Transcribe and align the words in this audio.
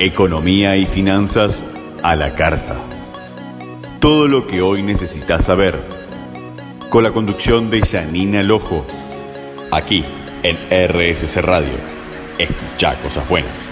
Economía 0.00 0.76
y 0.76 0.86
finanzas 0.86 1.64
a 2.04 2.14
la 2.14 2.36
carta. 2.36 2.76
Todo 3.98 4.28
lo 4.28 4.46
que 4.46 4.62
hoy 4.62 4.80
necesitas 4.84 5.46
saber. 5.46 5.74
Con 6.88 7.02
la 7.02 7.10
conducción 7.10 7.68
de 7.68 7.80
Janina 7.80 8.44
Lojo. 8.44 8.86
Aquí 9.72 10.04
en 10.44 10.56
RSC 10.70 11.42
Radio. 11.42 11.74
Escucha 12.38 12.94
cosas 13.02 13.28
buenas. 13.28 13.68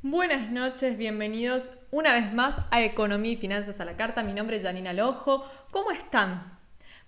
Buenas 0.00 0.50
noches, 0.50 0.98
bienvenidos 0.98 1.74
una 1.92 2.14
vez 2.14 2.32
más 2.32 2.58
a 2.72 2.82
Economía 2.82 3.34
y 3.34 3.36
Finanzas 3.36 3.78
a 3.78 3.84
la 3.84 3.96
Carta. 3.96 4.24
Mi 4.24 4.32
nombre 4.32 4.56
es 4.56 4.64
Janina 4.64 4.92
Lojo. 4.92 5.44
¿Cómo 5.70 5.92
están? 5.92 6.58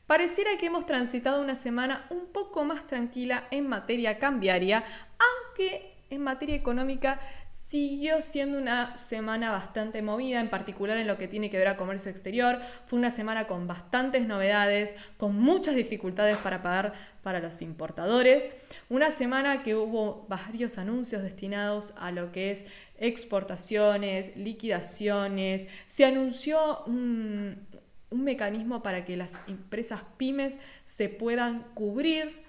Pareciera 0.06 0.50
que 0.60 0.66
hemos 0.66 0.86
transitado 0.86 1.42
una 1.42 1.56
semana 1.56 2.06
un 2.10 2.26
poco 2.26 2.62
más 2.62 2.86
tranquila 2.86 3.48
en 3.50 3.66
materia 3.66 4.20
cambiaria, 4.20 4.84
aunque 5.18 5.93
en 6.14 6.22
materia 6.22 6.54
económica 6.54 7.20
siguió 7.64 8.20
siendo 8.20 8.59
una 8.59 8.96
semana 8.96 9.50
bastante 9.50 10.02
movida, 10.02 10.41
en 10.41 10.50
particular 10.50 10.98
en 10.98 11.06
lo 11.06 11.16
que 11.16 11.28
tiene 11.28 11.48
que 11.48 11.56
ver 11.56 11.68
a 11.68 11.77
comercio 11.77 12.10
exterior. 12.10 12.60
Fue 12.86 12.98
una 12.98 13.10
semana 13.10 13.46
con 13.46 13.66
bastantes 13.66 14.27
novedades, 14.27 14.95
con 15.16 15.34
muchas 15.34 15.74
dificultades 15.74 16.36
para 16.36 16.62
pagar 16.62 16.92
para 17.22 17.41
los 17.41 17.62
importadores. 17.62 18.45
Una 18.91 19.10
semana 19.10 19.62
que 19.62 19.74
hubo 19.74 20.27
varios 20.28 20.77
anuncios 20.78 21.22
destinados 21.22 21.95
a 21.96 22.10
lo 22.10 22.33
que 22.33 22.50
es 22.50 22.66
exportaciones, 22.98 24.36
liquidaciones. 24.36 25.69
Se 25.86 26.05
anunció 26.05 26.84
un, 26.84 27.66
mecanismo 28.10 28.83
para 28.83 29.05
que 29.05 29.16
las 29.16 29.41
empresas 29.48 30.02
pymes 30.16 30.60
se 30.84 31.08
puedan 31.08 31.64
cubrir 31.74 32.44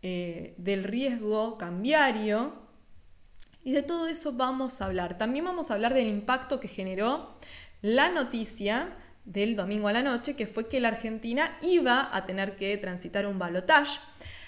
eh, 0.00 0.54
del 0.56 0.84
riesgo 0.84 1.58
cambiario 1.58 2.65
y 3.66 3.72
de 3.72 3.82
todo 3.82 4.06
eso 4.06 4.32
vamos 4.32 4.80
a 4.80 4.84
hablar. 4.84 5.18
También 5.18 5.44
vamos 5.44 5.70
a 5.70 5.74
hablar 5.74 5.92
del 5.92 6.06
impacto 6.06 6.60
que 6.60 6.68
generó 6.68 7.34
la 7.82 8.08
noticia 8.08 8.90
del 9.24 9.56
domingo 9.56 9.88
a 9.88 9.92
la 9.92 10.04
noche, 10.04 10.36
que 10.36 10.46
fue 10.46 10.68
que 10.68 10.78
la 10.78 10.86
Argentina 10.86 11.58
iba 11.62 12.08
a 12.12 12.26
tener 12.26 12.54
que 12.54 12.76
transitar 12.76 13.26
un 13.26 13.40
balotaje. 13.40 13.98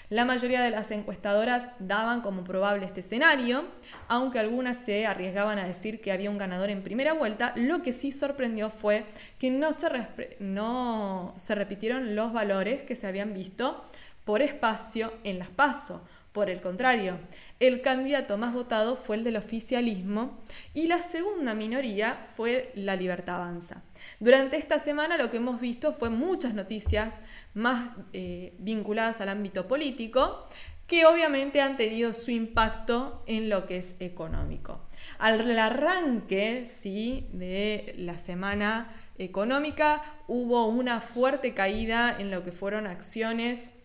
La 0.07 0.23
mayoría 0.23 0.61
de 0.61 0.69
las 0.69 0.89
encuestadoras 0.91 1.67
daban 1.79 2.21
como 2.21 2.45
probable 2.45 2.85
este 2.85 3.01
escenario, 3.01 3.65
aunque 4.07 4.39
algunas 4.39 4.77
se 4.77 5.05
arriesgaban 5.05 5.59
a 5.59 5.67
decir 5.67 5.99
que 5.99 6.13
había 6.13 6.29
un 6.29 6.37
ganador 6.37 6.69
en 6.69 6.81
primera 6.81 7.11
vuelta, 7.11 7.51
lo 7.57 7.81
que 7.81 7.91
sí 7.91 8.13
sorprendió 8.13 8.69
fue 8.69 9.05
que 9.37 9.51
no 9.51 9.73
se, 9.73 10.07
no 10.39 11.33
se 11.35 11.55
repitieron 11.55 12.15
los 12.15 12.31
valores 12.31 12.83
que 12.83 12.95
se 12.95 13.05
habían 13.05 13.33
visto 13.33 13.83
por 14.23 14.41
espacio 14.41 15.11
en 15.25 15.39
las 15.39 15.49
PASO. 15.49 16.07
Por 16.39 16.49
el 16.49 16.61
contrario, 16.61 17.19
el 17.59 17.81
candidato 17.81 18.37
más 18.37 18.53
votado 18.53 18.95
fue 18.95 19.17
el 19.17 19.25
del 19.25 19.35
oficialismo 19.35 20.39
y 20.73 20.87
la 20.87 21.01
segunda 21.01 21.53
minoría 21.53 22.13
fue 22.37 22.71
la 22.75 22.95
Libertad 22.95 23.35
Avanza. 23.35 23.83
Durante 24.21 24.55
esta 24.55 24.79
semana 24.79 25.17
lo 25.17 25.29
que 25.29 25.35
hemos 25.35 25.59
visto 25.59 25.91
fue 25.91 26.09
muchas 26.09 26.53
noticias 26.53 27.23
más 27.53 27.91
eh, 28.13 28.53
vinculadas 28.57 29.19
al 29.19 29.27
ámbito 29.27 29.67
político 29.67 30.47
que 30.87 31.05
obviamente 31.05 31.59
han 31.59 31.75
tenido 31.75 32.13
su 32.13 32.31
impacto 32.31 33.21
en 33.27 33.49
lo 33.49 33.67
que 33.67 33.75
es 33.75 33.99
económico. 33.99 34.87
Al 35.17 35.59
arranque 35.59 36.65
¿sí? 36.65 37.27
de 37.33 37.95
la 37.97 38.17
semana 38.17 38.87
económica 39.17 40.01
hubo 40.29 40.67
una 40.67 41.01
fuerte 41.01 41.53
caída 41.53 42.15
en 42.17 42.31
lo 42.31 42.45
que 42.45 42.53
fueron 42.53 42.87
acciones 42.87 43.78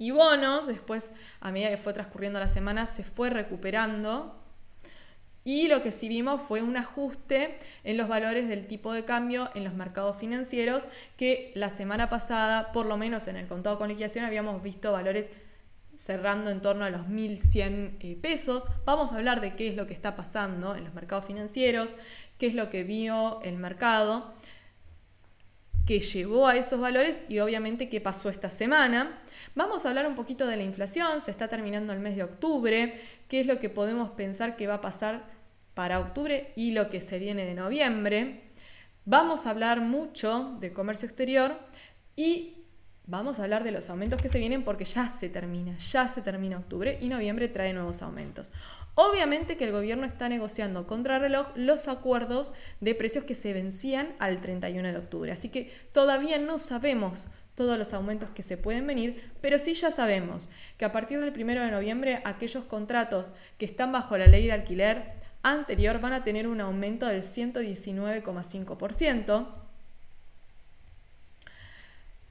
y 0.00 0.12
bonos, 0.12 0.66
después 0.66 1.12
a 1.40 1.52
medida 1.52 1.68
que 1.68 1.76
fue 1.76 1.92
transcurriendo 1.92 2.38
la 2.40 2.48
semana, 2.48 2.86
se 2.86 3.04
fue 3.04 3.28
recuperando. 3.28 4.34
Y 5.44 5.68
lo 5.68 5.82
que 5.82 5.92
sí 5.92 6.08
vimos 6.08 6.40
fue 6.40 6.62
un 6.62 6.78
ajuste 6.78 7.58
en 7.84 7.98
los 7.98 8.08
valores 8.08 8.48
del 8.48 8.66
tipo 8.66 8.94
de 8.94 9.04
cambio 9.04 9.50
en 9.54 9.62
los 9.62 9.74
mercados 9.74 10.16
financieros, 10.16 10.88
que 11.18 11.52
la 11.54 11.68
semana 11.68 12.08
pasada, 12.08 12.72
por 12.72 12.86
lo 12.86 12.96
menos 12.96 13.28
en 13.28 13.36
el 13.36 13.46
contado 13.46 13.76
con 13.76 13.88
liquidación, 13.88 14.24
habíamos 14.24 14.62
visto 14.62 14.90
valores 14.90 15.28
cerrando 15.94 16.48
en 16.48 16.62
torno 16.62 16.86
a 16.86 16.90
los 16.90 17.02
1.100 17.02 17.96
eh, 18.00 18.16
pesos. 18.22 18.68
Vamos 18.86 19.12
a 19.12 19.16
hablar 19.16 19.42
de 19.42 19.54
qué 19.54 19.68
es 19.68 19.76
lo 19.76 19.86
que 19.86 19.92
está 19.92 20.16
pasando 20.16 20.76
en 20.76 20.84
los 20.84 20.94
mercados 20.94 21.26
financieros, 21.26 21.94
qué 22.38 22.46
es 22.46 22.54
lo 22.54 22.70
que 22.70 22.84
vio 22.84 23.42
el 23.42 23.58
mercado 23.58 24.32
que 25.90 25.98
llevó 25.98 26.46
a 26.46 26.56
esos 26.56 26.78
valores 26.78 27.18
y 27.28 27.40
obviamente 27.40 27.88
qué 27.88 28.00
pasó 28.00 28.28
esta 28.28 28.48
semana. 28.48 29.18
Vamos 29.56 29.84
a 29.84 29.88
hablar 29.88 30.06
un 30.06 30.14
poquito 30.14 30.46
de 30.46 30.56
la 30.56 30.62
inflación, 30.62 31.20
se 31.20 31.32
está 31.32 31.48
terminando 31.48 31.92
el 31.92 31.98
mes 31.98 32.14
de 32.14 32.22
octubre, 32.22 32.94
qué 33.26 33.40
es 33.40 33.48
lo 33.48 33.58
que 33.58 33.70
podemos 33.70 34.10
pensar 34.10 34.54
que 34.54 34.68
va 34.68 34.74
a 34.74 34.80
pasar 34.80 35.24
para 35.74 35.98
octubre 35.98 36.52
y 36.54 36.70
lo 36.70 36.90
que 36.90 37.00
se 37.00 37.18
viene 37.18 37.44
de 37.44 37.54
noviembre. 37.54 38.52
Vamos 39.04 39.46
a 39.46 39.50
hablar 39.50 39.80
mucho 39.80 40.56
de 40.60 40.72
comercio 40.72 41.08
exterior 41.08 41.58
y 42.14 42.59
vamos 43.10 43.38
a 43.38 43.42
hablar 43.42 43.64
de 43.64 43.72
los 43.72 43.90
aumentos 43.90 44.22
que 44.22 44.28
se 44.28 44.38
vienen 44.38 44.62
porque 44.62 44.84
ya 44.84 45.08
se 45.08 45.28
termina, 45.28 45.76
ya 45.78 46.06
se 46.06 46.22
termina 46.22 46.58
octubre 46.58 46.96
y 47.00 47.08
noviembre 47.08 47.48
trae 47.48 47.72
nuevos 47.72 48.02
aumentos. 48.02 48.52
Obviamente 48.94 49.56
que 49.56 49.64
el 49.64 49.72
gobierno 49.72 50.06
está 50.06 50.28
negociando 50.28 50.86
contra 50.86 51.18
reloj 51.18 51.48
los 51.56 51.88
acuerdos 51.88 52.54
de 52.80 52.94
precios 52.94 53.24
que 53.24 53.34
se 53.34 53.52
vencían 53.52 54.14
al 54.20 54.40
31 54.40 54.92
de 54.92 54.96
octubre, 54.96 55.32
así 55.32 55.48
que 55.48 55.72
todavía 55.92 56.38
no 56.38 56.58
sabemos 56.58 57.26
todos 57.56 57.76
los 57.76 57.92
aumentos 57.92 58.30
que 58.30 58.44
se 58.44 58.56
pueden 58.56 58.86
venir, 58.86 59.32
pero 59.40 59.58
sí 59.58 59.74
ya 59.74 59.90
sabemos 59.90 60.48
que 60.78 60.84
a 60.84 60.92
partir 60.92 61.18
del 61.18 61.30
1 61.30 61.62
de 61.62 61.72
noviembre 61.72 62.22
aquellos 62.24 62.62
contratos 62.64 63.34
que 63.58 63.66
están 63.66 63.90
bajo 63.90 64.16
la 64.16 64.28
ley 64.28 64.46
de 64.46 64.52
alquiler 64.52 65.14
anterior 65.42 66.00
van 66.00 66.12
a 66.12 66.22
tener 66.22 66.46
un 66.46 66.60
aumento 66.60 67.06
del 67.06 67.24
119,5%. 67.24 69.59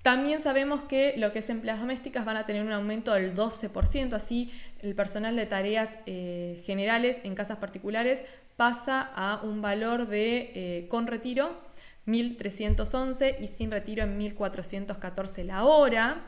También 0.09 0.41
sabemos 0.41 0.81
que 0.81 1.13
lo 1.17 1.31
que 1.31 1.37
es 1.37 1.51
empleadas 1.51 1.81
domésticas 1.81 2.25
van 2.25 2.35
a 2.35 2.47
tener 2.47 2.63
un 2.63 2.71
aumento 2.71 3.13
del 3.13 3.35
12%, 3.35 4.13
así 4.13 4.51
el 4.81 4.95
personal 4.95 5.35
de 5.35 5.45
tareas 5.45 5.99
eh, 6.07 6.63
generales 6.65 7.21
en 7.23 7.35
casas 7.35 7.59
particulares 7.59 8.23
pasa 8.57 9.01
a 9.01 9.39
un 9.43 9.61
valor 9.61 10.07
de 10.07 10.51
eh, 10.55 10.87
con 10.89 11.05
retiro 11.05 11.61
1.311 12.07 13.35
y 13.39 13.49
sin 13.49 13.69
retiro 13.69 14.01
en 14.01 14.19
1.414 14.19 15.43
la 15.43 15.63
hora. 15.65 16.23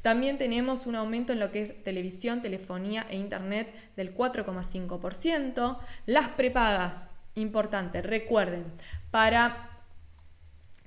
También 0.00 0.38
tenemos 0.38 0.86
un 0.86 0.96
aumento 0.96 1.34
en 1.34 1.40
lo 1.40 1.52
que 1.52 1.60
es 1.60 1.84
televisión, 1.84 2.40
telefonía 2.40 3.06
e 3.10 3.18
internet 3.18 3.70
del 3.96 4.16
4,5%. 4.16 5.76
Las 6.06 6.28
prepagas, 6.30 7.10
importante, 7.34 8.00
recuerden, 8.00 8.64
para 9.10 9.69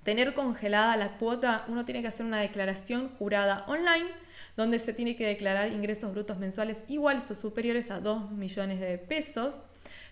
tener 0.03 0.33
congelada 0.33 0.97
la 0.97 1.17
cuota, 1.17 1.65
uno 1.67 1.85
tiene 1.85 2.01
que 2.01 2.07
hacer 2.07 2.25
una 2.25 2.39
declaración 2.39 3.09
jurada 3.17 3.65
online 3.67 4.09
donde 4.55 4.79
se 4.79 4.93
tiene 4.93 5.15
que 5.15 5.25
declarar 5.25 5.71
ingresos 5.71 6.11
brutos 6.11 6.37
mensuales 6.37 6.79
iguales 6.87 7.29
o 7.31 7.35
superiores 7.35 7.89
a 7.91 7.99
2 7.99 8.31
millones 8.31 8.79
de 8.79 8.97
pesos, 8.97 9.63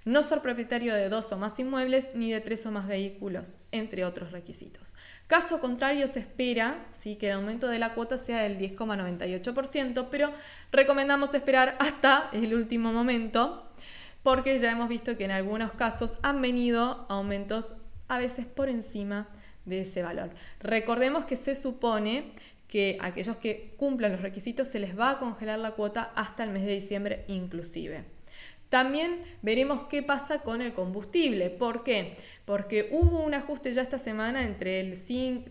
no 0.04 0.24
ser 0.24 0.42
propietario 0.42 0.96
de 0.96 1.10
dos 1.10 1.32
o 1.32 1.38
más 1.38 1.60
inmuebles 1.60 2.16
ni 2.16 2.32
de 2.32 2.42
tres 2.42 2.66
o 2.66 2.72
más 2.72 2.88
vehículos, 2.88 3.60
entre 3.72 4.04
otros 4.04 4.32
requisitos. 4.32 4.96
Caso 5.28 5.60
contrario, 5.60 6.08
se 6.08 6.20
espera 6.20 6.88
¿sí? 6.92 7.18
que 7.18 7.28
el 7.28 7.34
aumento 7.34 7.68
de 7.68 7.78
la 7.78 7.94
cuota 7.94 8.18
sea 8.18 8.42
del 8.42 8.58
10,98%, 8.58 10.08
pero 10.10 10.34
recomendamos 10.72 11.36
esperar 11.36 11.76
hasta 11.80 12.30
el 12.34 12.56
último 12.56 12.92
momento 12.92 13.72
porque 14.24 14.58
ya 14.60 14.72
hemos 14.72 14.90
visto 14.90 15.18
que 15.18 15.26
en 15.26 15.32
algunos 15.32 15.72
casos 15.74 16.16
han 16.24 16.42
venido 16.42 17.06
aumentos 17.10 17.76
a 18.08 18.18
veces 18.18 18.46
por 18.46 18.70
encima 18.70 19.30
de 19.66 19.82
ese 19.82 20.02
valor. 20.02 20.32
Recordemos 20.60 21.26
que 21.26 21.36
se 21.36 21.56
supone 21.56 22.32
que 22.68 22.98
aquellos 23.02 23.38
que 23.38 23.74
cumplan 23.78 24.14
los 24.14 24.22
requisitos 24.22 24.68
se 24.68 24.80
les 24.80 24.98
va 24.98 25.12
a 25.12 25.20
congelar 25.20 25.60
la 25.60 25.72
cuota 25.72 26.12
hasta 26.16 26.44
el 26.44 26.52
mes 26.52 26.66
de 26.66 26.74
diciembre 26.74 27.26
inclusive. 27.28 28.06
También 28.72 29.22
veremos 29.42 29.84
qué 29.90 30.02
pasa 30.02 30.44
con 30.44 30.62
el 30.62 30.72
combustible. 30.72 31.50
¿Por 31.50 31.84
qué? 31.84 32.16
Porque 32.46 32.88
hubo 32.94 33.20
un 33.20 33.34
ajuste 33.34 33.74
ya 33.74 33.82
esta 33.82 34.00
semana 34.00 34.44
entre 34.44 34.80
el 34.80 34.94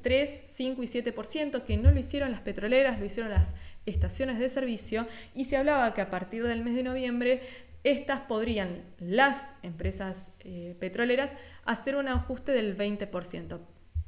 3, 0.00 0.42
5 0.46 0.82
y 0.82 0.86
7% 0.86 1.64
que 1.64 1.76
no 1.76 1.90
lo 1.90 1.98
hicieron 1.98 2.32
las 2.32 2.40
petroleras, 2.40 2.98
lo 2.98 3.04
hicieron 3.04 3.30
las 3.30 3.54
estaciones 3.84 4.38
de 4.38 4.48
servicio 4.48 5.06
y 5.34 5.44
se 5.44 5.58
hablaba 5.58 5.92
que 5.92 6.00
a 6.00 6.08
partir 6.08 6.44
del 6.46 6.64
mes 6.64 6.74
de 6.74 6.82
noviembre 6.82 7.42
estas 7.84 8.20
podrían, 8.20 8.82
las 8.98 9.54
empresas 9.62 10.32
eh, 10.40 10.74
petroleras, 10.80 11.34
hacer 11.66 11.96
un 11.96 12.08
ajuste 12.08 12.52
del 12.52 12.74
20%. 12.74 13.60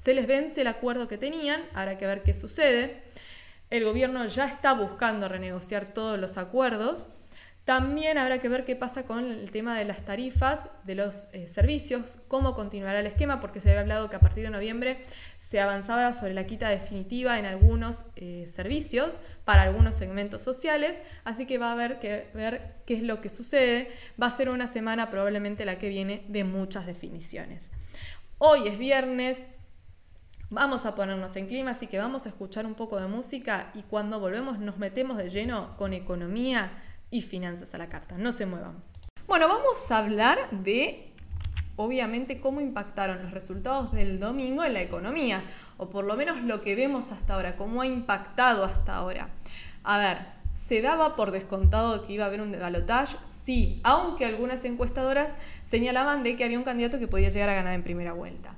Se 0.02 0.14
les 0.14 0.26
vence 0.26 0.62
el 0.62 0.66
acuerdo 0.66 1.06
que 1.06 1.16
tenían, 1.16 1.62
habrá 1.74 1.96
que 1.96 2.08
ver 2.08 2.24
qué 2.24 2.34
sucede. 2.34 3.04
El 3.70 3.84
gobierno 3.84 4.26
ya 4.26 4.46
está 4.46 4.72
buscando 4.72 5.28
renegociar 5.28 5.94
todos 5.94 6.18
los 6.18 6.38
acuerdos. 6.38 7.10
También 7.64 8.18
habrá 8.18 8.40
que 8.40 8.48
ver 8.48 8.64
qué 8.64 8.74
pasa 8.74 9.04
con 9.04 9.24
el 9.24 9.52
tema 9.52 9.78
de 9.78 9.84
las 9.84 10.04
tarifas 10.04 10.68
de 10.82 10.96
los 10.96 11.28
eh, 11.32 11.46
servicios, 11.46 12.18
cómo 12.26 12.56
continuará 12.56 12.98
el 12.98 13.06
esquema, 13.06 13.38
porque 13.38 13.60
se 13.60 13.68
había 13.68 13.82
hablado 13.82 14.10
que 14.10 14.16
a 14.16 14.18
partir 14.18 14.42
de 14.42 14.50
noviembre 14.50 15.04
se 15.38 15.60
avanzaba 15.60 16.12
sobre 16.14 16.34
la 16.34 16.46
quita 16.46 16.68
definitiva 16.68 17.38
en 17.38 17.46
algunos 17.46 18.04
eh, 18.16 18.50
servicios 18.52 19.20
para 19.44 19.62
algunos 19.62 19.94
segmentos 19.94 20.42
sociales, 20.42 21.00
así 21.22 21.46
que 21.46 21.58
va 21.58 21.68
a 21.68 21.74
haber 21.74 22.00
que 22.00 22.26
ver 22.34 22.74
qué 22.86 22.94
es 22.94 23.04
lo 23.04 23.20
que 23.20 23.28
sucede. 23.28 23.88
Va 24.20 24.26
a 24.26 24.30
ser 24.32 24.48
una 24.48 24.66
semana 24.66 25.10
probablemente 25.10 25.64
la 25.64 25.78
que 25.78 25.90
viene 25.90 26.24
de 26.26 26.42
muchas 26.42 26.86
definiciones. 26.86 27.70
Hoy 28.38 28.66
es 28.66 28.76
viernes, 28.76 29.46
Vamos 30.52 30.84
a 30.84 30.94
ponernos 30.94 31.34
en 31.36 31.46
clima, 31.46 31.70
así 31.70 31.86
que 31.86 31.98
vamos 31.98 32.26
a 32.26 32.28
escuchar 32.28 32.66
un 32.66 32.74
poco 32.74 33.00
de 33.00 33.06
música 33.06 33.70
y 33.72 33.84
cuando 33.84 34.20
volvemos 34.20 34.58
nos 34.58 34.76
metemos 34.76 35.16
de 35.16 35.30
lleno 35.30 35.74
con 35.78 35.94
economía 35.94 36.72
y 37.10 37.22
finanzas 37.22 37.72
a 37.72 37.78
la 37.78 37.88
carta. 37.88 38.18
No 38.18 38.32
se 38.32 38.44
muevan. 38.44 38.84
Bueno, 39.26 39.48
vamos 39.48 39.90
a 39.90 39.96
hablar 39.96 40.50
de, 40.50 41.10
obviamente, 41.76 42.38
cómo 42.38 42.60
impactaron 42.60 43.22
los 43.22 43.30
resultados 43.30 43.92
del 43.92 44.20
domingo 44.20 44.62
en 44.62 44.74
la 44.74 44.82
economía, 44.82 45.42
o 45.78 45.88
por 45.88 46.04
lo 46.04 46.16
menos 46.16 46.42
lo 46.42 46.60
que 46.60 46.74
vemos 46.74 47.12
hasta 47.12 47.32
ahora, 47.32 47.56
cómo 47.56 47.80
ha 47.80 47.86
impactado 47.86 48.62
hasta 48.64 48.94
ahora. 48.94 49.30
A 49.84 49.96
ver, 49.96 50.42
¿Se 50.52 50.82
daba 50.82 51.16
por 51.16 51.30
descontado 51.30 52.04
que 52.04 52.12
iba 52.12 52.24
a 52.24 52.26
haber 52.26 52.42
un 52.42 52.52
balotage? 52.52 53.16
Sí, 53.24 53.80
aunque 53.84 54.26
algunas 54.26 54.62
encuestadoras 54.66 55.34
señalaban 55.64 56.22
de 56.22 56.36
que 56.36 56.44
había 56.44 56.58
un 56.58 56.64
candidato 56.64 56.98
que 56.98 57.08
podía 57.08 57.30
llegar 57.30 57.48
a 57.48 57.54
ganar 57.54 57.72
en 57.72 57.82
primera 57.82 58.12
vuelta. 58.12 58.54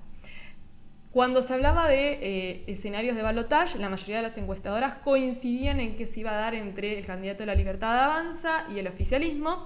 Cuando 1.14 1.42
se 1.42 1.54
hablaba 1.54 1.86
de 1.86 2.18
eh, 2.22 2.64
escenarios 2.66 3.14
de 3.14 3.22
balotage, 3.22 3.78
la 3.78 3.88
mayoría 3.88 4.16
de 4.16 4.22
las 4.22 4.36
encuestadoras 4.36 4.96
coincidían 4.96 5.78
en 5.78 5.94
que 5.94 6.08
se 6.08 6.18
iba 6.18 6.32
a 6.32 6.34
dar 6.34 6.56
entre 6.56 6.98
el 6.98 7.06
candidato 7.06 7.44
de 7.44 7.46
la 7.46 7.54
libertad 7.54 7.94
de 7.94 8.00
avanza 8.00 8.66
y 8.74 8.80
el 8.80 8.88
oficialismo. 8.88 9.64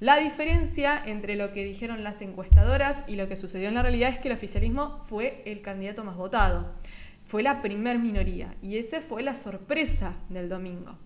La 0.00 0.16
diferencia 0.16 1.00
entre 1.06 1.36
lo 1.36 1.52
que 1.52 1.64
dijeron 1.64 2.02
las 2.02 2.20
encuestadoras 2.22 3.04
y 3.06 3.14
lo 3.14 3.28
que 3.28 3.36
sucedió 3.36 3.68
en 3.68 3.76
la 3.76 3.82
realidad 3.82 4.10
es 4.10 4.18
que 4.18 4.26
el 4.26 4.34
oficialismo 4.34 4.98
fue 5.06 5.44
el 5.46 5.62
candidato 5.62 6.02
más 6.02 6.16
votado. 6.16 6.74
Fue 7.24 7.44
la 7.44 7.62
primer 7.62 8.00
minoría 8.00 8.52
y 8.60 8.76
esa 8.76 9.00
fue 9.00 9.22
la 9.22 9.34
sorpresa 9.34 10.16
del 10.28 10.48
domingo. 10.48 10.98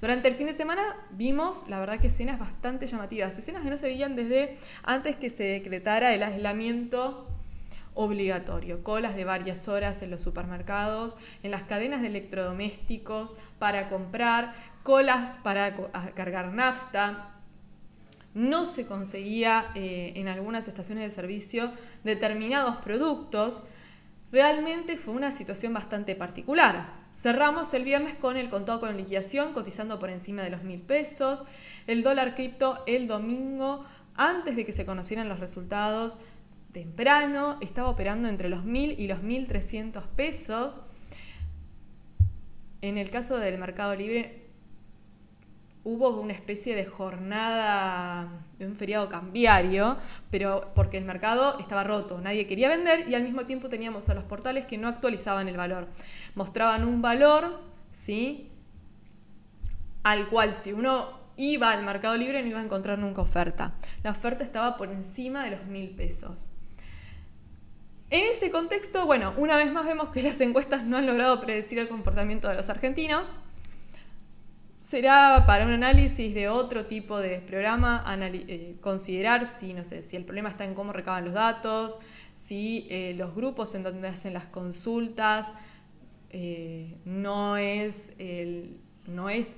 Durante 0.00 0.28
el 0.28 0.34
fin 0.34 0.46
de 0.46 0.52
semana 0.52 0.82
vimos, 1.10 1.64
la 1.68 1.80
verdad, 1.80 1.98
que 1.98 2.06
escenas 2.06 2.38
bastante 2.38 2.86
llamativas, 2.86 3.36
escenas 3.36 3.64
que 3.64 3.70
no 3.70 3.76
se 3.76 3.88
veían 3.88 4.14
desde 4.14 4.56
antes 4.84 5.16
que 5.16 5.30
se 5.30 5.42
decretara 5.42 6.14
el 6.14 6.22
aislamiento 6.22 7.26
obligatorio, 7.94 8.82
colas 8.82 9.14
de 9.14 9.24
varias 9.24 9.68
horas 9.68 10.02
en 10.02 10.10
los 10.10 10.22
supermercados, 10.22 11.16
en 11.42 11.50
las 11.50 11.62
cadenas 11.62 12.00
de 12.00 12.08
electrodomésticos 12.08 13.36
para 13.58 13.88
comprar, 13.88 14.54
colas 14.82 15.38
para 15.42 15.74
cargar 16.14 16.52
nafta. 16.52 17.28
No 18.34 18.64
se 18.64 18.86
conseguía 18.86 19.66
eh, 19.74 20.12
en 20.16 20.28
algunas 20.28 20.66
estaciones 20.66 21.04
de 21.04 21.14
servicio 21.14 21.70
determinados 22.02 22.76
productos. 22.76 23.64
Realmente 24.32 24.96
fue 24.96 25.12
una 25.12 25.30
situación 25.30 25.74
bastante 25.74 26.16
particular. 26.16 27.02
Cerramos 27.12 27.74
el 27.74 27.84
viernes 27.84 28.14
con 28.14 28.38
el 28.38 28.48
contado 28.48 28.80
con 28.80 28.96
liquidación 28.96 29.52
cotizando 29.52 29.98
por 29.98 30.08
encima 30.08 30.42
de 30.42 30.48
los 30.48 30.62
mil 30.62 30.80
pesos. 30.80 31.44
El 31.86 32.02
dólar 32.02 32.34
cripto 32.34 32.82
el 32.86 33.06
domingo, 33.06 33.84
antes 34.14 34.56
de 34.56 34.64
que 34.64 34.72
se 34.72 34.86
conocieran 34.86 35.28
los 35.28 35.38
resultados, 35.38 36.18
temprano, 36.72 37.58
estaba 37.60 37.88
operando 37.88 38.28
entre 38.28 38.48
los 38.48 38.64
1.000 38.64 38.94
y 38.98 39.06
los 39.06 39.20
1.300 39.20 40.06
pesos. 40.16 40.82
En 42.80 42.98
el 42.98 43.10
caso 43.10 43.38
del 43.38 43.58
Mercado 43.58 43.94
Libre 43.94 44.42
hubo 45.84 46.20
una 46.20 46.32
especie 46.32 46.76
de 46.76 46.84
jornada 46.84 48.44
de 48.58 48.66
un 48.66 48.76
feriado 48.76 49.08
cambiario, 49.08 49.96
pero 50.30 50.72
porque 50.74 50.98
el 50.98 51.04
mercado 51.04 51.58
estaba 51.58 51.82
roto, 51.82 52.20
nadie 52.20 52.46
quería 52.46 52.68
vender 52.68 53.08
y 53.08 53.14
al 53.14 53.24
mismo 53.24 53.46
tiempo 53.46 53.68
teníamos 53.68 54.08
a 54.08 54.14
los 54.14 54.24
portales 54.24 54.64
que 54.64 54.78
no 54.78 54.88
actualizaban 54.88 55.48
el 55.48 55.56
valor. 55.56 55.88
Mostraban 56.34 56.84
un 56.84 57.02
valor, 57.02 57.60
¿sí? 57.90 58.50
Al 60.04 60.28
cual 60.28 60.52
si 60.52 60.72
uno 60.72 61.20
iba 61.36 61.70
al 61.70 61.84
Mercado 61.84 62.16
Libre 62.16 62.42
no 62.42 62.48
iba 62.48 62.60
a 62.60 62.64
encontrar 62.64 62.98
nunca 62.98 63.22
oferta. 63.22 63.74
La 64.02 64.12
oferta 64.12 64.44
estaba 64.44 64.76
por 64.76 64.90
encima 64.90 65.44
de 65.44 65.52
los 65.52 65.64
mil 65.66 65.90
pesos. 65.90 66.50
En 68.12 68.26
ese 68.26 68.50
contexto, 68.50 69.06
bueno, 69.06 69.32
una 69.38 69.56
vez 69.56 69.72
más 69.72 69.86
vemos 69.86 70.10
que 70.10 70.20
las 70.20 70.38
encuestas 70.42 70.84
no 70.84 70.98
han 70.98 71.06
logrado 71.06 71.40
predecir 71.40 71.78
el 71.78 71.88
comportamiento 71.88 72.46
de 72.46 72.54
los 72.54 72.68
argentinos. 72.68 73.34
Será 74.78 75.44
para 75.46 75.64
un 75.64 75.70
análisis 75.70 76.34
de 76.34 76.50
otro 76.50 76.84
tipo 76.84 77.18
de 77.20 77.40
programa 77.40 78.04
eh, 78.20 78.76
considerar 78.82 79.46
si, 79.46 79.72
no 79.72 79.86
sé, 79.86 80.02
si 80.02 80.16
el 80.16 80.26
problema 80.26 80.50
está 80.50 80.66
en 80.66 80.74
cómo 80.74 80.92
recaban 80.92 81.24
los 81.24 81.32
datos, 81.32 82.00
si 82.34 82.86
eh, 82.90 83.14
los 83.16 83.34
grupos 83.34 83.74
en 83.74 83.82
donde 83.82 84.08
hacen 84.08 84.34
las 84.34 84.44
consultas 84.44 85.54
eh, 86.28 86.98
no 87.06 87.56
es, 87.56 88.12
el, 88.18 88.76
no 89.06 89.30
es 89.30 89.56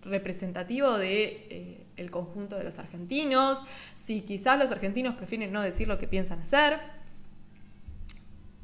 representativo 0.00 0.96
de 0.96 1.84
el 1.98 2.10
conjunto 2.10 2.56
de 2.56 2.64
los 2.64 2.78
argentinos, 2.78 3.66
si 3.94 4.22
quizás 4.22 4.58
los 4.58 4.70
argentinos 4.70 5.16
prefieren 5.16 5.52
no 5.52 5.60
decir 5.60 5.86
lo 5.86 5.98
que 5.98 6.08
piensan 6.08 6.40
hacer. 6.40 6.96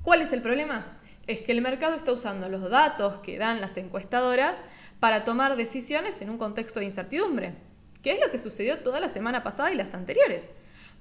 ¿Cuál 0.05 0.21
es 0.21 0.35
el 0.35 0.43
problema? 0.43 0.99
Es 1.27 1.41
que 1.41 1.53
el 1.53 1.62
mercado 1.62 1.97
está 1.97 2.12
usando 2.12 2.51
los 2.51 2.69
datos 2.69 3.21
que 3.21 3.39
dan 3.39 3.62
las 3.62 3.75
encuestadoras 3.79 4.59
para 5.01 5.25
tomar 5.25 5.56
decisiones 5.56 6.21
en 6.21 6.29
un 6.29 6.37
contexto 6.37 6.79
de 6.79 6.87
incertidumbre, 6.87 7.55
que 8.03 8.12
es 8.12 8.21
lo 8.21 8.31
que 8.31 8.37
sucedió 8.37 8.81
toda 8.81 9.01
la 9.01 9.09
semana 9.09 9.43
pasada 9.43 9.73
y 9.73 9.77
las 9.77 9.95
anteriores. 9.95 10.53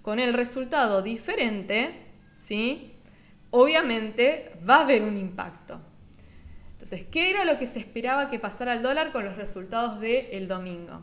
Con 0.01 0.19
el 0.19 0.33
resultado 0.33 1.01
diferente, 1.01 1.93
¿sí? 2.37 2.93
obviamente 3.49 4.53
va 4.67 4.77
a 4.77 4.81
haber 4.83 5.03
un 5.03 5.17
impacto. 5.17 5.81
Entonces, 6.71 7.03
¿qué 7.03 7.29
era 7.29 7.43
lo 7.43 7.59
que 7.59 7.65
se 7.65 7.79
esperaba 7.79 8.29
que 8.29 8.39
pasara 8.39 8.71
al 8.71 8.81
dólar 8.81 9.11
con 9.11 9.25
los 9.25 9.35
resultados 9.35 9.99
del 9.99 10.47
domingo? 10.47 11.01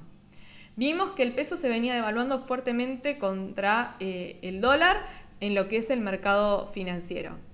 Vimos 0.74 1.10
que 1.10 1.22
el 1.22 1.34
peso 1.34 1.58
se 1.58 1.68
venía 1.68 1.94
devaluando 1.94 2.38
fuertemente 2.38 3.18
contra 3.18 3.96
eh, 4.00 4.38
el 4.40 4.62
dólar 4.62 5.04
en 5.40 5.54
lo 5.54 5.68
que 5.68 5.76
es 5.76 5.90
el 5.90 6.00
mercado 6.00 6.66
financiero. 6.66 7.49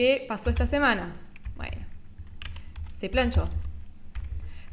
¿Qué 0.00 0.24
pasó 0.26 0.48
esta 0.48 0.66
semana? 0.66 1.14
Bueno, 1.56 1.76
se 2.88 3.10
planchó. 3.10 3.50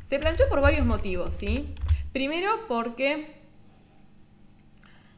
Se 0.01 0.19
planchó 0.19 0.45
por 0.47 0.61
varios 0.61 0.85
motivos, 0.85 1.35
¿sí? 1.35 1.75
Primero 2.13 2.49
porque 2.69 3.35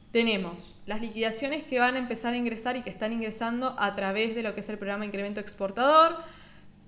tenemos 0.09 0.73
las 0.87 0.99
liquidaciones 0.99 1.63
que 1.63 1.77
van 1.77 1.93
a 1.93 1.99
empezar 1.99 2.33
a 2.33 2.37
ingresar 2.37 2.75
y 2.75 2.81
que 2.81 2.89
están 2.89 3.13
ingresando 3.13 3.75
a 3.77 3.93
través 3.93 4.33
de 4.33 4.41
lo 4.41 4.55
que 4.55 4.61
es 4.61 4.69
el 4.69 4.79
programa 4.79 5.05
Incremento 5.05 5.41
Exportador, 5.41 6.17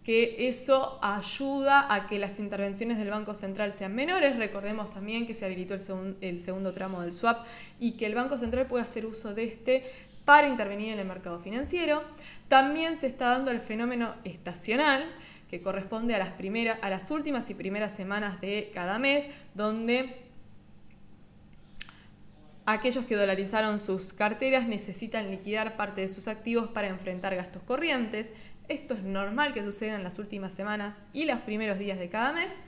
que 0.04 0.48
eso 0.50 0.98
ayuda 1.04 1.94
a 1.94 2.08
que 2.08 2.18
las 2.18 2.40
intervenciones 2.40 2.98
del 2.98 3.12
Banco 3.12 3.36
Central 3.36 3.72
sean 3.72 3.94
menores. 3.94 4.36
Recordemos 4.38 4.90
también 4.90 5.28
que 5.28 5.36
se 5.36 5.46
habilitó 5.46 5.76
el, 5.76 6.18
el 6.22 6.40
segundo 6.40 6.74
tramo 6.74 7.02
del 7.02 7.14
swap 7.14 7.46
y 7.80 7.98
que 7.98 8.08
el 8.08 8.16
Banco 8.16 8.40
Central 8.40 8.66
puede 8.66 8.84
hacer 8.84 9.06
uso 9.06 9.36
de 9.36 9.44
este 9.44 9.84
para 10.26 10.48
intervenir 10.48 10.94
en 10.94 11.00
el 11.00 11.08
mercado 11.08 11.40
financiero. 11.40 12.04
También 12.48 12.96
se 12.96 13.08
está 13.08 13.30
dando 13.30 13.52
el 13.52 13.60
fenómeno 13.60 14.16
estacional, 14.24 15.04
que 15.50 15.62
corresponde 15.62 16.16
a 16.16 16.18
las, 16.18 16.32
a 16.82 16.90
las 16.90 17.12
últimas 17.12 17.50
y 17.50 17.56
primeras 17.56 17.94
semanas 17.96 18.40
de 18.40 18.72
cada 18.74 19.00
mes, 19.00 19.30
donde 19.54 20.22
aquellos 22.66 23.06
que 23.06 23.16
dolarizaron 23.16 23.80
sus 23.80 24.14
carteras 24.14 24.68
necesitan 24.68 25.30
liquidar 25.30 25.76
parte 25.76 26.02
de 26.02 26.08
sus 26.08 26.28
activos 26.28 26.70
para 26.70 26.88
enfrentar 26.88 27.36
gastos 27.36 27.64
corrientes. 27.64 28.34
Esto 28.70 28.94
es 28.94 29.04
normal 29.04 29.54
que 29.54 29.64
suceda 29.64 29.96
en 29.96 30.04
las 30.04 30.20
últimas 30.20 30.54
semanas 30.54 31.00
y 31.12 31.26
los 31.26 31.40
primeros 31.40 31.78
días 31.78 32.00
de 32.00 32.08
cada 32.08 32.32
mes. 32.32 32.62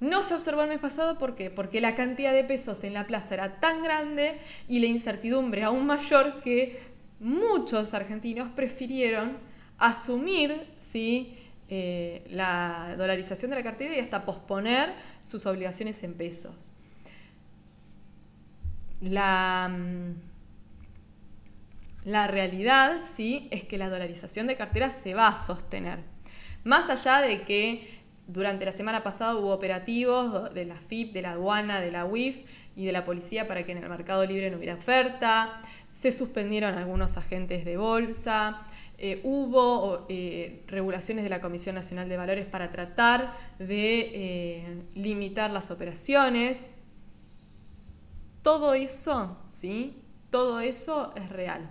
No 0.00 0.22
se 0.22 0.34
observó 0.34 0.62
el 0.62 0.68
mes 0.68 0.78
pasado, 0.78 1.16
¿por 1.16 1.34
qué? 1.34 1.50
Porque 1.50 1.80
la 1.80 1.94
cantidad 1.94 2.32
de 2.32 2.44
pesos 2.44 2.84
en 2.84 2.92
la 2.92 3.06
plaza 3.06 3.34
era 3.34 3.60
tan 3.60 3.82
grande 3.82 4.38
y 4.68 4.80
la 4.80 4.86
incertidumbre 4.86 5.64
aún 5.64 5.86
mayor 5.86 6.40
que 6.42 6.78
muchos 7.18 7.94
argentinos 7.94 8.50
prefirieron 8.50 9.38
asumir 9.78 10.66
¿sí? 10.78 11.38
Eh, 11.68 12.24
la 12.30 12.94
dolarización 12.98 13.50
de 13.50 13.56
la 13.56 13.62
cartera 13.62 13.96
y 13.96 14.00
hasta 14.00 14.24
posponer 14.24 14.94
sus 15.22 15.46
obligaciones 15.46 16.02
en 16.02 16.14
pesos. 16.14 16.72
La, 19.00 19.68
mm, 19.70 20.14
la 22.04 22.26
realidad 22.26 23.00
sí 23.02 23.48
es 23.50 23.64
que 23.64 23.78
la 23.78 23.88
dolarización 23.88 24.46
de 24.46 24.56
cartera 24.56 24.90
se 24.90 25.14
va 25.14 25.28
a 25.28 25.36
sostener. 25.36 26.00
Más 26.64 26.88
allá 26.90 27.20
de 27.20 27.42
que 27.42 28.05
durante 28.26 28.64
la 28.64 28.72
semana 28.72 29.02
pasada 29.02 29.36
hubo 29.36 29.52
operativos 29.52 30.52
de 30.52 30.64
la 30.64 30.76
FIP, 30.76 31.12
de 31.12 31.22
la 31.22 31.32
aduana, 31.32 31.80
de 31.80 31.92
la 31.92 32.04
UIF 32.04 32.38
y 32.74 32.84
de 32.84 32.92
la 32.92 33.04
policía 33.04 33.46
para 33.46 33.64
que 33.64 33.72
en 33.72 33.78
el 33.78 33.88
mercado 33.88 34.24
libre 34.26 34.50
no 34.50 34.56
hubiera 34.56 34.74
oferta. 34.74 35.60
Se 35.92 36.10
suspendieron 36.10 36.74
algunos 36.74 37.16
agentes 37.16 37.64
de 37.64 37.76
bolsa. 37.76 38.66
Eh, 38.98 39.20
hubo 39.22 40.06
eh, 40.08 40.64
regulaciones 40.66 41.22
de 41.22 41.30
la 41.30 41.40
Comisión 41.40 41.74
Nacional 41.76 42.08
de 42.08 42.16
Valores 42.16 42.46
para 42.46 42.70
tratar 42.72 43.32
de 43.58 44.10
eh, 44.12 44.82
limitar 44.94 45.50
las 45.50 45.70
operaciones. 45.70 46.66
todo 48.42 48.74
eso, 48.74 49.38
¿sí? 49.44 50.02
Todo 50.30 50.60
eso 50.60 51.12
es 51.16 51.28
real. 51.30 51.70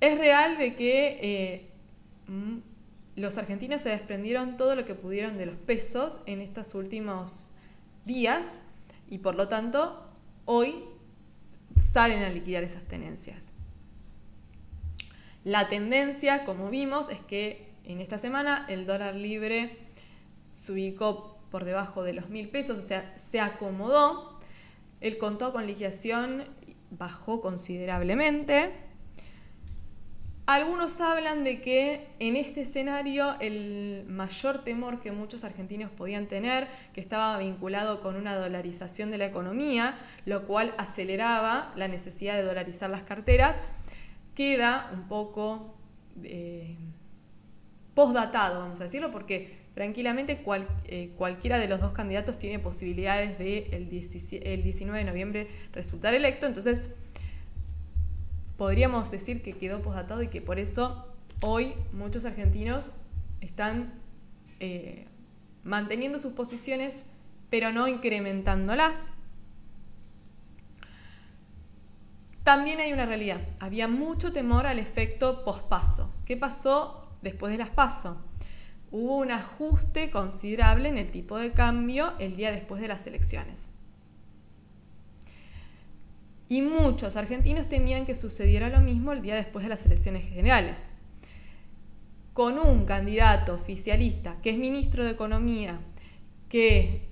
Es 0.00 0.18
real 0.18 0.56
de 0.58 0.74
que 0.76 1.70
mm, 2.26 2.58
los 3.16 3.38
argentinos 3.38 3.82
se 3.82 3.90
desprendieron 3.90 4.56
todo 4.56 4.74
lo 4.74 4.84
que 4.84 4.94
pudieron 4.94 5.38
de 5.38 5.46
los 5.46 5.56
pesos 5.56 6.20
en 6.26 6.40
estos 6.40 6.74
últimos 6.74 7.54
días 8.04 8.62
y 9.08 9.18
por 9.18 9.34
lo 9.34 9.48
tanto 9.48 10.10
hoy 10.44 10.84
salen 11.76 12.22
a 12.22 12.28
liquidar 12.28 12.64
esas 12.64 12.82
tenencias. 12.84 13.52
La 15.44 15.68
tendencia, 15.68 16.44
como 16.44 16.70
vimos, 16.70 17.08
es 17.10 17.20
que 17.20 17.72
en 17.84 18.00
esta 18.00 18.18
semana 18.18 18.64
el 18.68 18.86
dólar 18.86 19.14
libre 19.14 19.76
se 20.52 20.72
ubicó 20.72 21.38
por 21.50 21.64
debajo 21.64 22.02
de 22.02 22.14
los 22.14 22.30
mil 22.30 22.48
pesos, 22.48 22.78
o 22.78 22.82
sea, 22.82 23.14
se 23.18 23.40
acomodó. 23.40 24.40
El 25.00 25.18
contó 25.18 25.52
con 25.52 25.66
liquidación 25.66 26.44
bajó 26.90 27.40
considerablemente. 27.40 28.72
Algunos 30.46 31.00
hablan 31.00 31.42
de 31.42 31.62
que 31.62 32.06
en 32.18 32.36
este 32.36 32.62
escenario 32.62 33.34
el 33.40 34.04
mayor 34.08 34.62
temor 34.62 35.00
que 35.00 35.10
muchos 35.10 35.42
argentinos 35.42 35.90
podían 35.90 36.26
tener, 36.28 36.68
que 36.92 37.00
estaba 37.00 37.38
vinculado 37.38 38.00
con 38.02 38.14
una 38.14 38.36
dolarización 38.36 39.10
de 39.10 39.16
la 39.16 39.24
economía, 39.24 39.96
lo 40.26 40.46
cual 40.46 40.74
aceleraba 40.76 41.72
la 41.76 41.88
necesidad 41.88 42.36
de 42.36 42.42
dolarizar 42.42 42.90
las 42.90 43.04
carteras, 43.04 43.62
queda 44.34 44.90
un 44.92 45.08
poco 45.08 45.76
eh, 46.22 46.76
postdatado, 47.94 48.60
vamos 48.60 48.80
a 48.80 48.84
decirlo, 48.84 49.10
porque 49.10 49.64
tranquilamente 49.74 50.44
eh, 50.84 51.10
cualquiera 51.16 51.58
de 51.58 51.68
los 51.68 51.80
dos 51.80 51.92
candidatos 51.92 52.38
tiene 52.38 52.58
posibilidades 52.58 53.38
de 53.38 53.70
el 53.72 53.88
19 54.62 54.98
de 54.98 55.04
noviembre 55.06 55.48
resultar 55.72 56.12
electo, 56.12 56.46
entonces 56.46 56.82
podríamos 58.56 59.10
decir 59.10 59.42
que 59.42 59.54
quedó 59.54 59.82
posdatado 59.82 60.22
y 60.22 60.28
que 60.28 60.40
por 60.40 60.58
eso 60.58 61.06
hoy 61.40 61.74
muchos 61.92 62.24
argentinos 62.24 62.94
están 63.40 63.94
eh, 64.60 65.06
manteniendo 65.62 66.18
sus 66.18 66.32
posiciones 66.32 67.04
pero 67.54 67.70
no 67.70 67.86
incrementándolas. 67.86 69.12
También 72.42 72.80
hay 72.80 72.92
una 72.92 73.06
realidad. 73.06 73.40
Había 73.60 73.86
mucho 73.86 74.32
temor 74.32 74.66
al 74.66 74.80
efecto 74.80 75.44
pospaso. 75.44 76.12
¿Qué 76.24 76.36
pasó 76.36 77.16
después 77.22 77.52
de 77.52 77.58
las 77.58 77.70
paso? 77.70 78.20
Hubo 78.90 79.18
un 79.18 79.30
ajuste 79.30 80.10
considerable 80.10 80.88
en 80.88 80.98
el 80.98 81.12
tipo 81.12 81.38
de 81.38 81.52
cambio 81.52 82.14
el 82.18 82.34
día 82.34 82.50
después 82.50 82.80
de 82.80 82.88
las 82.88 83.06
elecciones. 83.06 83.73
Y 86.48 86.62
muchos 86.62 87.16
argentinos 87.16 87.68
temían 87.68 88.06
que 88.06 88.14
sucediera 88.14 88.68
lo 88.68 88.80
mismo 88.80 89.12
el 89.12 89.22
día 89.22 89.34
después 89.34 89.64
de 89.64 89.70
las 89.70 89.86
elecciones 89.86 90.24
generales. 90.24 90.90
Con 92.32 92.58
un 92.58 92.84
candidato 92.84 93.54
oficialista 93.54 94.40
que 94.42 94.50
es 94.50 94.58
ministro 94.58 95.04
de 95.04 95.10
Economía, 95.10 95.80
que 96.48 97.08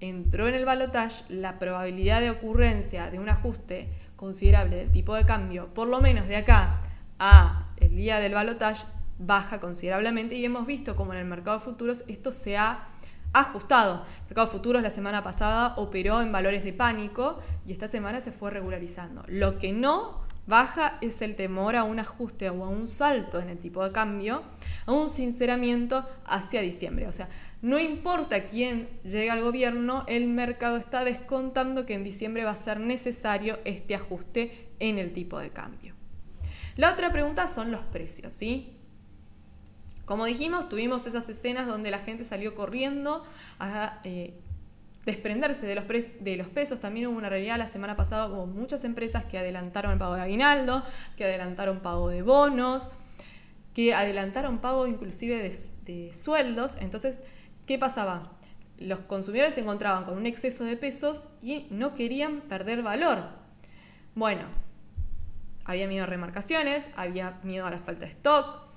entró 0.00 0.48
en 0.48 0.54
el 0.54 0.64
balotaje, 0.64 1.24
la 1.28 1.58
probabilidad 1.58 2.20
de 2.20 2.30
ocurrencia 2.30 3.10
de 3.10 3.18
un 3.18 3.28
ajuste 3.28 3.88
considerable 4.16 4.76
del 4.76 4.92
tipo 4.92 5.14
de 5.14 5.24
cambio, 5.24 5.72
por 5.74 5.88
lo 5.88 6.00
menos 6.00 6.28
de 6.28 6.36
acá 6.36 6.82
a 7.18 7.72
el 7.76 7.96
día 7.96 8.20
del 8.20 8.34
balotaje, 8.34 8.86
baja 9.18 9.60
considerablemente 9.60 10.34
y 10.34 10.44
hemos 10.44 10.66
visto 10.66 10.96
como 10.96 11.12
en 11.12 11.20
el 11.20 11.26
mercado 11.26 11.58
de 11.58 11.64
futuros 11.64 12.04
esto 12.08 12.32
se 12.32 12.56
ha 12.56 12.88
ajustado. 13.32 14.04
El 14.20 14.24
mercado 14.24 14.48
futuros 14.48 14.82
la 14.82 14.90
semana 14.90 15.22
pasada 15.22 15.74
operó 15.76 16.20
en 16.20 16.32
valores 16.32 16.64
de 16.64 16.72
pánico 16.72 17.38
y 17.66 17.72
esta 17.72 17.88
semana 17.88 18.20
se 18.20 18.32
fue 18.32 18.50
regularizando. 18.50 19.22
Lo 19.28 19.58
que 19.58 19.72
no 19.72 20.22
baja 20.46 20.98
es 21.00 21.22
el 21.22 21.36
temor 21.36 21.76
a 21.76 21.84
un 21.84 21.98
ajuste 21.98 22.50
o 22.50 22.64
a 22.64 22.68
un 22.68 22.86
salto 22.86 23.40
en 23.40 23.48
el 23.48 23.58
tipo 23.58 23.84
de 23.84 23.92
cambio, 23.92 24.42
a 24.86 24.92
un 24.92 25.08
sinceramiento 25.08 26.04
hacia 26.26 26.60
diciembre. 26.60 27.06
O 27.06 27.12
sea, 27.12 27.28
no 27.60 27.78
importa 27.78 28.44
quién 28.44 28.88
llegue 29.04 29.30
al 29.30 29.40
gobierno, 29.40 30.04
el 30.08 30.26
mercado 30.26 30.76
está 30.76 31.04
descontando 31.04 31.86
que 31.86 31.94
en 31.94 32.04
diciembre 32.04 32.44
va 32.44 32.50
a 32.50 32.56
ser 32.56 32.80
necesario 32.80 33.58
este 33.64 33.94
ajuste 33.94 34.70
en 34.80 34.98
el 34.98 35.12
tipo 35.12 35.38
de 35.38 35.50
cambio. 35.50 35.94
La 36.76 36.92
otra 36.92 37.12
pregunta 37.12 37.48
son 37.48 37.70
los 37.70 37.82
precios, 37.82 38.34
¿sí? 38.34 38.78
Como 40.12 40.26
dijimos, 40.26 40.68
tuvimos 40.68 41.06
esas 41.06 41.26
escenas 41.30 41.66
donde 41.66 41.90
la 41.90 41.98
gente 41.98 42.22
salió 42.24 42.54
corriendo 42.54 43.24
a 43.58 43.98
eh, 44.04 44.34
desprenderse 45.06 45.64
de 45.64 45.74
los, 45.74 46.48
pesos. 46.48 46.80
También 46.80 47.06
hubo 47.06 47.16
una 47.16 47.30
realidad 47.30 47.56
la 47.56 47.66
semana 47.66 47.96
pasada, 47.96 48.26
hubo 48.26 48.44
muchas 48.44 48.84
empresas 48.84 49.24
que 49.24 49.38
adelantaron 49.38 49.90
el 49.90 49.98
pago 49.98 50.14
de 50.16 50.20
aguinaldo, 50.20 50.82
que 51.16 51.24
adelantaron 51.24 51.80
pago 51.80 52.10
de 52.10 52.20
bonos, 52.20 52.90
que 53.72 53.94
adelantaron 53.94 54.58
pago 54.58 54.86
inclusive 54.86 55.50
de 55.86 56.12
sueldos. 56.12 56.76
Entonces, 56.78 57.22
¿qué 57.64 57.78
pasaba? 57.78 58.34
Los 58.76 59.00
consumidores 59.00 59.54
se 59.54 59.62
encontraban 59.62 60.04
con 60.04 60.18
un 60.18 60.26
exceso 60.26 60.62
de 60.64 60.76
pesos 60.76 61.28
y 61.40 61.68
no 61.70 61.94
querían 61.94 62.42
perder 62.42 62.82
valor. 62.82 63.30
Bueno, 64.14 64.42
había 65.64 65.88
miedo 65.88 66.04
a 66.04 66.06
remarcaciones, 66.06 66.90
había 66.96 67.40
miedo 67.44 67.64
a 67.64 67.70
la 67.70 67.78
falta 67.78 68.04
de 68.04 68.10
stock, 68.10 68.71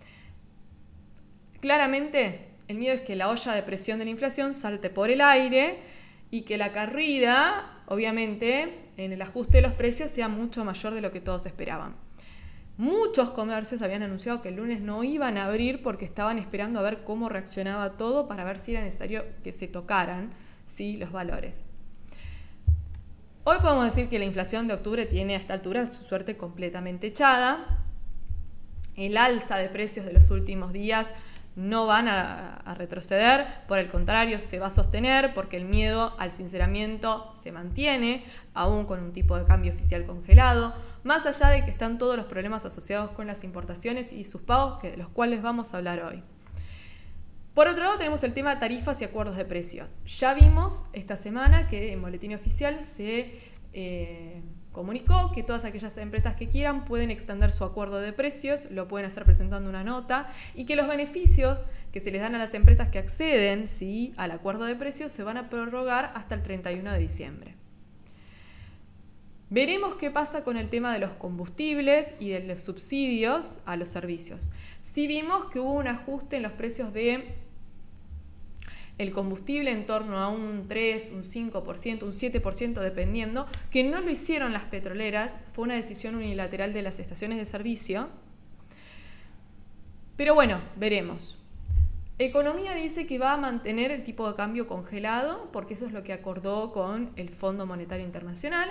Claramente, 1.65 2.49
el 2.67 2.77
miedo 2.77 2.93
es 2.93 3.01
que 3.01 3.15
la 3.15 3.27
olla 3.27 3.53
de 3.53 3.63
presión 3.63 3.97
de 3.97 4.05
la 4.05 4.11
inflación 4.11 4.53
salte 4.53 4.91
por 4.91 5.09
el 5.09 5.19
aire 5.19 5.79
y 6.29 6.41
que 6.41 6.59
la 6.59 6.71
carrida, 6.71 7.81
obviamente, 7.87 8.91
en 8.97 9.11
el 9.11 9.19
ajuste 9.23 9.57
de 9.57 9.61
los 9.63 9.73
precios 9.73 10.11
sea 10.11 10.27
mucho 10.27 10.63
mayor 10.63 10.93
de 10.93 11.01
lo 11.01 11.11
que 11.11 11.21
todos 11.21 11.47
esperaban. 11.47 11.95
Muchos 12.77 13.31
comercios 13.31 13.81
habían 13.81 14.03
anunciado 14.03 14.43
que 14.43 14.49
el 14.49 14.57
lunes 14.57 14.79
no 14.79 15.03
iban 15.03 15.39
a 15.39 15.45
abrir 15.47 15.81
porque 15.81 16.05
estaban 16.05 16.37
esperando 16.37 16.79
a 16.79 16.83
ver 16.83 17.03
cómo 17.03 17.29
reaccionaba 17.29 17.97
todo 17.97 18.27
para 18.27 18.43
ver 18.43 18.59
si 18.59 18.73
era 18.73 18.83
necesario 18.83 19.25
que 19.43 19.51
se 19.51 19.67
tocaran 19.67 20.35
¿sí? 20.67 20.97
los 20.97 21.11
valores. 21.11 21.65
Hoy 23.43 23.57
podemos 23.63 23.85
decir 23.85 24.07
que 24.07 24.19
la 24.19 24.25
inflación 24.25 24.67
de 24.67 24.75
octubre 24.75 25.07
tiene 25.07 25.33
a 25.33 25.39
esta 25.39 25.55
altura 25.55 25.87
su 25.87 26.03
suerte 26.03 26.37
completamente 26.37 27.07
echada. 27.07 27.65
El 28.95 29.17
alza 29.17 29.57
de 29.57 29.67
precios 29.67 30.05
de 30.05 30.13
los 30.13 30.29
últimos 30.29 30.71
días 30.71 31.11
no 31.55 31.85
van 31.85 32.07
a, 32.07 32.61
retroceder, 32.77 33.47
por 33.67 33.79
el 33.79 33.89
contrario, 33.89 34.41
se 34.41 34.59
va 34.59 34.67
a 34.67 34.69
sostener 34.69 35.33
porque 35.33 35.55
el 35.55 35.65
miedo 35.65 36.13
al 36.19 36.31
sinceramiento 36.31 37.29
se 37.31 37.53
mantiene, 37.53 38.25
aún 38.53 38.85
con 38.85 39.01
un 39.01 39.13
tipo 39.13 39.37
de 39.37 39.45
cambio 39.45 39.71
oficial 39.71 40.05
congelado, 40.05 40.73
más 41.03 41.25
allá 41.25 41.49
de 41.49 41.63
que 41.63 41.71
están 41.71 41.97
todos 41.97 42.17
los 42.17 42.25
problemas 42.25 42.65
asociados 42.65 43.11
con 43.11 43.27
las 43.27 43.43
importaciones 43.45 44.11
y 44.11 44.25
sus 44.25 44.41
pagos, 44.41 44.81
de 44.81 44.97
los 44.97 45.09
cuales 45.09 45.41
vamos 45.41 45.73
a 45.73 45.77
hablar 45.77 46.03
hoy. 46.03 46.23
Por 47.53 47.69
otro 47.69 47.85
lado, 47.85 47.97
tenemos 47.97 48.21
el 48.25 48.33
tema 48.33 48.53
de 48.53 48.59
tarifas 48.59 48.99
y 49.01 49.05
acuerdos 49.05 49.37
de 49.37 49.45
precios. 49.45 49.89
Ya 50.05 50.33
vimos 50.33 50.85
esta 50.91 51.15
semana 51.15 51.67
que 51.67 51.93
en 51.93 52.01
boletín 52.01 52.33
oficial 52.35 52.83
se... 52.83 53.39
Eh, 53.71 54.43
comunicó 54.75 55.31
que 55.31 55.41
todas 55.41 55.63
aquellas 55.63 55.97
empresas 55.97 56.35
que 56.35 56.49
quieran 56.49 56.83
pueden 56.83 57.09
extender 57.09 57.53
su 57.53 57.63
acuerdo 57.63 58.01
de 58.01 58.11
precios, 58.11 58.69
lo 58.71 58.89
pueden 58.89 59.07
hacer 59.07 59.23
presentando 59.23 59.69
una 59.69 59.85
nota 59.85 60.27
y 60.53 60.65
que 60.65 60.75
los 60.75 60.89
beneficios 60.89 61.63
que 61.93 62.01
se 62.01 62.11
les 62.11 62.21
dan 62.21 62.35
a 62.35 62.37
las 62.37 62.53
empresas 62.53 62.89
que 62.89 62.99
acceden 62.99 63.69
¿sí? 63.69 64.13
al 64.17 64.31
acuerdo 64.31 64.65
de 64.65 64.75
precios 64.75 65.13
se 65.13 65.23
van 65.23 65.37
a 65.37 65.49
prorrogar 65.49 66.11
hasta 66.13 66.35
el 66.35 66.43
31 66.43 66.91
de 66.91 66.99
diciembre. 66.99 67.55
Veremos 69.49 69.95
qué 69.95 70.11
pasa 70.11 70.43
con 70.43 70.57
el 70.57 70.67
tema 70.67 70.91
de 70.91 70.99
los 70.99 71.11
combustibles 71.11 72.13
y 72.19 72.31
de 72.31 72.41
los 72.41 72.59
subsidios 72.59 73.59
a 73.65 73.77
los 73.77 73.87
servicios. 73.87 74.51
Si 74.81 75.07
vimos 75.07 75.45
que 75.45 75.61
hubo 75.61 75.71
un 75.71 75.87
ajuste 75.87 76.35
en 76.35 76.43
los 76.43 76.51
precios 76.51 76.91
de 76.91 77.33
el 78.97 79.11
combustible 79.11 79.71
en 79.71 79.85
torno 79.85 80.19
a 80.19 80.29
un 80.29 80.67
3, 80.67 81.11
un 81.13 81.23
5%, 81.23 82.03
un 82.03 82.11
7% 82.11 82.79
dependiendo, 82.79 83.45
que 83.69 83.83
no 83.83 84.01
lo 84.01 84.09
hicieron 84.09 84.53
las 84.53 84.65
petroleras, 84.65 85.37
fue 85.53 85.65
una 85.65 85.75
decisión 85.75 86.15
unilateral 86.15 86.73
de 86.73 86.81
las 86.81 86.99
estaciones 86.99 87.37
de 87.37 87.45
servicio. 87.45 88.09
Pero 90.15 90.33
bueno, 90.33 90.61
veremos. 90.77 91.39
Economía 92.17 92.73
dice 92.73 93.05
que 93.05 93.19
va 93.19 93.33
a 93.33 93.37
mantener 93.37 93.91
el 93.91 94.05
tipo 94.05 94.25
de 94.29 94.35
cambio 94.35 94.67
congelado, 94.67 95.49
porque 95.51 95.73
eso 95.73 95.85
es 95.85 95.91
lo 95.91 96.03
que 96.03 96.13
acordó 96.13 96.71
con 96.71 97.11
el 97.17 97.27
Fondo 97.27 97.65
Monetario 97.65 98.05
Internacional, 98.05 98.69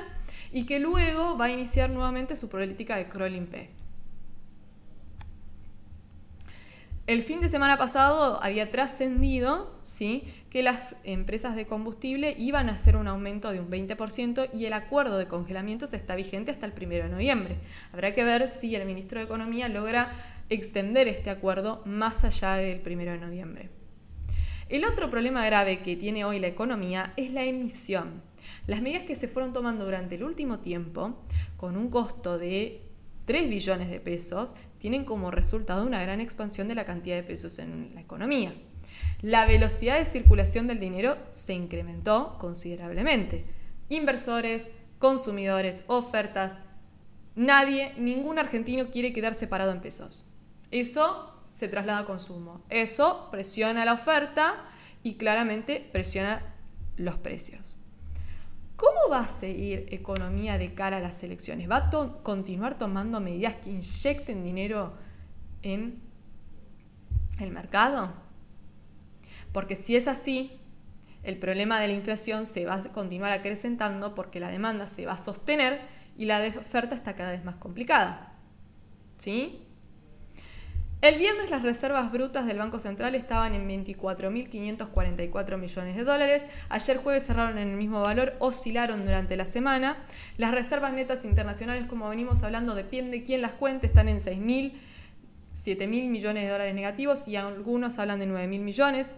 y 0.51 0.65
que 0.65 0.81
luego 0.81 1.37
va 1.37 1.47
a 1.47 1.51
iniciar 1.51 1.91
nuevamente 1.91 2.37
su 2.37 2.49
política 2.49 2.97
de 2.97 3.07
crawling 3.07 3.47
peg. 3.47 3.84
El 7.07 7.23
fin 7.23 7.43
de 7.43 7.51
semana 7.51 7.77
pasado 7.77 8.43
había 8.43 8.71
trascendido 8.71 9.79
¿sí? 9.83 10.25
que 10.49 10.63
las 10.63 10.97
empresas 11.05 11.55
de 11.55 11.67
combustible 11.67 12.35
iban 12.39 12.71
a 12.71 12.73
hacer 12.73 12.97
un 12.97 13.09
aumento 13.09 13.53
de 13.53 13.61
un 13.61 13.69
20% 13.69 14.49
y 14.55 14.65
el 14.65 14.73
acuerdo 14.73 15.19
de 15.19 15.29
congelamiento 15.29 15.87
se 15.87 15.99
está 15.99 16.15
vigente 16.15 16.51
hasta 16.51 16.65
el 16.65 16.73
1 16.73 16.89
de 16.89 17.09
noviembre. 17.11 17.57
Habrá 17.93 18.15
que 18.15 18.25
ver 18.25 18.49
si 18.49 18.75
el 18.75 18.87
ministro 18.87 19.19
de 19.19 19.27
Economía 19.27 19.69
logra 19.69 20.13
extender 20.49 21.07
este 21.07 21.29
acuerdo 21.29 21.83
más 21.85 22.25
allá 22.25 22.55
del 22.55 22.81
1 22.81 22.97
de 22.97 23.19
noviembre. 23.19 23.71
El 24.71 24.87
otro 24.87 25.11
problema 25.11 25.45
grave 25.45 25.83
que 25.83 25.97
tiene 25.97 26.25
hoy 26.25 26.39
la 26.39 26.47
economía 26.47 27.13
es 27.19 27.33
la 27.33 27.45
emisión. 27.45 28.23
Las 28.67 28.81
medidas 28.81 29.05
que 29.05 29.15
se 29.15 29.29
fueron 29.29 29.53
tomando 29.53 29.85
durante 29.85 30.15
el 30.15 30.25
último 30.25 30.61
tiempo, 30.61 31.23
con 31.59 31.77
un 31.77 31.91
costo 31.91 32.39
de 32.39 32.84
3 33.25 33.49
billones 33.49 33.91
de 33.91 34.01
pesos, 34.01 34.55
tienen 34.79 35.05
como 35.05 35.31
resultado 35.31 35.85
una 35.85 36.03
gran 36.03 36.21
expansión 36.21 36.69
de 36.69 36.75
la 36.75 36.85
cantidad 36.85 37.17
de 37.17 37.23
pesos 37.23 37.59
en 37.59 37.95
la 37.95 38.01
economía. 38.01 38.55
La 39.23 39.47
velocidad 39.47 39.99
de 39.99 40.05
circulación 40.05 40.67
del 40.67 40.79
dinero 40.79 41.17
se 41.33 41.55
incrementó 41.55 42.37
considerablemente. 42.39 43.47
Inversores, 43.89 44.71
consumidores, 44.99 45.85
ofertas, 45.87 46.59
nadie, 47.35 47.95
ningún 47.97 48.39
argentino 48.39 48.91
quiere 48.91 49.13
quedarse 49.13 49.47
parado 49.47 49.73
en 49.73 49.81
pesos. 49.81 50.27
Eso 50.71 51.35
se 51.51 51.69
traslada 51.69 52.01
a 52.01 52.05
consumo. 52.05 52.63
Eso 52.69 53.29
presiona 53.31 53.85
la 53.85 53.95
oferta 53.95 54.65
y 55.03 55.15
claramente 55.15 55.89
presiona 55.93 56.55
los 56.97 57.17
precios. 57.17 57.77
¿Cómo 58.77 59.09
va 59.11 59.21
a 59.21 59.29
seguir 59.29 59.87
economía 59.91 60.59
de 60.59 60.75
cara 60.75 60.97
a 60.97 61.01
las 61.01 61.23
elecciones? 61.23 61.71
¿Va 61.71 61.77
a 61.77 61.91
continuar 62.23 62.77
tomando 62.77 63.21
medidas 63.21 63.57
que 63.57 63.71
inyecten 63.71 64.43
dinero 64.43 64.93
en 65.63 66.03
el 67.39 67.53
mercado? 67.53 68.13
Porque 69.53 69.77
si 69.77 69.95
es 69.95 70.09
así, 70.09 70.59
el 71.23 71.39
problema 71.39 71.79
de 71.79 71.89
la 71.89 71.95
inflación 71.95 72.47
se 72.47 72.67
va 72.67 72.75
a 72.75 72.93
continuar 72.93 73.33
acrecentando 73.33 74.15
porque 74.15 74.41
la 74.41 74.51
demanda 74.51 74.89
se 74.89 75.07
va 75.07 75.13
a 75.13 75.19
sostener 75.19 75.81
y 76.19 76.25
la 76.25 76.45
oferta 76.59 76.97
está 76.97 77.15
cada 77.15 77.31
vez 77.31 77.45
más 77.45 77.57
complicada. 77.57 78.33
¿Sí? 79.17 79.67
El 81.05 81.19
viernes 81.19 81.51
las 81.51 81.61
reservas 81.61 82.11
brutas 82.11 82.47
del 82.47 82.57
Banco 82.57 82.81
Central 82.81 83.15
estaban 83.15 83.55
en 83.55 83.69
24.544 83.69 85.59
millones 85.59 85.97
de 85.97 86.03
dólares. 86.03 86.47
Ayer 86.71 86.97
jueves 86.97 87.27
cerraron 87.27 87.59
en 87.59 87.69
el 87.69 87.77
mismo 87.77 88.01
valor, 88.01 88.33
oscilaron 88.39 89.05
durante 89.05 89.37
la 89.37 89.45
semana. 89.45 89.99
Las 90.39 90.53
reservas 90.53 90.95
netas 90.95 91.27
internacionales, 91.27 91.85
como 91.89 92.09
venimos 92.09 92.43
hablando, 92.43 92.75
depende 92.75 93.23
quién 93.23 93.43
las 93.43 93.53
cuente, 93.53 93.87
están 93.87 94.09
en 94.09 94.19
6.000, 94.19 94.73
7.000 95.53 95.87
millones 96.09 96.45
de 96.45 96.49
dólares 96.49 96.75
negativos 96.75 97.29
y 97.29 97.37
algunos 97.37 97.99
hablan 97.99 98.19
de 98.19 98.27
9.000 98.27 98.61
millones 98.61 99.13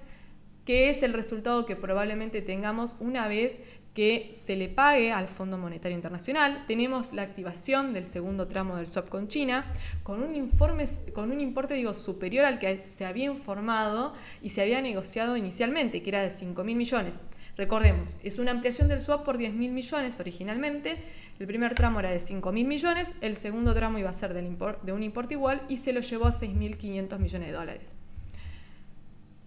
que 0.64 0.90
es 0.90 1.04
el 1.04 1.12
resultado 1.12 1.64
que 1.66 1.76
probablemente 1.76 2.42
tengamos 2.42 2.96
una 2.98 3.28
vez 3.28 3.60
que 3.96 4.30
se 4.34 4.56
le 4.56 4.68
pague 4.68 5.10
al 5.10 5.26
Fondo 5.26 5.56
Monetario 5.56 5.96
Internacional. 5.96 6.64
Tenemos 6.66 7.14
la 7.14 7.22
activación 7.22 7.94
del 7.94 8.04
segundo 8.04 8.46
tramo 8.46 8.76
del 8.76 8.88
swap 8.88 9.08
con 9.08 9.26
China 9.26 9.72
con 10.02 10.22
un, 10.22 10.34
informe, 10.34 10.84
con 11.14 11.32
un 11.32 11.40
importe 11.40 11.72
digo, 11.72 11.94
superior 11.94 12.44
al 12.44 12.58
que 12.58 12.86
se 12.86 13.06
había 13.06 13.24
informado 13.24 14.12
y 14.42 14.50
se 14.50 14.60
había 14.60 14.82
negociado 14.82 15.34
inicialmente, 15.38 16.02
que 16.02 16.10
era 16.10 16.20
de 16.20 16.28
5 16.28 16.62
mil 16.62 16.76
millones. 16.76 17.24
Recordemos, 17.56 18.18
es 18.22 18.38
una 18.38 18.50
ampliación 18.50 18.86
del 18.88 19.00
swap 19.00 19.24
por 19.24 19.38
10 19.38 19.54
mil 19.54 19.72
millones 19.72 20.20
originalmente. 20.20 20.98
El 21.38 21.46
primer 21.46 21.74
tramo 21.74 22.00
era 22.00 22.10
de 22.10 22.18
5 22.18 22.52
mil 22.52 22.66
millones, 22.66 23.16
el 23.22 23.34
segundo 23.34 23.72
tramo 23.72 23.96
iba 23.96 24.10
a 24.10 24.12
ser 24.12 24.34
de 24.34 24.92
un 24.92 25.02
importe 25.02 25.32
igual 25.32 25.62
y 25.70 25.78
se 25.78 25.94
lo 25.94 26.00
llevó 26.00 26.26
a 26.26 26.32
6.500 26.32 27.18
millones 27.18 27.48
de 27.48 27.54
dólares. 27.54 27.95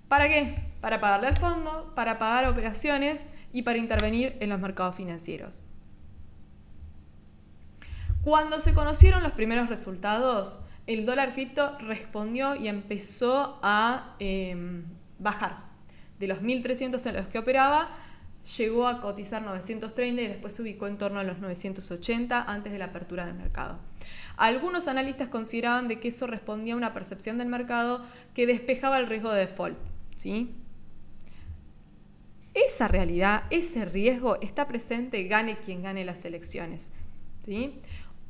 ¿Para 0.09 0.27
qué? 0.27 0.55
Para 0.81 0.99
pagarle 0.99 1.27
al 1.27 1.37
fondo, 1.37 1.93
para 1.95 2.17
pagar 2.17 2.47
operaciones 2.47 3.27
y 3.53 3.61
para 3.61 3.77
intervenir 3.77 4.35
en 4.39 4.49
los 4.49 4.59
mercados 4.59 4.95
financieros. 4.95 5.63
Cuando 8.23 8.59
se 8.59 8.73
conocieron 8.73 9.23
los 9.23 9.31
primeros 9.31 9.69
resultados, 9.69 10.59
el 10.87 11.05
dólar 11.05 11.33
cripto 11.33 11.77
respondió 11.77 12.55
y 12.55 12.67
empezó 12.67 13.59
a 13.61 14.15
em, 14.19 14.83
bajar. 15.19 15.69
De 16.19 16.27
los 16.27 16.41
1.300 16.41 17.05
en 17.05 17.15
los 17.15 17.27
que 17.27 17.37
operaba, 17.37 17.89
llegó 18.57 18.87
a 18.87 19.01
cotizar 19.01 19.41
930 19.41 20.21
y 20.21 20.27
después 20.27 20.53
se 20.53 20.63
ubicó 20.63 20.87
en 20.87 20.97
torno 20.97 21.19
a 21.19 21.23
los 21.23 21.37
980 21.37 22.41
antes 22.41 22.73
de 22.73 22.79
la 22.79 22.85
apertura 22.85 23.25
del 23.25 23.35
mercado. 23.35 23.77
Algunos 24.37 24.87
analistas 24.87 25.27
consideraban 25.27 25.87
de 25.87 25.99
que 25.99 26.07
eso 26.07 26.25
respondía 26.25 26.73
a 26.73 26.77
una 26.77 26.93
percepción 26.93 27.37
del 27.37 27.47
mercado 27.47 28.03
que 28.33 28.47
despejaba 28.47 28.97
el 28.97 29.07
riesgo 29.07 29.31
de 29.31 29.41
default. 29.41 29.77
¿Sí? 30.19 30.53
Esa 32.53 32.89
realidad, 32.89 33.43
ese 33.51 33.85
riesgo 33.85 34.37
está 34.41 34.67
presente, 34.67 35.23
gane 35.23 35.59
quien 35.59 35.81
gane 35.81 36.03
las 36.03 36.25
elecciones. 36.25 36.91
¿sí? 37.41 37.79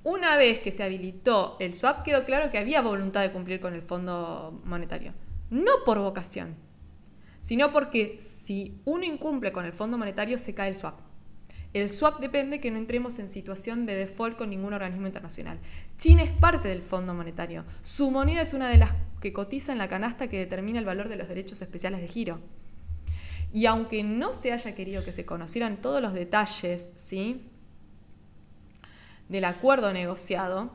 Una 0.03 0.37
vez 0.37 0.59
que 0.59 0.71
se 0.71 0.83
habilitó 0.83 1.57
el 1.59 1.73
swap, 1.73 2.03
quedó 2.03 2.25
claro 2.25 2.51
que 2.51 2.59
había 2.59 2.83
voluntad 2.83 3.21
de 3.21 3.31
cumplir 3.31 3.59
con 3.59 3.73
el 3.73 3.81
Fondo 3.81 4.61
Monetario. 4.65 5.15
No 5.49 5.71
por 5.83 5.97
vocación, 5.97 6.55
sino 7.41 7.71
porque 7.71 8.19
si 8.19 8.79
uno 8.85 9.03
incumple 9.03 9.51
con 9.51 9.65
el 9.65 9.73
Fondo 9.73 9.97
Monetario, 9.97 10.37
se 10.37 10.53
cae 10.53 10.69
el 10.69 10.75
swap. 10.75 10.99
El 11.73 11.91
swap 11.91 12.19
depende 12.19 12.59
que 12.59 12.71
no 12.71 12.77
entremos 12.77 13.19
en 13.19 13.29
situación 13.29 13.85
de 13.85 13.93
default 13.93 14.37
con 14.37 14.49
ningún 14.49 14.73
organismo 14.73 15.05
internacional. 15.05 15.59
China 15.97 16.23
es 16.23 16.31
parte 16.31 16.67
del 16.67 16.81
Fondo 16.81 17.13
Monetario. 17.13 17.63
Su 17.81 18.09
moneda 18.09 18.41
es 18.41 18.53
una 18.53 18.69
de 18.69 18.77
las 18.77 18.95
que 19.21 19.33
cotiza 19.33 19.71
en 19.71 19.77
la 19.77 19.87
canasta 19.87 20.29
que 20.29 20.39
determina 20.39 20.79
el 20.79 20.85
valor 20.85 21.09
de 21.09 21.15
los 21.15 21.27
derechos 21.27 21.61
especiales 21.61 22.01
de 22.01 22.07
giro. 22.07 22.39
Y 23.53 23.67
aunque 23.67 24.03
no 24.03 24.33
se 24.33 24.51
haya 24.51 24.73
querido 24.73 25.03
que 25.03 25.11
se 25.11 25.25
conocieran 25.25 25.77
todos 25.77 26.01
los 26.01 26.13
detalles 26.13 26.91
¿sí? 26.95 27.45
del 29.27 29.45
acuerdo 29.45 29.93
negociado, 29.93 30.71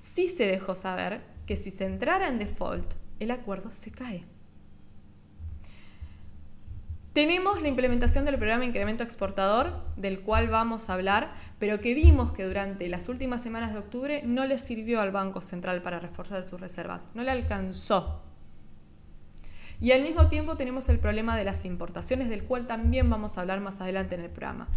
sí 0.00 0.28
se 0.28 0.46
dejó 0.46 0.74
saber 0.74 1.20
que 1.46 1.54
si 1.56 1.70
se 1.70 1.84
entrara 1.84 2.26
en 2.26 2.40
default, 2.40 2.94
el 3.20 3.30
acuerdo 3.30 3.70
se 3.70 3.92
cae. 3.92 4.24
Tenemos 7.12 7.60
la 7.60 7.68
implementación 7.68 8.24
del 8.24 8.38
programa 8.38 8.64
Incremento 8.64 9.04
Exportador, 9.04 9.84
del 9.96 10.20
cual 10.20 10.48
vamos 10.48 10.88
a 10.88 10.94
hablar, 10.94 11.34
pero 11.58 11.78
que 11.78 11.92
vimos 11.92 12.32
que 12.32 12.44
durante 12.44 12.88
las 12.88 13.10
últimas 13.10 13.42
semanas 13.42 13.74
de 13.74 13.80
octubre 13.80 14.22
no 14.24 14.46
le 14.46 14.56
sirvió 14.56 15.02
al 15.02 15.10
Banco 15.10 15.42
Central 15.42 15.82
para 15.82 16.00
reforzar 16.00 16.42
sus 16.42 16.58
reservas, 16.58 17.10
no 17.12 17.22
le 17.22 17.30
alcanzó. 17.30 18.22
Y 19.78 19.92
al 19.92 20.00
mismo 20.02 20.28
tiempo 20.28 20.56
tenemos 20.56 20.88
el 20.88 21.00
problema 21.00 21.36
de 21.36 21.44
las 21.44 21.66
importaciones, 21.66 22.30
del 22.30 22.44
cual 22.44 22.66
también 22.66 23.10
vamos 23.10 23.36
a 23.36 23.42
hablar 23.42 23.60
más 23.60 23.82
adelante 23.82 24.14
en 24.14 24.22
el 24.22 24.30
programa. 24.30 24.68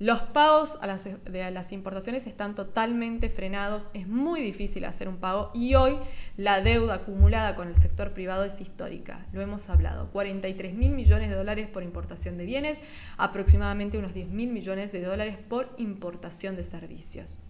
Los 0.00 0.20
pagos 0.22 0.78
a 0.80 0.86
las, 0.86 1.04
de 1.04 1.50
las 1.50 1.72
importaciones 1.72 2.28
están 2.28 2.54
totalmente 2.54 3.28
frenados, 3.28 3.90
es 3.94 4.06
muy 4.06 4.42
difícil 4.42 4.84
hacer 4.84 5.08
un 5.08 5.16
pago 5.16 5.50
y 5.54 5.74
hoy 5.74 5.98
la 6.36 6.60
deuda 6.60 6.94
acumulada 6.94 7.56
con 7.56 7.66
el 7.66 7.76
sector 7.76 8.12
privado 8.12 8.44
es 8.44 8.60
histórica, 8.60 9.26
lo 9.32 9.40
hemos 9.40 9.68
hablado, 9.68 10.12
43 10.12 10.72
mil 10.74 10.92
millones 10.92 11.30
de 11.30 11.34
dólares 11.34 11.66
por 11.66 11.82
importación 11.82 12.38
de 12.38 12.44
bienes, 12.44 12.80
aproximadamente 13.16 13.98
unos 13.98 14.14
10 14.14 14.28
mil 14.28 14.52
millones 14.52 14.92
de 14.92 15.02
dólares 15.02 15.36
por 15.36 15.74
importación 15.78 16.54
de 16.54 16.62
servicios. 16.62 17.40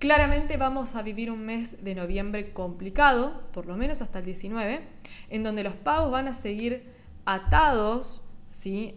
Claramente 0.00 0.56
vamos 0.56 0.96
a 0.96 1.02
vivir 1.02 1.30
un 1.30 1.46
mes 1.46 1.84
de 1.84 1.94
noviembre 1.94 2.52
complicado, 2.52 3.44
por 3.52 3.66
lo 3.66 3.76
menos 3.76 4.02
hasta 4.02 4.18
el 4.18 4.24
19, 4.24 4.80
en 5.30 5.42
donde 5.44 5.62
los 5.62 5.74
pagos 5.74 6.10
van 6.10 6.26
a 6.26 6.34
seguir 6.34 6.92
atados 7.24 8.25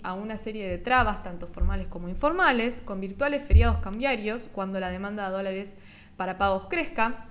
a 0.04 0.14
una 0.14 0.38
serie 0.38 0.70
de 0.70 0.78
trabas, 0.78 1.22
tanto 1.22 1.48
formales 1.48 1.88
como 1.88 2.08
informales, 2.08 2.82
con 2.82 3.02
virtuales 3.02 3.44
feriados 3.44 3.80
cambiarios, 3.80 4.48
cuando 4.52 4.80
la 4.80 4.90
demanda 4.90 5.26
de 5.26 5.36
dólares 5.36 5.76
para 6.18 6.38
pagos 6.38 6.68
crezca 6.70 7.26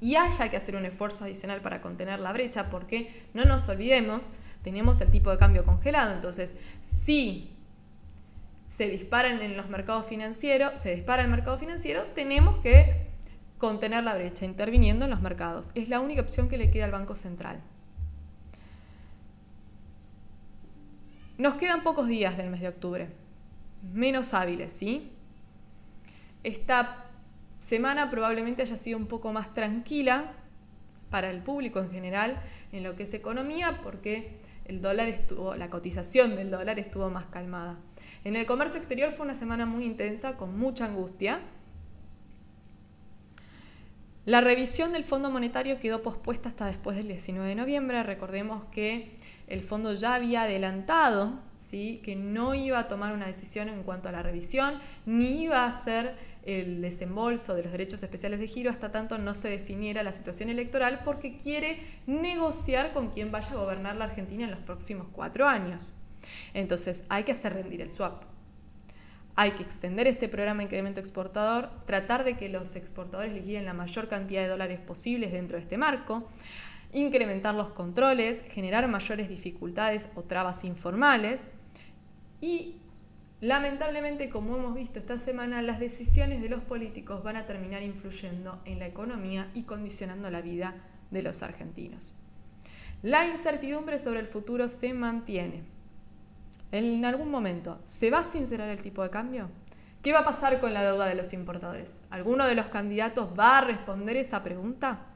y 0.00 0.16
haya 0.16 0.48
que 0.48 0.56
hacer 0.56 0.76
un 0.76 0.84
esfuerzo 0.84 1.24
adicional 1.24 1.60
para 1.60 1.80
contener 1.80 2.20
la 2.20 2.32
brecha, 2.32 2.70
porque 2.70 3.26
no 3.32 3.44
nos 3.44 3.68
olvidemos, 3.68 4.32
tenemos 4.62 5.00
el 5.00 5.10
tipo 5.10 5.30
de 5.30 5.38
cambio 5.38 5.64
congelado, 5.64 6.12
entonces 6.12 6.54
si 6.82 7.56
se 8.66 8.88
disparan 8.88 9.40
en 9.42 9.56
los 9.56 9.68
mercados 9.68 10.06
financieros, 10.06 10.80
se 10.80 10.94
dispara 10.94 11.22
el 11.22 11.30
mercado 11.30 11.58
financiero, 11.58 12.02
tenemos 12.14 12.58
que 12.58 13.08
contener 13.58 14.04
la 14.04 14.14
brecha 14.14 14.44
interviniendo 14.44 15.04
en 15.04 15.10
los 15.10 15.20
mercados. 15.20 15.70
Es 15.74 15.88
la 15.88 16.00
única 16.00 16.20
opción 16.20 16.48
que 16.48 16.58
le 16.58 16.70
queda 16.70 16.84
al 16.86 16.92
Banco 16.92 17.14
Central. 17.14 17.62
Nos 21.36 21.56
quedan 21.56 21.82
pocos 21.82 22.06
días 22.06 22.36
del 22.36 22.48
mes 22.48 22.60
de 22.60 22.68
octubre, 22.68 23.08
menos 23.82 24.34
hábiles, 24.34 24.72
¿sí? 24.72 25.10
Esta 26.44 27.06
semana 27.58 28.08
probablemente 28.08 28.62
haya 28.62 28.76
sido 28.76 28.98
un 28.98 29.06
poco 29.06 29.32
más 29.32 29.52
tranquila 29.52 30.32
para 31.10 31.30
el 31.30 31.42
público 31.42 31.80
en 31.80 31.90
general 31.90 32.40
en 32.70 32.84
lo 32.84 32.94
que 32.94 33.02
es 33.02 33.14
economía 33.14 33.80
porque 33.82 34.38
el 34.64 34.80
dólar 34.80 35.08
estuvo, 35.08 35.56
la 35.56 35.70
cotización 35.70 36.36
del 36.36 36.52
dólar 36.52 36.78
estuvo 36.78 37.10
más 37.10 37.26
calmada. 37.26 37.80
En 38.22 38.36
el 38.36 38.46
comercio 38.46 38.78
exterior 38.78 39.10
fue 39.10 39.24
una 39.24 39.34
semana 39.34 39.66
muy 39.66 39.84
intensa, 39.84 40.36
con 40.36 40.56
mucha 40.56 40.84
angustia. 40.84 41.40
La 44.26 44.40
revisión 44.40 44.92
del 44.92 45.04
Fondo 45.04 45.30
Monetario 45.30 45.78
quedó 45.78 46.02
pospuesta 46.02 46.48
hasta 46.48 46.64
después 46.64 46.96
del 46.96 47.08
19 47.08 47.46
de 47.46 47.54
noviembre. 47.54 48.02
Recordemos 48.02 48.64
que 48.72 49.18
el 49.48 49.62
fondo 49.62 49.92
ya 49.92 50.14
había 50.14 50.44
adelantado 50.44 51.40
¿sí? 51.58 52.00
que 52.02 52.16
no 52.16 52.54
iba 52.54 52.78
a 52.78 52.88
tomar 52.88 53.12
una 53.12 53.26
decisión 53.26 53.68
en 53.68 53.82
cuanto 53.82 54.08
a 54.08 54.12
la 54.12 54.22
revisión, 54.22 54.78
ni 55.04 55.42
iba 55.42 55.64
a 55.64 55.68
hacer 55.68 56.16
el 56.42 56.80
desembolso 56.80 57.54
de 57.54 57.64
los 57.64 57.72
derechos 57.72 58.02
especiales 58.02 58.40
de 58.40 58.48
giro 58.48 58.70
hasta 58.70 58.90
tanto 58.90 59.18
no 59.18 59.34
se 59.34 59.50
definiera 59.50 60.02
la 60.02 60.12
situación 60.12 60.48
electoral, 60.48 61.02
porque 61.04 61.36
quiere 61.36 61.78
negociar 62.06 62.94
con 62.94 63.10
quien 63.10 63.30
vaya 63.30 63.52
a 63.52 63.56
gobernar 63.56 63.96
la 63.96 64.06
Argentina 64.06 64.44
en 64.44 64.52
los 64.52 64.60
próximos 64.60 65.06
cuatro 65.12 65.46
años. 65.46 65.92
Entonces 66.54 67.04
hay 67.10 67.24
que 67.24 67.32
hacer 67.32 67.52
rendir 67.52 67.82
el 67.82 67.90
swap. 67.90 68.33
Hay 69.36 69.52
que 69.52 69.62
extender 69.62 70.06
este 70.06 70.28
programa 70.28 70.58
de 70.58 70.64
incremento 70.64 71.00
exportador, 71.00 71.70
tratar 71.86 72.24
de 72.24 72.36
que 72.36 72.48
los 72.48 72.76
exportadores 72.76 73.32
liquiden 73.32 73.64
la 73.64 73.72
mayor 73.72 74.08
cantidad 74.08 74.42
de 74.42 74.48
dólares 74.48 74.80
posibles 74.80 75.32
dentro 75.32 75.56
de 75.56 75.62
este 75.62 75.76
marco, 75.76 76.28
incrementar 76.92 77.54
los 77.54 77.70
controles, 77.70 78.42
generar 78.42 78.86
mayores 78.88 79.28
dificultades 79.28 80.08
o 80.14 80.22
trabas 80.22 80.62
informales 80.64 81.48
y 82.40 82.76
lamentablemente, 83.40 84.28
como 84.30 84.56
hemos 84.56 84.74
visto 84.74 85.00
esta 85.00 85.18
semana, 85.18 85.62
las 85.62 85.80
decisiones 85.80 86.40
de 86.40 86.48
los 86.48 86.60
políticos 86.60 87.24
van 87.24 87.36
a 87.36 87.46
terminar 87.46 87.82
influyendo 87.82 88.62
en 88.64 88.78
la 88.78 88.86
economía 88.86 89.50
y 89.52 89.64
condicionando 89.64 90.30
la 90.30 90.42
vida 90.42 90.76
de 91.10 91.22
los 91.22 91.42
argentinos. 91.42 92.14
La 93.02 93.26
incertidumbre 93.26 93.98
sobre 93.98 94.20
el 94.20 94.26
futuro 94.26 94.68
se 94.68 94.94
mantiene 94.94 95.73
en 96.78 97.04
algún 97.04 97.30
momento, 97.30 97.80
¿se 97.84 98.10
va 98.10 98.20
a 98.20 98.24
sincerar 98.24 98.68
el 98.68 98.82
tipo 98.82 99.02
de 99.02 99.10
cambio? 99.10 99.48
¿Qué 100.02 100.12
va 100.12 100.20
a 100.20 100.24
pasar 100.24 100.60
con 100.60 100.74
la 100.74 100.82
deuda 100.82 101.06
de 101.06 101.14
los 101.14 101.32
importadores? 101.32 102.00
¿Alguno 102.10 102.46
de 102.46 102.54
los 102.54 102.66
candidatos 102.66 103.28
va 103.38 103.58
a 103.58 103.60
responder 103.60 104.16
esa 104.16 104.42
pregunta? 104.42 105.06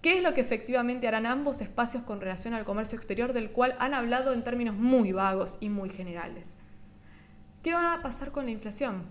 ¿Qué 0.00 0.16
es 0.16 0.22
lo 0.22 0.32
que 0.32 0.40
efectivamente 0.40 1.06
harán 1.06 1.26
ambos 1.26 1.60
espacios 1.60 2.04
con 2.04 2.20
relación 2.20 2.54
al 2.54 2.64
comercio 2.64 2.96
exterior 2.96 3.32
del 3.32 3.50
cual 3.50 3.76
han 3.78 3.94
hablado 3.94 4.32
en 4.32 4.44
términos 4.44 4.76
muy 4.76 5.12
vagos 5.12 5.58
y 5.60 5.68
muy 5.68 5.90
generales? 5.90 6.58
¿Qué 7.62 7.74
va 7.74 7.92
a 7.92 8.02
pasar 8.02 8.32
con 8.32 8.46
la 8.46 8.50
inflación? 8.50 9.04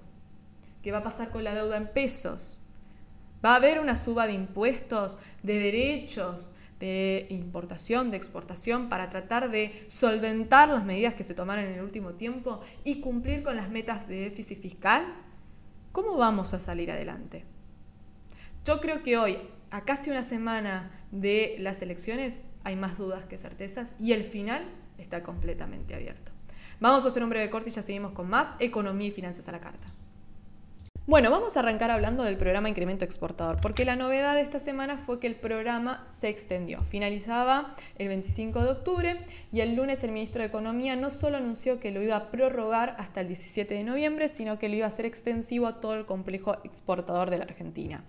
¿Qué 0.82 0.92
va 0.92 1.00
a 1.00 1.04
pasar 1.04 1.30
con 1.30 1.44
la 1.44 1.54
deuda 1.54 1.78
en 1.78 1.88
pesos? 1.88 2.64
¿Va 3.46 3.52
a 3.52 3.58
haber 3.58 3.80
una 3.80 3.96
suba 3.96 4.26
de 4.26 4.34
impuestos, 4.34 5.20
de 5.44 5.60
derechos, 5.60 6.54
de 6.80 7.28
importación, 7.30 8.12
de 8.12 8.18
exportación, 8.18 8.90
para 8.90 9.10
tratar 9.10 9.50
de 9.50 9.84
solventar 9.88 10.70
las 10.70 10.86
medidas 10.86 11.16
que 11.16 11.24
se 11.24 11.34
tomaron 11.34 11.66
en 11.66 11.74
el 11.74 11.82
último 11.82 12.14
tiempo 12.14 12.60
y 12.84 13.02
cumplir 13.02 13.44
con 13.44 13.56
las 13.56 13.70
metas 13.70 14.08
de 14.08 14.22
déficit 14.22 14.62
fiscal? 14.62 15.06
¿Cómo 15.92 16.16
vamos 16.18 16.54
a 16.54 16.60
salir 16.60 16.92
adelante? 16.92 17.46
Yo 18.64 18.80
creo 18.80 19.02
que 19.02 19.18
hoy, 19.18 19.40
a 19.72 19.86
casi 19.86 20.10
una 20.10 20.24
semana 20.24 20.92
de 21.12 21.56
las 21.60 21.82
elecciones, 21.82 22.42
hay 22.64 22.76
más 22.76 22.98
dudas 22.98 23.26
que 23.26 23.38
certezas 23.38 23.96
y 24.00 24.12
el 24.12 24.24
final 24.24 24.66
está 24.98 25.24
completamente 25.24 25.96
abierto. 25.96 26.32
Vamos 26.80 27.06
a 27.06 27.08
hacer 27.08 27.24
un 27.24 27.30
breve 27.30 27.50
corte 27.50 27.70
y 27.70 27.74
ya 27.74 27.82
seguimos 27.82 28.12
con 28.12 28.30
más 28.30 28.54
economía 28.60 29.08
y 29.08 29.12
finanzas 29.12 29.48
a 29.48 29.52
la 29.52 29.60
carta. 29.60 29.88
Bueno, 31.08 31.32
vamos 31.32 31.56
a 31.56 31.62
arrancar 31.62 31.90
hablando 31.90 32.24
del 32.24 32.36
programa 32.36 32.68
Incremento 32.68 33.06
Exportador, 33.06 33.62
porque 33.62 33.86
la 33.86 33.96
novedad 33.96 34.36
de 34.36 34.42
esta 34.42 34.60
semana 34.60 34.98
fue 34.98 35.22
que 35.22 35.28
el 35.28 35.38
programa 35.38 36.06
se 36.06 36.28
extendió. 36.28 36.82
Finalizaba 36.82 37.74
el 37.98 38.10
25 38.10 38.62
de 38.62 38.70
octubre 38.70 39.18
y 39.54 39.62
el 39.62 39.78
lunes 39.78 40.04
el 40.04 40.12
ministro 40.12 40.42
de 40.42 40.50
Economía 40.50 40.98
no 40.98 41.10
solo 41.10 41.38
anunció 41.38 41.80
que 41.80 41.92
lo 41.92 42.04
iba 42.04 42.18
a 42.18 42.30
prorrogar 42.30 42.98
hasta 43.00 43.22
el 43.22 43.30
17 43.30 43.74
de 43.74 43.86
noviembre, 43.86 44.28
sino 44.28 44.60
que 44.60 44.68
lo 44.68 44.76
iba 44.76 44.86
a 44.86 44.90
hacer 44.90 45.06
extensivo 45.06 45.68
a 45.68 45.80
todo 45.80 45.96
el 45.96 46.06
complejo 46.06 46.58
exportador 46.66 47.30
de 47.30 47.38
la 47.38 47.46
Argentina. 47.46 48.04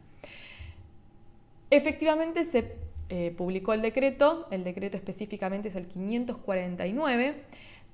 Efectivamente 1.70 2.42
se 2.42 2.78
eh, 3.10 3.32
publicó 3.36 3.74
el 3.74 3.80
decreto, 3.80 4.48
el 4.50 4.64
decreto 4.64 4.96
específicamente 4.96 5.68
es 5.68 5.76
el 5.76 5.86
549, 5.86 7.44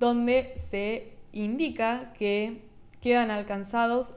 donde 0.01 0.55
se 0.57 1.12
indica 1.35 2.14
que 2.14 2.73
quedan 3.05 3.31
alcanzados 3.31 4.14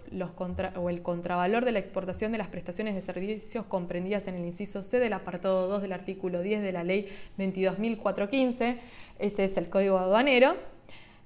o 0.77 0.89
el 0.89 1.01
contravalor 1.01 1.65
de 1.65 1.73
la 1.73 1.79
exportación 1.79 2.31
de 2.31 2.37
las 2.37 2.47
prestaciones 2.47 2.95
de 2.95 3.01
servicios 3.01 3.65
comprendidas 3.65 4.27
en 4.27 4.35
el 4.35 4.45
inciso 4.45 4.81
C 4.81 5.01
del 5.01 5.11
apartado 5.11 5.67
2 5.67 5.81
del 5.81 5.91
artículo 5.91 6.41
10 6.41 6.61
de 6.61 6.71
la 6.71 6.85
ley 6.85 7.05
22.415. 7.37 8.79
Este 9.19 9.43
es 9.43 9.57
el 9.57 9.69
código 9.69 9.97
aduanero 9.97 10.55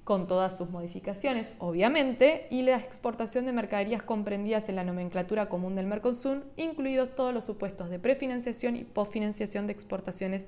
con 0.03 0.25
todas 0.25 0.57
sus 0.57 0.71
modificaciones, 0.71 1.53
obviamente, 1.59 2.47
y 2.49 2.63
la 2.63 2.77
exportación 2.77 3.45
de 3.45 3.53
mercaderías 3.53 4.01
comprendidas 4.01 4.67
en 4.67 4.75
la 4.75 4.83
nomenclatura 4.83 5.47
común 5.47 5.75
del 5.75 5.85
Mercosur, 5.85 6.43
incluidos 6.57 7.13
todos 7.13 7.31
los 7.31 7.45
supuestos 7.45 7.91
de 7.91 7.99
prefinanciación 7.99 8.75
y 8.75 8.85
posfinanciación 8.85 9.67
de 9.67 9.73
exportaciones 9.73 10.47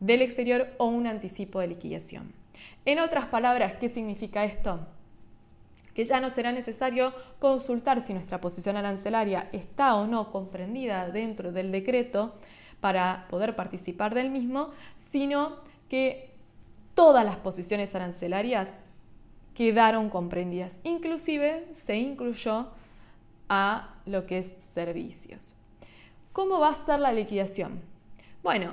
del 0.00 0.20
exterior 0.20 0.66
o 0.78 0.86
un 0.86 1.06
anticipo 1.06 1.60
de 1.60 1.68
liquidación. 1.68 2.34
En 2.86 2.98
otras 2.98 3.26
palabras, 3.26 3.74
¿qué 3.74 3.88
significa 3.88 4.44
esto? 4.44 4.80
Que 5.94 6.04
ya 6.04 6.20
no 6.20 6.30
será 6.30 6.52
necesario 6.52 7.12
consultar 7.38 8.02
si 8.02 8.14
nuestra 8.14 8.40
posición 8.40 8.76
arancelaria 8.76 9.48
está 9.52 9.94
o 9.94 10.06
no 10.06 10.30
comprendida 10.30 11.08
dentro 11.08 11.52
del 11.52 11.72
decreto 11.72 12.34
para 12.80 13.26
poder 13.28 13.56
participar 13.56 14.14
del 14.14 14.30
mismo, 14.30 14.70
sino 14.96 15.56
que 15.88 16.30
todas 16.94 17.24
las 17.24 17.36
posiciones 17.36 17.94
arancelarias 17.94 18.68
quedaron 19.54 20.08
comprendidas. 20.08 20.80
Inclusive 20.84 21.68
se 21.72 21.96
incluyó 21.96 22.68
a 23.48 23.94
lo 24.06 24.26
que 24.26 24.38
es 24.38 24.54
servicios. 24.58 25.56
¿Cómo 26.32 26.60
va 26.60 26.70
a 26.70 26.74
ser 26.74 27.00
la 27.00 27.12
liquidación? 27.12 27.82
Bueno, 28.42 28.72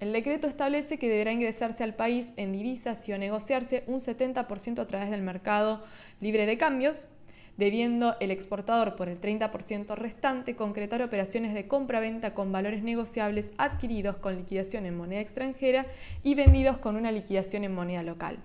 el 0.00 0.12
decreto 0.12 0.46
establece 0.46 0.98
que 0.98 1.08
deberá 1.08 1.32
ingresarse 1.32 1.82
al 1.82 1.94
país 1.94 2.32
en 2.36 2.52
divisas 2.52 3.08
y 3.08 3.12
o 3.12 3.18
negociarse 3.18 3.82
un 3.86 3.98
70% 3.98 4.78
a 4.78 4.86
través 4.86 5.10
del 5.10 5.22
mercado 5.22 5.82
libre 6.20 6.46
de 6.46 6.56
cambios, 6.56 7.08
debiendo 7.56 8.16
el 8.20 8.30
exportador 8.30 8.94
por 8.94 9.08
el 9.08 9.20
30% 9.20 9.96
restante 9.96 10.54
concretar 10.54 11.02
operaciones 11.02 11.52
de 11.52 11.66
compra-venta 11.66 12.32
con 12.32 12.52
valores 12.52 12.84
negociables 12.84 13.52
adquiridos 13.58 14.16
con 14.18 14.36
liquidación 14.36 14.86
en 14.86 14.96
moneda 14.96 15.20
extranjera 15.20 15.86
y 16.22 16.36
vendidos 16.36 16.78
con 16.78 16.94
una 16.94 17.10
liquidación 17.10 17.64
en 17.64 17.74
moneda 17.74 18.04
local. 18.04 18.38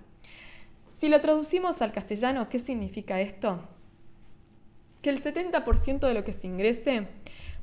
Si 0.88 1.08
lo 1.08 1.20
traducimos 1.20 1.80
al 1.82 1.92
castellano, 1.92 2.48
¿qué 2.48 2.58
significa 2.58 3.20
esto? 3.20 3.62
Que 5.02 5.10
el 5.10 5.22
70% 5.22 6.00
de 6.00 6.14
lo 6.14 6.24
que 6.24 6.32
se 6.32 6.48
ingrese 6.48 7.06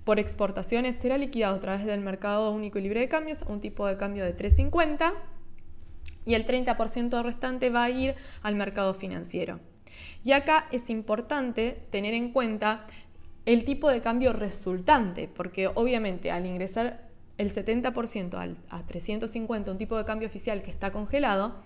por 0.04 0.20
exportaciones 0.20 0.96
será 0.96 1.18
liquidado 1.18 1.56
a 1.56 1.60
través 1.60 1.86
del 1.86 2.02
mercado 2.02 2.52
único 2.52 2.80
y 2.80 2.82
libre 2.82 3.02
de 3.02 3.08
cambios 3.08 3.44
un 3.48 3.60
tipo 3.60 3.86
de 3.88 3.98
cambio 3.98 4.26
de 4.26 4.36
3.50 4.36 5.14
y 6.26 6.34
el 6.34 6.46
30% 6.46 7.24
restante 7.24 7.70
va 7.70 7.84
a 7.84 7.90
ir 7.90 8.16
al 8.42 8.56
mercado 8.56 8.94
financiero. 8.94 9.60
Y 10.24 10.34
acá 10.34 10.68
es 10.72 10.90
importante 10.90 11.84
tener 11.90 12.14
en 12.14 12.32
cuenta 12.32 12.86
el 13.46 13.66
tipo 13.66 13.90
de 13.90 14.02
cambio 14.02 14.34
resultante, 14.34 15.28
porque 15.28 15.68
obviamente 15.68 16.32
al 16.32 16.46
ingresar 16.46 17.10
el 17.38 17.52
70% 17.52 18.56
a 18.70 18.86
350, 18.86 19.72
un 19.72 19.78
tipo 19.78 19.98
de 19.98 20.06
cambio 20.06 20.28
oficial 20.28 20.62
que 20.62 20.70
está 20.70 20.92
congelado, 20.92 21.64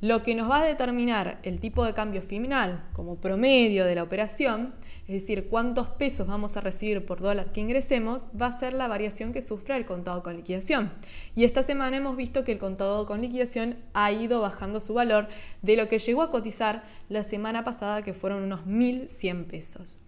lo 0.00 0.22
que 0.22 0.34
nos 0.34 0.50
va 0.50 0.60
a 0.60 0.66
determinar 0.66 1.38
el 1.42 1.58
tipo 1.58 1.84
de 1.84 1.94
cambio 1.94 2.20
final 2.20 2.86
como 2.92 3.16
promedio 3.16 3.86
de 3.86 3.94
la 3.94 4.02
operación, 4.02 4.74
es 5.06 5.14
decir, 5.14 5.48
cuántos 5.48 5.88
pesos 5.88 6.26
vamos 6.26 6.56
a 6.56 6.60
recibir 6.60 7.06
por 7.06 7.20
dólar 7.20 7.52
que 7.52 7.60
ingresemos, 7.60 8.28
va 8.40 8.46
a 8.46 8.52
ser 8.52 8.74
la 8.74 8.88
variación 8.88 9.32
que 9.32 9.40
sufre 9.40 9.76
el 9.76 9.86
contado 9.86 10.22
con 10.22 10.36
liquidación. 10.36 10.92
Y 11.34 11.44
esta 11.44 11.62
semana 11.62 11.96
hemos 11.96 12.16
visto 12.16 12.44
que 12.44 12.52
el 12.52 12.58
contado 12.58 13.06
con 13.06 13.22
liquidación 13.22 13.76
ha 13.94 14.12
ido 14.12 14.40
bajando 14.40 14.80
su 14.80 14.92
valor 14.92 15.28
de 15.62 15.76
lo 15.76 15.88
que 15.88 15.98
llegó 15.98 16.22
a 16.22 16.30
cotizar 16.30 16.84
la 17.08 17.22
semana 17.22 17.64
pasada, 17.64 18.02
que 18.02 18.12
fueron 18.12 18.42
unos 18.42 18.66
1.100 18.66 19.46
pesos. 19.46 20.02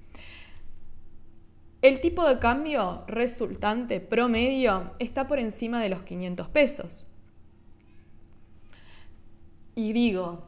El 1.81 2.01
tipo 2.01 2.29
de 2.29 2.41
cambio 2.41 3.05
resultante 3.07 4.01
promedio 4.01 4.93
está 4.99 5.29
por 5.29 5.39
encima 5.39 5.81
de 5.81 5.89
los 5.89 6.03
500 6.03 6.49
pesos. 6.49 7.07
Y 9.79 9.93
digo 9.93 10.41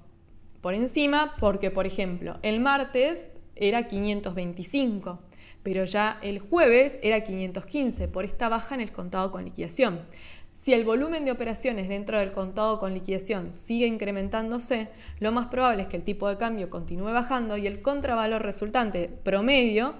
por 0.60 0.74
encima 0.74 1.36
porque, 1.38 1.70
por 1.70 1.86
ejemplo, 1.86 2.40
el 2.42 2.58
martes 2.58 3.30
era 3.54 3.86
525, 3.86 5.20
pero 5.62 5.84
ya 5.84 6.18
el 6.20 6.40
jueves 6.40 6.98
era 7.00 7.22
515 7.22 8.08
por 8.08 8.24
esta 8.24 8.48
baja 8.48 8.74
en 8.74 8.80
el 8.80 8.90
contado 8.90 9.30
con 9.30 9.44
liquidación. 9.44 10.04
Si 10.52 10.72
el 10.72 10.84
volumen 10.84 11.24
de 11.24 11.30
operaciones 11.30 11.88
dentro 11.88 12.18
del 12.18 12.32
contado 12.32 12.80
con 12.80 12.92
liquidación 12.92 13.52
sigue 13.52 13.86
incrementándose, 13.86 14.88
lo 15.20 15.30
más 15.30 15.46
probable 15.46 15.82
es 15.82 15.88
que 15.88 15.96
el 15.96 16.02
tipo 16.02 16.28
de 16.28 16.36
cambio 16.36 16.68
continúe 16.68 17.12
bajando 17.12 17.56
y 17.56 17.68
el 17.68 17.82
contravalor 17.82 18.42
resultante 18.42 19.08
promedio 19.22 19.94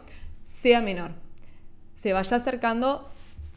sea 0.46 0.80
menor. 0.80 1.12
Se 1.94 2.12
vaya 2.12 2.36
acercando 2.36 3.08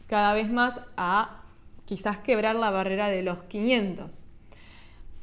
cada 0.06 0.34
vez 0.34 0.48
más 0.48 0.82
a 0.96 1.42
quizás 1.84 2.20
quebrar 2.20 2.54
la 2.54 2.70
barrera 2.70 3.08
de 3.08 3.24
los 3.24 3.42
500. 3.42 4.26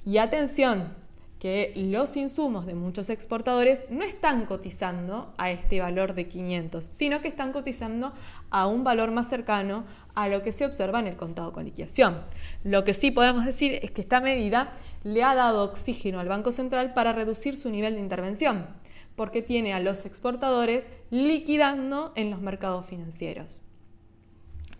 Y 0.05 0.17
atención, 0.17 0.95
que 1.41 1.73
los 1.75 2.17
insumos 2.17 2.67
de 2.67 2.75
muchos 2.75 3.09
exportadores 3.09 3.85
no 3.89 4.03
están 4.03 4.45
cotizando 4.45 5.33
a 5.39 5.49
este 5.49 5.79
valor 5.79 6.13
de 6.13 6.27
500, 6.27 6.85
sino 6.85 7.19
que 7.19 7.27
están 7.27 7.51
cotizando 7.51 8.13
a 8.51 8.67
un 8.67 8.83
valor 8.83 9.09
más 9.09 9.27
cercano 9.27 9.83
a 10.13 10.27
lo 10.27 10.43
que 10.43 10.51
se 10.51 10.65
observa 10.65 10.99
en 10.99 11.07
el 11.07 11.15
contado 11.15 11.51
con 11.51 11.65
liquidación. 11.65 12.21
Lo 12.63 12.83
que 12.83 12.93
sí 12.93 13.09
podemos 13.09 13.43
decir 13.43 13.79
es 13.81 13.89
que 13.89 14.01
esta 14.01 14.21
medida 14.21 14.71
le 15.03 15.23
ha 15.23 15.33
dado 15.33 15.63
oxígeno 15.63 16.19
al 16.19 16.27
Banco 16.27 16.51
Central 16.51 16.93
para 16.93 17.11
reducir 17.11 17.57
su 17.57 17.71
nivel 17.71 17.95
de 17.95 18.01
intervención, 18.01 18.67
porque 19.15 19.41
tiene 19.41 19.73
a 19.73 19.79
los 19.79 20.05
exportadores 20.05 20.87
liquidando 21.09 22.11
en 22.15 22.29
los 22.29 22.39
mercados 22.39 22.85
financieros. 22.85 23.63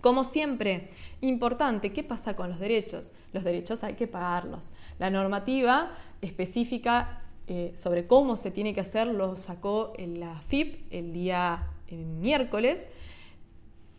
Como 0.02 0.24
siempre, 0.24 0.90
importante, 1.22 1.94
¿qué 1.94 2.04
pasa 2.04 2.36
con 2.36 2.50
los 2.50 2.60
derechos? 2.60 3.14
Los 3.34 3.44
derechos 3.44 3.84
hay 3.84 3.94
que 3.94 4.08
pagarlos. 4.08 4.74
La 5.00 5.10
normativa 5.10 5.92
específica 6.22 7.22
eh, 7.48 7.72
sobre 7.76 8.08
cómo 8.08 8.36
se 8.36 8.52
tiene 8.52 8.74
que 8.74 8.82
hacer 8.82 9.08
lo 9.08 9.38
sacó 9.38 9.94
en 9.98 10.20
la 10.20 10.42
FIP 10.42 10.92
el 10.92 11.14
día 11.14 11.68
miércoles 11.92 12.90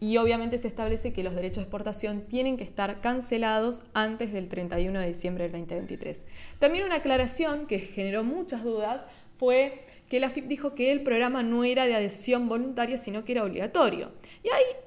y 0.01 0.17
obviamente 0.17 0.59
se 0.59 0.67
establece 0.67 1.13
que 1.13 1.23
los 1.23 1.35
derechos 1.35 1.59
de 1.59 1.63
exportación 1.63 2.23
tienen 2.23 2.57
que 2.57 2.65
estar 2.65 3.01
cancelados 3.01 3.85
antes 3.95 4.33
del 4.33 4.49
31 4.49 4.99
de 4.99 5.07
diciembre 5.07 5.45
del 5.45 5.53
2023. 5.53 6.25
También 6.59 6.85
una 6.85 6.97
aclaración 6.97 7.67
que 7.67 7.79
generó 7.79 8.25
muchas 8.25 8.65
dudas 8.65 9.07
fue 9.39 9.85
que 10.09 10.19
la 10.19 10.31
FIP 10.31 10.47
dijo 10.47 10.75
que 10.75 10.91
el 10.91 11.03
programa 11.03 11.45
no 11.45 11.63
era 11.63 11.87
de 11.87 11.95
adhesión 11.95 12.49
voluntaria, 12.49 12.99
sino 12.99 13.25
que 13.25 13.33
era 13.33 13.45
obligatorio. 13.45 14.11
Y 14.43 14.49
ahí 14.49 14.82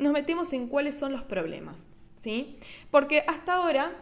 nos 0.00 0.12
metemos 0.12 0.52
en 0.52 0.66
cuáles 0.66 0.98
son 0.98 1.12
los 1.12 1.22
problemas, 1.22 1.88
¿sí? 2.16 2.58
Porque 2.90 3.22
hasta 3.28 3.54
ahora 3.54 3.92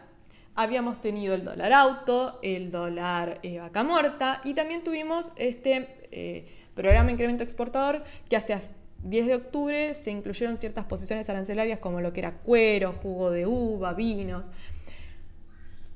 habíamos 0.55 0.99
tenido 1.01 1.35
el 1.35 1.43
dólar 1.43 1.73
auto, 1.73 2.39
el 2.41 2.71
dólar 2.71 3.39
eh, 3.43 3.59
vaca 3.59 3.83
muerta 3.83 4.41
y 4.43 4.53
también 4.53 4.83
tuvimos 4.83 5.31
este 5.35 5.95
eh, 6.11 6.47
programa 6.73 7.11
incremento 7.11 7.43
exportador 7.43 8.03
que 8.29 8.35
hacia 8.35 8.61
10 9.03 9.27
de 9.27 9.35
octubre 9.35 9.93
se 9.93 10.11
incluyeron 10.11 10.57
ciertas 10.57 10.85
posiciones 10.85 11.29
arancelarias 11.29 11.79
como 11.79 12.01
lo 12.01 12.11
que 12.11 12.21
era 12.21 12.37
cuero, 12.39 12.91
jugo 12.91 13.31
de 13.31 13.45
uva, 13.45 13.93
vinos. 13.93 14.51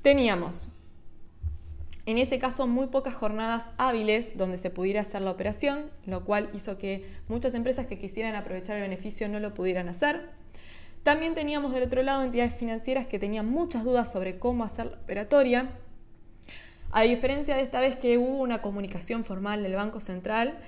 Teníamos 0.02 0.68
en 2.06 2.18
ese 2.18 2.38
caso 2.38 2.66
muy 2.66 2.88
pocas 2.88 3.14
jornadas 3.14 3.70
hábiles 3.78 4.36
donde 4.36 4.58
se 4.58 4.70
pudiera 4.70 5.00
hacer 5.00 5.22
la 5.22 5.30
operación, 5.30 5.90
lo 6.04 6.24
cual 6.24 6.50
hizo 6.52 6.76
que 6.76 7.08
muchas 7.28 7.54
empresas 7.54 7.86
que 7.86 7.98
quisieran 7.98 8.34
aprovechar 8.34 8.76
el 8.76 8.82
beneficio 8.82 9.28
no 9.28 9.40
lo 9.40 9.54
pudieran 9.54 9.88
hacer. 9.88 10.28
También 11.02 11.34
teníamos 11.34 11.72
del 11.72 11.82
otro 11.82 12.02
lado 12.02 12.22
entidades 12.22 12.54
financieras 12.54 13.06
que 13.06 13.18
tenían 13.18 13.46
muchas 13.48 13.84
dudas 13.84 14.12
sobre 14.12 14.38
cómo 14.38 14.64
hacer 14.64 14.86
la 14.86 14.96
operatoria. 14.96 15.70
A 16.92 17.02
diferencia 17.02 17.56
de 17.56 17.62
esta 17.62 17.80
vez 17.80 17.96
que 17.96 18.18
hubo 18.18 18.38
una 18.38 18.62
comunicación 18.62 19.24
formal 19.24 19.62
del 19.62 19.74
Banco 19.74 20.00
Central, 20.00 20.58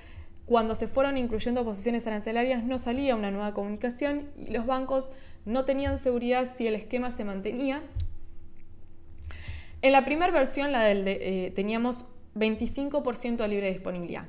cuando 0.45 0.75
se 0.75 0.87
fueron 0.87 1.17
incluyendo 1.17 1.65
posiciones 1.65 2.07
arancelarias 2.07 2.63
no 2.63 2.79
salía 2.79 3.15
una 3.15 3.31
nueva 3.31 3.53
comunicación 3.53 4.29
y 4.37 4.51
los 4.51 4.65
bancos 4.65 5.11
no 5.45 5.65
tenían 5.65 5.97
seguridad 5.97 6.47
si 6.47 6.67
el 6.67 6.75
esquema 6.75 7.11
se 7.11 7.25
mantenía. 7.25 7.81
En 9.87 9.93
la 9.93 10.03
primera 10.03 10.33
versión, 10.33 10.73
la 10.73 10.83
del 10.83 11.07
eh, 11.07 11.53
teníamos 11.55 12.03
25% 12.35 13.37
de 13.37 13.47
libre 13.47 13.71
disponibilidad. 13.71 14.25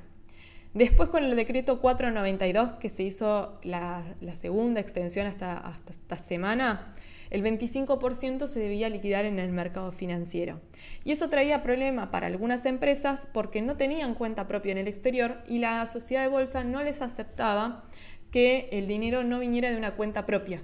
Después 0.73 1.09
con 1.09 1.25
el 1.25 1.35
decreto 1.35 1.81
492, 1.81 2.75
que 2.75 2.88
se 2.88 3.03
hizo 3.03 3.59
la, 3.64 4.05
segunda 4.37 4.81
extensión 4.81 5.27
hasta, 5.27 5.59
hasta 5.59 5.90
esta 5.90 6.14
semana, 6.14 6.94
el 7.31 7.42
25% 7.42 8.47
se 8.47 8.61
debía 8.61 8.88
liquidar 8.88 9.25
en 9.25 9.40
el 9.40 9.51
mercado 9.51 9.90
financiero. 9.90 10.61
Y 11.03 11.11
eso 11.11 11.29
traía 11.29 11.64
problema 11.64 12.12
para 12.12 12.29
algunas 12.29 12.64
empresas 12.64 13.27
porque 13.33 13.61
no 13.61 13.77
tenían 13.77 14.14
cuenta 14.14 14.47
propia 14.47 14.71
en 14.71 14.79
el 14.79 14.87
exterior 14.87 15.42
y 15.49 15.59
la 15.59 15.85
sociedad 15.88 16.23
de 16.23 16.29
bolsa 16.29 16.62
no 16.62 16.85
les 16.85 17.03
aceptaba 17.03 17.83
que 18.31 18.68
el 18.71 18.87
dinero 18.87 19.25
no 19.25 19.40
viniera 19.40 19.71
de 19.71 19.77
una 19.77 19.97
cuenta 19.97 20.25
propia. 20.25 20.62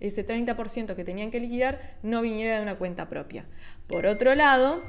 Ese 0.00 0.26
30% 0.26 0.96
que 0.96 1.04
tenían 1.04 1.30
que 1.30 1.40
liquidar 1.40 1.78
no 2.02 2.22
viniera 2.22 2.56
de 2.56 2.62
una 2.62 2.78
cuenta 2.78 3.08
propia. 3.08 3.46
Por 3.86 4.06
otro 4.06 4.34
lado, 4.34 4.82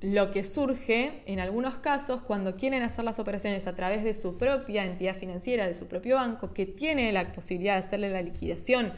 lo 0.00 0.30
que 0.30 0.44
surge 0.44 1.22
en 1.26 1.40
algunos 1.40 1.76
casos 1.76 2.22
cuando 2.22 2.56
quieren 2.56 2.82
hacer 2.82 3.04
las 3.04 3.18
operaciones 3.18 3.66
a 3.66 3.74
través 3.74 4.04
de 4.04 4.14
su 4.14 4.36
propia 4.36 4.84
entidad 4.84 5.14
financiera, 5.14 5.66
de 5.66 5.74
su 5.74 5.88
propio 5.88 6.16
banco, 6.16 6.52
que 6.52 6.66
tiene 6.66 7.10
la 7.12 7.32
posibilidad 7.32 7.74
de 7.74 7.86
hacerle 7.86 8.10
la 8.10 8.22
liquidación 8.22 8.92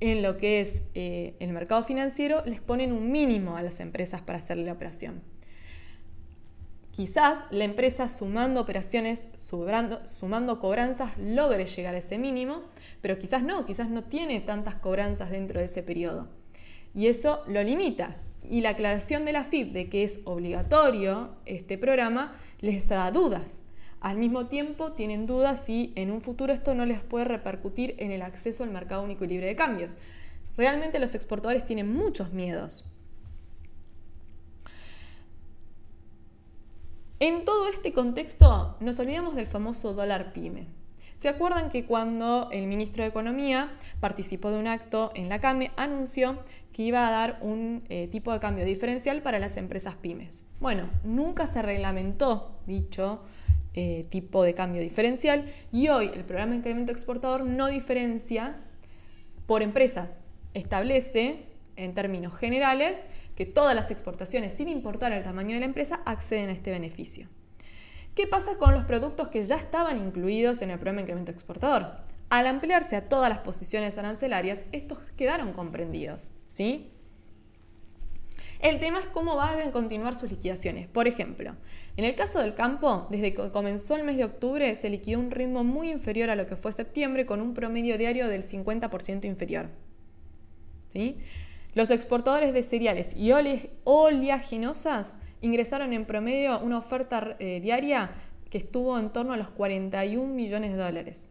en 0.00 0.22
lo 0.22 0.36
que 0.36 0.60
es 0.60 0.82
eh, 0.94 1.34
el 1.40 1.52
mercado 1.52 1.82
financiero, 1.82 2.42
les 2.44 2.60
ponen 2.60 2.92
un 2.92 3.12
mínimo 3.12 3.56
a 3.56 3.62
las 3.62 3.80
empresas 3.80 4.22
para 4.22 4.38
hacerle 4.38 4.64
la 4.64 4.72
operación. 4.72 5.22
Quizás 6.94 7.40
la 7.50 7.64
empresa 7.64 8.08
sumando 8.08 8.60
operaciones, 8.60 9.28
sumando 9.36 10.58
cobranzas, 10.60 11.18
logre 11.18 11.66
llegar 11.66 11.96
a 11.96 11.98
ese 11.98 12.18
mínimo, 12.18 12.62
pero 13.00 13.18
quizás 13.18 13.42
no, 13.42 13.64
quizás 13.64 13.90
no 13.90 14.04
tiene 14.04 14.38
tantas 14.38 14.76
cobranzas 14.76 15.32
dentro 15.32 15.58
de 15.58 15.64
ese 15.64 15.82
periodo. 15.82 16.28
Y 16.94 17.08
eso 17.08 17.42
lo 17.48 17.64
limita, 17.64 18.14
y 18.48 18.60
la 18.60 18.68
aclaración 18.70 19.24
de 19.24 19.32
la 19.32 19.42
FIP 19.42 19.72
de 19.72 19.88
que 19.88 20.04
es 20.04 20.20
obligatorio 20.22 21.34
este 21.46 21.78
programa 21.78 22.32
les 22.60 22.88
da 22.88 23.10
dudas. 23.10 23.62
Al 23.98 24.16
mismo 24.16 24.46
tiempo 24.46 24.92
tienen 24.92 25.26
dudas 25.26 25.64
si 25.64 25.92
en 25.96 26.12
un 26.12 26.22
futuro 26.22 26.52
esto 26.52 26.76
no 26.76 26.86
les 26.86 27.02
puede 27.02 27.24
repercutir 27.24 27.96
en 27.98 28.12
el 28.12 28.22
acceso 28.22 28.62
al 28.62 28.70
mercado 28.70 29.02
único 29.02 29.24
y 29.24 29.28
libre 29.30 29.46
de 29.46 29.56
cambios. 29.56 29.98
Realmente 30.56 31.00
los 31.00 31.16
exportadores 31.16 31.66
tienen 31.66 31.92
muchos 31.92 32.32
miedos. 32.32 32.84
En 37.20 37.44
todo 37.44 37.68
este 37.68 37.92
contexto 37.92 38.76
nos 38.80 38.98
olvidamos 38.98 39.36
del 39.36 39.46
famoso 39.46 39.94
dólar 39.94 40.32
pyme. 40.32 40.66
¿Se 41.16 41.28
acuerdan 41.28 41.70
que 41.70 41.86
cuando 41.86 42.48
el 42.50 42.66
ministro 42.66 43.04
de 43.04 43.08
Economía 43.08 43.70
participó 44.00 44.50
de 44.50 44.58
un 44.58 44.66
acto 44.66 45.12
en 45.14 45.28
la 45.28 45.40
CAME, 45.40 45.70
anunció 45.76 46.40
que 46.72 46.82
iba 46.82 47.06
a 47.06 47.10
dar 47.12 47.38
un 47.40 47.84
eh, 47.88 48.08
tipo 48.08 48.32
de 48.32 48.40
cambio 48.40 48.64
diferencial 48.64 49.22
para 49.22 49.38
las 49.38 49.56
empresas 49.56 49.94
pymes? 49.94 50.46
Bueno, 50.58 50.90
nunca 51.04 51.46
se 51.46 51.62
reglamentó 51.62 52.58
dicho 52.66 53.22
eh, 53.74 54.06
tipo 54.10 54.42
de 54.42 54.54
cambio 54.54 54.82
diferencial 54.82 55.46
y 55.70 55.88
hoy 55.88 56.10
el 56.12 56.24
programa 56.24 56.50
de 56.50 56.58
incremento 56.58 56.90
exportador 56.90 57.44
no 57.44 57.68
diferencia 57.68 58.58
por 59.46 59.62
empresas, 59.62 60.20
establece 60.52 61.46
en 61.76 61.94
términos 61.94 62.36
generales 62.36 63.06
que 63.36 63.46
todas 63.46 63.74
las 63.74 63.90
exportaciones, 63.90 64.52
sin 64.52 64.68
importar 64.68 65.12
el 65.12 65.24
tamaño 65.24 65.54
de 65.54 65.60
la 65.60 65.66
empresa, 65.66 66.00
acceden 66.06 66.48
a 66.50 66.52
este 66.52 66.70
beneficio. 66.70 67.28
¿Qué 68.14 68.26
pasa 68.26 68.56
con 68.58 68.74
los 68.74 68.84
productos 68.84 69.28
que 69.28 69.42
ya 69.42 69.56
estaban 69.56 69.98
incluidos 69.98 70.62
en 70.62 70.70
el 70.70 70.78
programa 70.78 70.98
de 70.98 71.02
incremento 71.02 71.32
exportador? 71.32 71.96
Al 72.30 72.46
ampliarse 72.46 72.96
a 72.96 73.08
todas 73.08 73.28
las 73.28 73.38
posiciones 73.38 73.98
arancelarias, 73.98 74.64
estos 74.72 75.10
quedaron 75.10 75.52
comprendidos, 75.52 76.30
¿sí? 76.46 76.90
El 78.60 78.80
tema 78.80 78.98
es 78.98 79.08
cómo 79.08 79.36
van 79.36 79.60
a 79.60 79.70
continuar 79.72 80.14
sus 80.14 80.30
liquidaciones. 80.30 80.88
Por 80.88 81.06
ejemplo, 81.06 81.54
en 81.96 82.04
el 82.04 82.14
caso 82.14 82.40
del 82.40 82.54
campo, 82.54 83.06
desde 83.10 83.34
que 83.34 83.50
comenzó 83.50 83.94
el 83.96 84.04
mes 84.04 84.16
de 84.16 84.24
octubre 84.24 84.74
se 84.74 84.88
liquidó 84.88 85.18
un 85.18 85.30
ritmo 85.30 85.64
muy 85.64 85.90
inferior 85.90 86.30
a 86.30 86.36
lo 86.36 86.46
que 86.46 86.56
fue 86.56 86.72
septiembre 86.72 87.26
con 87.26 87.42
un 87.42 87.52
promedio 87.52 87.98
diario 87.98 88.26
del 88.28 88.42
50% 88.42 89.26
inferior. 89.26 89.68
¿Sí? 90.92 91.18
Los 91.74 91.90
exportadores 91.90 92.52
de 92.52 92.62
cereales 92.62 93.16
y 93.16 93.32
oleaginosas 93.84 95.16
ingresaron 95.40 95.92
en 95.92 96.06
promedio 96.06 96.60
una 96.60 96.78
oferta 96.78 97.36
eh, 97.38 97.60
diaria 97.60 98.12
que 98.48 98.58
estuvo 98.58 98.98
en 98.98 99.10
torno 99.10 99.32
a 99.32 99.36
los 99.36 99.50
41 99.50 100.32
millones 100.32 100.70
de 100.72 100.76
dólares. 100.76 101.28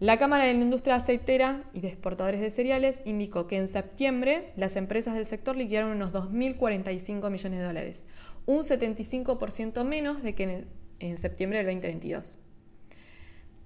La 0.00 0.16
Cámara 0.16 0.44
de 0.44 0.54
la 0.54 0.60
Industria 0.60 0.96
Aceitera 0.96 1.64
y 1.72 1.80
de 1.80 1.88
Exportadores 1.88 2.40
de 2.40 2.50
Cereales 2.50 3.00
indicó 3.04 3.48
que 3.48 3.56
en 3.56 3.66
septiembre 3.66 4.52
las 4.54 4.76
empresas 4.76 5.14
del 5.14 5.26
sector 5.26 5.56
liquidaron 5.56 5.90
unos 5.90 6.12
2.045 6.12 7.30
millones 7.30 7.58
de 7.58 7.64
dólares, 7.64 8.06
un 8.46 8.58
75% 8.58 9.82
menos 9.84 10.22
de 10.22 10.34
que 10.36 10.42
en, 10.44 10.68
en, 11.00 11.18
septiembre 11.18 11.64
del 11.64 11.66
2022. 11.66 12.38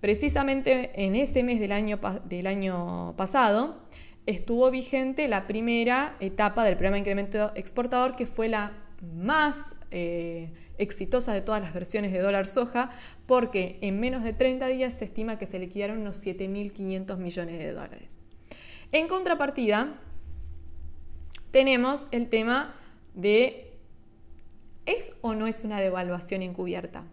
Precisamente 0.00 1.04
en 1.04 1.16
ese 1.16 1.42
mes 1.42 1.60
del 1.60 1.72
año, 1.72 2.00
del 2.24 2.46
año 2.46 3.14
pasado, 3.18 3.82
estuvo 4.26 4.70
vigente 4.70 5.28
la 5.28 5.46
primera 5.46 6.16
etapa 6.20 6.64
del 6.64 6.76
programa 6.76 6.94
de 6.94 7.00
incremento 7.00 7.52
exportador, 7.54 8.16
que 8.16 8.26
fue 8.26 8.48
la 8.48 8.72
más 9.14 9.76
eh, 9.90 10.52
exitosa 10.78 11.32
de 11.32 11.40
todas 11.40 11.60
las 11.60 11.74
versiones 11.74 12.12
de 12.12 12.20
dólar 12.20 12.46
soja, 12.46 12.90
porque 13.26 13.78
en 13.82 13.98
menos 13.98 14.22
de 14.22 14.32
30 14.32 14.66
días 14.68 14.94
se 14.94 15.04
estima 15.04 15.38
que 15.38 15.46
se 15.46 15.58
liquidaron 15.58 15.98
unos 15.98 16.24
7.500 16.24 17.16
millones 17.18 17.58
de 17.58 17.72
dólares. 17.72 18.18
En 18.92 19.08
contrapartida, 19.08 19.98
tenemos 21.50 22.06
el 22.10 22.28
tema 22.28 22.74
de 23.14 23.72
¿es 24.86 25.16
o 25.20 25.34
no 25.34 25.46
es 25.46 25.64
una 25.64 25.80
devaluación 25.80 26.42
encubierta? 26.42 27.04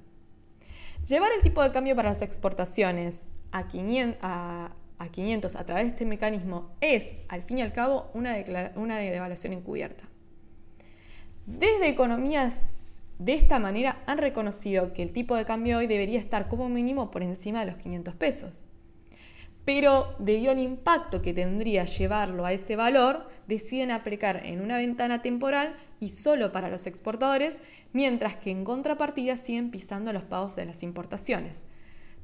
Llevar 1.07 1.31
el 1.35 1.41
tipo 1.41 1.63
de 1.63 1.71
cambio 1.71 1.95
para 1.95 2.09
las 2.09 2.21
exportaciones 2.21 3.27
a 3.51 3.67
500, 3.67 4.19
a, 4.21 4.75
a 4.99 5.07
500 5.07 5.55
a 5.55 5.65
través 5.65 5.85
de 5.85 5.89
este 5.89 6.05
mecanismo 6.05 6.75
es, 6.81 7.17
al 7.29 7.41
fin 7.41 7.57
y 7.57 7.61
al 7.61 7.73
cabo, 7.73 8.11
una, 8.13 8.35
una 8.75 8.97
devaluación 8.97 9.53
encubierta. 9.53 10.07
Desde 11.45 11.87
economías 11.87 13.01
de 13.17 13.33
esta 13.33 13.59
manera 13.59 14.03
han 14.05 14.17
reconocido 14.17 14.93
que 14.93 15.01
el 15.01 15.11
tipo 15.11 15.35
de 15.35 15.45
cambio 15.45 15.79
hoy 15.79 15.87
debería 15.87 16.19
estar 16.19 16.47
como 16.47 16.69
mínimo 16.69 17.11
por 17.11 17.23
encima 17.23 17.61
de 17.61 17.71
los 17.71 17.77
500 17.77 18.15
pesos. 18.15 18.63
Pero 19.65 20.15
debido 20.19 20.51
al 20.51 20.59
impacto 20.59 21.21
que 21.21 21.33
tendría 21.33 21.85
llevarlo 21.85 22.45
a 22.45 22.53
ese 22.53 22.75
valor, 22.75 23.27
deciden 23.47 23.91
aplicar 23.91 24.45
en 24.45 24.61
una 24.61 24.77
ventana 24.77 25.21
temporal 25.21 25.75
y 25.99 26.09
solo 26.09 26.51
para 26.51 26.69
los 26.69 26.87
exportadores, 26.87 27.61
mientras 27.93 28.35
que 28.35 28.51
en 28.51 28.63
contrapartida 28.63 29.37
siguen 29.37 29.69
pisando 29.69 30.11
los 30.11 30.23
pagos 30.23 30.55
de 30.55 30.65
las 30.65 30.81
importaciones. 30.81 31.65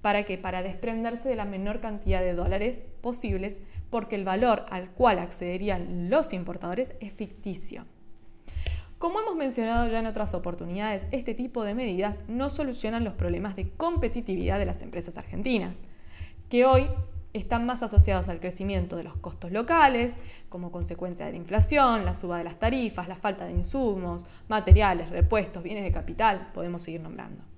¿Para 0.06 0.22
qué? 0.22 0.38
Para 0.38 0.62
desprenderse 0.62 1.28
de 1.28 1.36
la 1.36 1.46
menor 1.46 1.80
cantidad 1.80 2.22
de 2.22 2.36
dólares 2.36 2.84
posibles, 3.02 3.64
porque 3.90 4.16
el 4.16 4.24
valor 4.24 4.64
al 4.70 4.92
cual 4.92 5.18
accederían 5.18 6.12
los 6.12 6.32
importadores 6.32 6.92
es 7.00 7.12
ficticio. 7.12 7.88
Como 9.00 9.20
hemos 9.20 9.36
mencionado 9.36 9.88
ya 9.88 9.98
en 9.98 10.06
otras 10.06 10.36
oportunidades, 10.36 11.08
este 11.10 11.34
tipo 11.34 11.64
de 11.64 11.74
medidas 11.74 12.24
no 12.28 12.52
solucionan 12.52 13.04
los 13.04 13.16
problemas 13.16 13.56
de 13.56 13.72
competitividad 13.72 14.60
de 14.60 14.68
las 14.68 14.84
empresas 14.84 15.18
argentinas, 15.18 15.80
que 16.52 16.66
hoy 16.66 16.88
están 17.34 17.66
más 17.66 17.82
asociados 17.82 18.30
al 18.30 18.40
crecimiento 18.40 18.98
de 18.98 19.06
los 19.06 19.18
costos 19.18 19.52
locales, 19.52 20.18
como 20.50 20.72
consecuencia 20.72 21.26
de 21.26 21.32
la 21.32 21.38
inflación, 21.40 22.06
la 22.06 22.14
suba 22.14 22.38
de 22.38 22.44
las 22.44 22.60
tarifas, 22.60 23.08
la 23.08 23.16
falta 23.16 23.46
de 23.46 23.54
insumos, 23.54 24.28
materiales, 24.50 25.10
repuestos, 25.10 25.64
bienes 25.64 25.84
de 25.84 25.92
capital, 25.92 26.52
podemos 26.54 26.84
seguir 26.84 27.02
nombrando. 27.02 27.55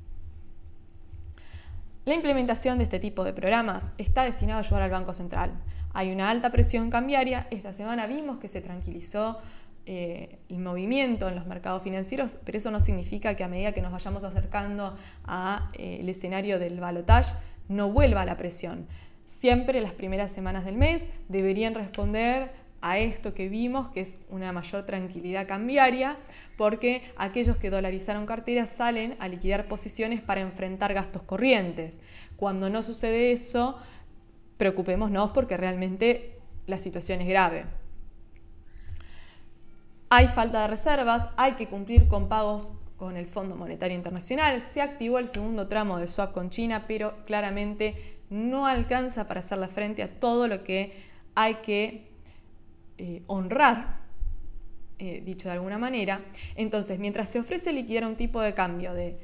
La 2.08 2.14
implementación 2.14 2.78
de 2.78 2.86
este 2.86 3.00
tipo 3.00 3.26
de 3.26 3.34
programas 3.34 3.92
está 3.98 4.24
destinado 4.24 4.60
a 4.60 4.62
ayudar 4.62 4.82
al 4.82 4.92
Banco 4.92 5.12
Central. 5.12 5.52
Hay 5.94 6.10
una 6.10 6.30
alta 6.30 6.52
presión 6.52 6.90
cambiaria. 6.90 7.48
Esta 7.52 7.74
semana 7.74 8.08
vimos 8.08 8.38
que 8.38 8.48
se 8.48 8.62
tranquilizó 8.62 9.38
eh, 9.86 10.40
el 10.48 10.60
movimiento 10.60 11.28
en 11.28 11.36
los 11.36 11.46
mercados 11.48 11.84
financieros, 11.84 12.38
pero 12.46 12.60
eso 12.60 12.72
no 12.72 12.80
significa 12.80 13.36
que 13.36 13.44
a 13.44 13.50
medida 13.50 13.74
que 13.74 13.82
nos 13.82 13.92
vayamos 13.92 14.24
acercando 14.24 14.96
al 15.26 15.70
eh, 15.74 16.02
escenario 16.08 16.60
del 16.60 16.80
balotage 16.80 17.36
no 17.68 17.92
vuelva 17.92 18.24
la 18.24 18.38
presión. 18.38 18.88
Siempre 19.26 19.82
las 19.82 19.92
primeras 19.92 20.32
semanas 20.32 20.64
del 20.64 20.78
mes 20.78 21.10
deberían 21.28 21.76
responder 21.76 22.54
a 22.82 22.98
esto 23.00 23.34
que 23.34 23.50
vimos, 23.50 23.90
que 23.90 24.02
es 24.02 24.20
una 24.30 24.52
mayor 24.52 24.86
tranquilidad 24.86 25.48
cambiaria, 25.48 26.18
porque 26.58 27.02
aquellos 27.18 27.58
que 27.58 27.70
dolarizaron 27.70 28.26
carteras 28.26 28.70
salen 28.70 29.16
a 29.20 29.28
liquidar 29.28 29.68
posiciones 29.68 30.22
para 30.22 30.42
enfrentar 30.42 30.94
gastos 30.94 31.24
corrientes. 31.24 32.00
Cuando 32.36 32.70
no 32.70 32.84
sucede 32.84 33.32
eso, 33.32 33.78
preocupémonos 34.58 35.32
porque 35.32 35.58
realmente 35.58 36.40
la 36.66 36.78
situación 36.78 37.22
es 37.22 37.28
grave. 37.28 37.66
Hay 40.10 40.28
falta 40.28 40.62
de 40.62 40.68
reservas, 40.68 41.30
hay 41.36 41.54
que 41.54 41.68
cumplir 41.68 42.08
con 42.08 42.30
pagos 42.30 42.72
con 42.96 43.16
el 43.16 43.28
Fondo 43.28 43.56
Monetario 43.56 43.96
Internacional, 43.96 44.60
se 44.62 44.82
activó 44.82 45.20
el 45.20 45.28
segundo 45.28 45.68
tramo 45.68 46.00
del 46.00 46.08
swap 46.08 46.34
con 46.34 46.50
China, 46.50 46.86
pero 46.88 47.24
claramente 47.26 48.18
no 48.30 48.66
alcanza 48.66 49.28
para 49.28 49.42
hacerle 49.42 49.68
frente 49.68 50.02
a 50.02 50.20
todo 50.20 50.48
lo 50.48 50.64
que 50.64 50.94
hay 51.36 51.56
que 51.56 52.07
eh, 52.98 53.24
honrar, 53.28 54.00
eh, 55.00 55.22
dicho 55.24 55.48
de 55.48 55.54
alguna 55.54 55.78
manera. 55.78 56.26
Entonces, 56.56 56.98
mientras 56.98 57.30
se 57.30 57.40
ofrece 57.40 57.72
liquidar 57.72 58.06
un 58.06 58.16
tipo 58.16 58.42
de 58.42 58.54
cambio 58.54 58.94
de 58.94 59.20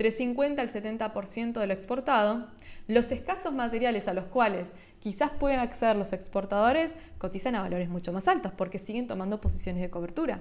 350 0.00 0.62
al 0.62 0.70
70% 0.70 1.60
de 1.60 1.66
lo 1.66 1.74
exportado, 1.74 2.46
los 2.86 3.12
escasos 3.12 3.52
materiales 3.52 4.08
a 4.08 4.14
los 4.14 4.24
cuales 4.24 4.72
quizás 4.98 5.30
pueden 5.30 5.58
acceder 5.58 5.94
los 5.96 6.14
exportadores 6.14 6.94
cotizan 7.18 7.54
a 7.54 7.60
valores 7.60 7.90
mucho 7.90 8.10
más 8.10 8.26
altos 8.26 8.52
porque 8.56 8.78
siguen 8.78 9.06
tomando 9.06 9.42
posiciones 9.42 9.82
de 9.82 9.90
cobertura. 9.90 10.40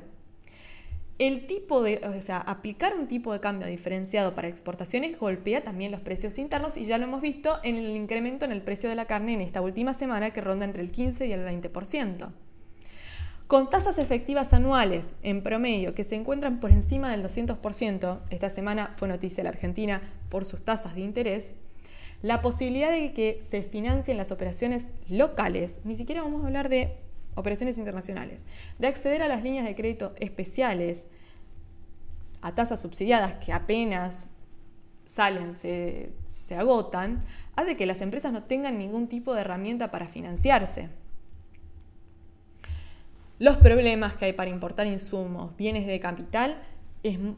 El 1.17 1.45
tipo 1.47 1.83
de, 1.83 1.99
o 2.07 2.21
sea, 2.21 2.37
aplicar 2.37 2.95
un 2.95 3.09
tipo 3.09 3.33
de 3.33 3.41
cambio 3.41 3.67
diferenciado 3.67 4.33
para 4.33 4.47
exportaciones 4.47 5.19
golpea 5.19 5.61
también 5.61 5.91
los 5.91 5.99
precios 5.99 6.37
internos 6.37 6.77
y 6.77 6.85
ya 6.85 6.97
lo 6.97 7.03
hemos 7.03 7.21
visto 7.21 7.59
en 7.63 7.75
el 7.75 7.97
incremento 7.97 8.45
en 8.45 8.53
el 8.53 8.61
precio 8.61 8.87
de 8.87 8.95
la 8.95 9.03
carne 9.03 9.33
en 9.33 9.41
esta 9.41 9.59
última 9.59 9.93
semana 9.93 10.31
que 10.31 10.39
ronda 10.39 10.63
entre 10.63 10.81
el 10.81 10.91
15 10.91 11.27
y 11.27 11.33
el 11.33 11.45
20% 11.45 12.31
con 13.49 13.71
tasas 13.71 13.97
efectivas 13.97 14.53
anuales 14.53 15.15
en 15.23 15.41
promedio 15.41 15.95
que 15.95 16.03
se 16.03 16.13
encuentran 16.13 16.59
por 16.59 16.69
encima 16.69 17.09
del 17.09 17.23
200%, 17.23 18.19
esta 18.29 18.49
semana 18.51 18.93
fue 18.95 19.07
noticia 19.07 19.43
la 19.43 19.49
Argentina 19.49 20.03
por 20.29 20.45
sus 20.45 20.63
tasas 20.63 20.93
de 20.93 21.01
interés, 21.01 21.55
la 22.21 22.43
posibilidad 22.43 22.91
de 22.91 23.11
que 23.11 23.39
se 23.41 23.63
financien 23.63 24.17
las 24.17 24.31
operaciones 24.31 24.91
locales, 25.09 25.79
ni 25.83 25.95
siquiera 25.95 26.21
vamos 26.21 26.43
a 26.43 26.45
hablar 26.45 26.69
de 26.69 26.95
operaciones 27.33 27.79
internacionales, 27.79 28.43
de 28.77 28.85
acceder 28.85 29.23
a 29.23 29.27
las 29.27 29.41
líneas 29.41 29.65
de 29.65 29.73
crédito 29.73 30.13
especiales 30.19 31.07
a 32.43 32.53
tasas 32.53 32.79
subsidiadas 32.79 33.37
que 33.43 33.51
apenas 33.51 34.29
salen, 35.05 35.55
se, 35.55 36.11
se 36.27 36.55
agotan, 36.55 37.25
hace 37.55 37.75
que 37.75 37.87
las 37.87 38.01
empresas 38.01 38.31
no 38.31 38.43
tengan 38.43 38.77
ningún 38.77 39.07
tipo 39.07 39.33
de 39.33 39.41
herramienta 39.41 39.89
para 39.89 40.07
financiarse. 40.07 40.89
Los 43.39 43.55
problemas 43.55 44.17
que 44.17 44.25
hay 44.25 44.33
para 44.33 44.49
importar 44.49 44.85
insumos, 44.85 45.55
bienes 45.55 45.87
de 45.87 45.97
capital, 46.01 46.61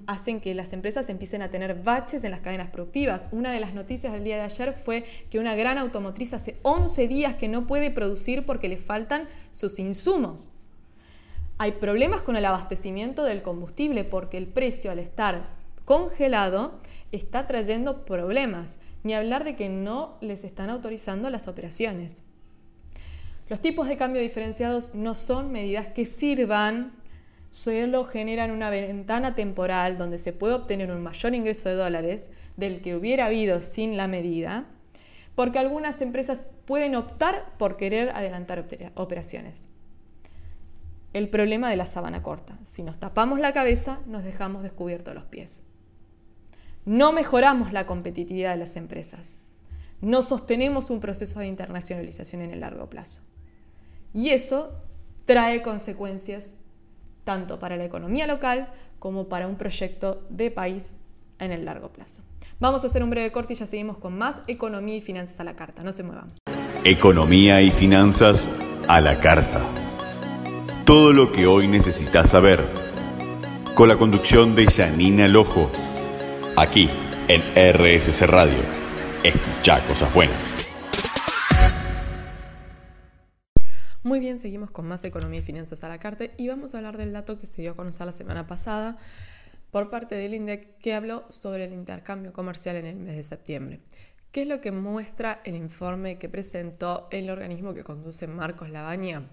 hacen 0.07 0.41
que 0.41 0.55
las 0.55 0.73
empresas 0.73 1.09
empiecen 1.09 1.43
a 1.43 1.51
tener 1.51 1.83
baches 1.83 2.23
en 2.23 2.31
las 2.31 2.41
cadenas 2.41 2.69
productivas. 2.69 3.29
Una 3.31 3.51
de 3.51 3.59
las 3.59 3.75
noticias 3.75 4.11
del 4.11 4.23
día 4.23 4.37
de 4.37 4.41
ayer 4.41 4.73
fue 4.73 5.03
que 5.29 5.37
una 5.37 5.53
gran 5.53 5.77
automotriz 5.77 6.33
hace 6.33 6.57
11 6.63 7.07
días 7.07 7.35
que 7.35 7.47
no 7.47 7.67
puede 7.67 7.91
producir 7.91 8.47
porque 8.47 8.67
le 8.67 8.77
faltan 8.77 9.27
sus 9.51 9.77
insumos. 9.77 10.49
Hay 11.59 11.73
problemas 11.73 12.23
con 12.23 12.35
el 12.35 12.45
abastecimiento 12.45 13.23
del 13.23 13.43
combustible 13.43 14.03
porque 14.03 14.37
el 14.37 14.47
precio 14.47 14.89
al 14.89 14.97
estar 14.97 15.49
congelado 15.85 16.79
está 17.11 17.45
trayendo 17.45 18.05
problemas, 18.05 18.79
ni 19.03 19.13
hablar 19.13 19.43
de 19.43 19.55
que 19.55 19.69
no 19.69 20.17
les 20.19 20.45
están 20.45 20.71
autorizando 20.71 21.29
las 21.29 21.47
operaciones. 21.47 22.23
Los 23.51 23.59
tipos 23.59 23.89
de 23.89 23.97
cambio 23.97 24.21
diferenciados 24.21 24.95
no 24.95 25.13
son 25.13 25.51
medidas 25.51 25.89
que 25.89 26.05
sirvan, 26.05 26.93
solo 27.49 28.05
generan 28.05 28.49
una 28.49 28.69
ventana 28.69 29.35
temporal 29.35 29.97
donde 29.97 30.19
se 30.19 30.31
puede 30.31 30.53
obtener 30.53 30.89
un 30.89 31.03
mayor 31.03 31.35
ingreso 31.35 31.67
de 31.67 31.75
dólares 31.75 32.31
del 32.55 32.81
que 32.81 32.95
hubiera 32.95 33.25
habido 33.25 33.61
sin 33.61 33.97
la 33.97 34.07
medida, 34.07 34.67
porque 35.35 35.59
algunas 35.59 35.99
empresas 35.99 36.47
pueden 36.63 36.95
optar 36.95 37.57
por 37.57 37.75
querer 37.75 38.11
adelantar 38.11 38.69
operaciones. 38.95 39.67
El 41.11 41.27
problema 41.27 41.69
de 41.69 41.75
la 41.75 41.87
sábana 41.87 42.23
corta. 42.23 42.57
Si 42.63 42.83
nos 42.83 42.99
tapamos 42.99 43.37
la 43.37 43.51
cabeza, 43.51 43.99
nos 44.05 44.23
dejamos 44.23 44.63
descubiertos 44.63 45.13
los 45.13 45.25
pies. 45.25 45.65
No 46.85 47.11
mejoramos 47.11 47.73
la 47.73 47.85
competitividad 47.85 48.51
de 48.51 48.59
las 48.59 48.77
empresas. 48.77 49.39
No 49.99 50.23
sostenemos 50.23 50.89
un 50.89 51.01
proceso 51.01 51.41
de 51.41 51.47
internacionalización 51.47 52.43
en 52.43 52.51
el 52.51 52.61
largo 52.61 52.89
plazo. 52.89 53.23
Y 54.13 54.29
eso 54.29 54.73
trae 55.25 55.61
consecuencias 55.61 56.55
tanto 57.23 57.59
para 57.59 57.77
la 57.77 57.85
economía 57.85 58.27
local 58.27 58.69
como 58.99 59.29
para 59.29 59.47
un 59.47 59.55
proyecto 59.55 60.25
de 60.29 60.51
país 60.51 60.97
en 61.39 61.51
el 61.51 61.65
largo 61.65 61.91
plazo. 61.91 62.23
Vamos 62.59 62.83
a 62.83 62.87
hacer 62.87 63.03
un 63.03 63.09
breve 63.09 63.31
corte 63.31 63.53
y 63.53 63.55
ya 63.55 63.65
seguimos 63.65 63.97
con 63.97 64.17
más 64.17 64.41
economía 64.47 64.95
y 64.95 65.01
finanzas 65.01 65.39
a 65.39 65.43
la 65.43 65.55
carta. 65.55 65.83
No 65.83 65.91
se 65.93 66.03
muevan. 66.03 66.31
Economía 66.83 67.61
y 67.61 67.71
finanzas 67.71 68.47
a 68.87 69.01
la 69.01 69.19
carta. 69.19 69.61
Todo 70.85 71.13
lo 71.13 71.31
que 71.31 71.47
hoy 71.47 71.67
necesitas 71.67 72.29
saber. 72.29 72.59
Con 73.75 73.87
la 73.87 73.97
conducción 73.97 74.55
de 74.55 74.67
Janina 74.67 75.27
Lojo. 75.27 75.71
Aquí 76.55 76.89
en 77.27 77.41
RSC 77.55 78.27
Radio. 78.27 78.59
Escucha 79.23 79.79
cosas 79.87 80.13
buenas. 80.13 80.70
Muy 84.03 84.19
bien, 84.19 84.39
seguimos 84.39 84.71
con 84.71 84.87
más 84.87 85.05
economía 85.05 85.41
y 85.41 85.43
finanzas 85.43 85.83
a 85.83 85.87
la 85.87 85.99
carta 85.99 86.25
y 86.35 86.47
vamos 86.47 86.73
a 86.73 86.79
hablar 86.79 86.97
del 86.97 87.13
dato 87.13 87.37
que 87.37 87.45
se 87.45 87.61
dio 87.61 87.73
a 87.73 87.75
conocer 87.75 88.07
la 88.07 88.13
semana 88.13 88.47
pasada 88.47 88.97
por 89.69 89.91
parte 89.91 90.15
del 90.15 90.33
INDEC 90.33 90.79
que 90.79 90.95
habló 90.95 91.23
sobre 91.29 91.65
el 91.65 91.73
intercambio 91.73 92.33
comercial 92.33 92.77
en 92.77 92.87
el 92.87 92.95
mes 92.95 93.15
de 93.15 93.21
septiembre. 93.21 93.79
¿Qué 94.31 94.41
es 94.41 94.47
lo 94.47 94.59
que 94.59 94.71
muestra 94.71 95.39
el 95.45 95.55
informe 95.55 96.17
que 96.17 96.29
presentó 96.29 97.09
el 97.11 97.29
organismo 97.29 97.75
que 97.75 97.83
conduce 97.83 98.25
Marcos 98.25 98.71
Labaña? 98.71 99.29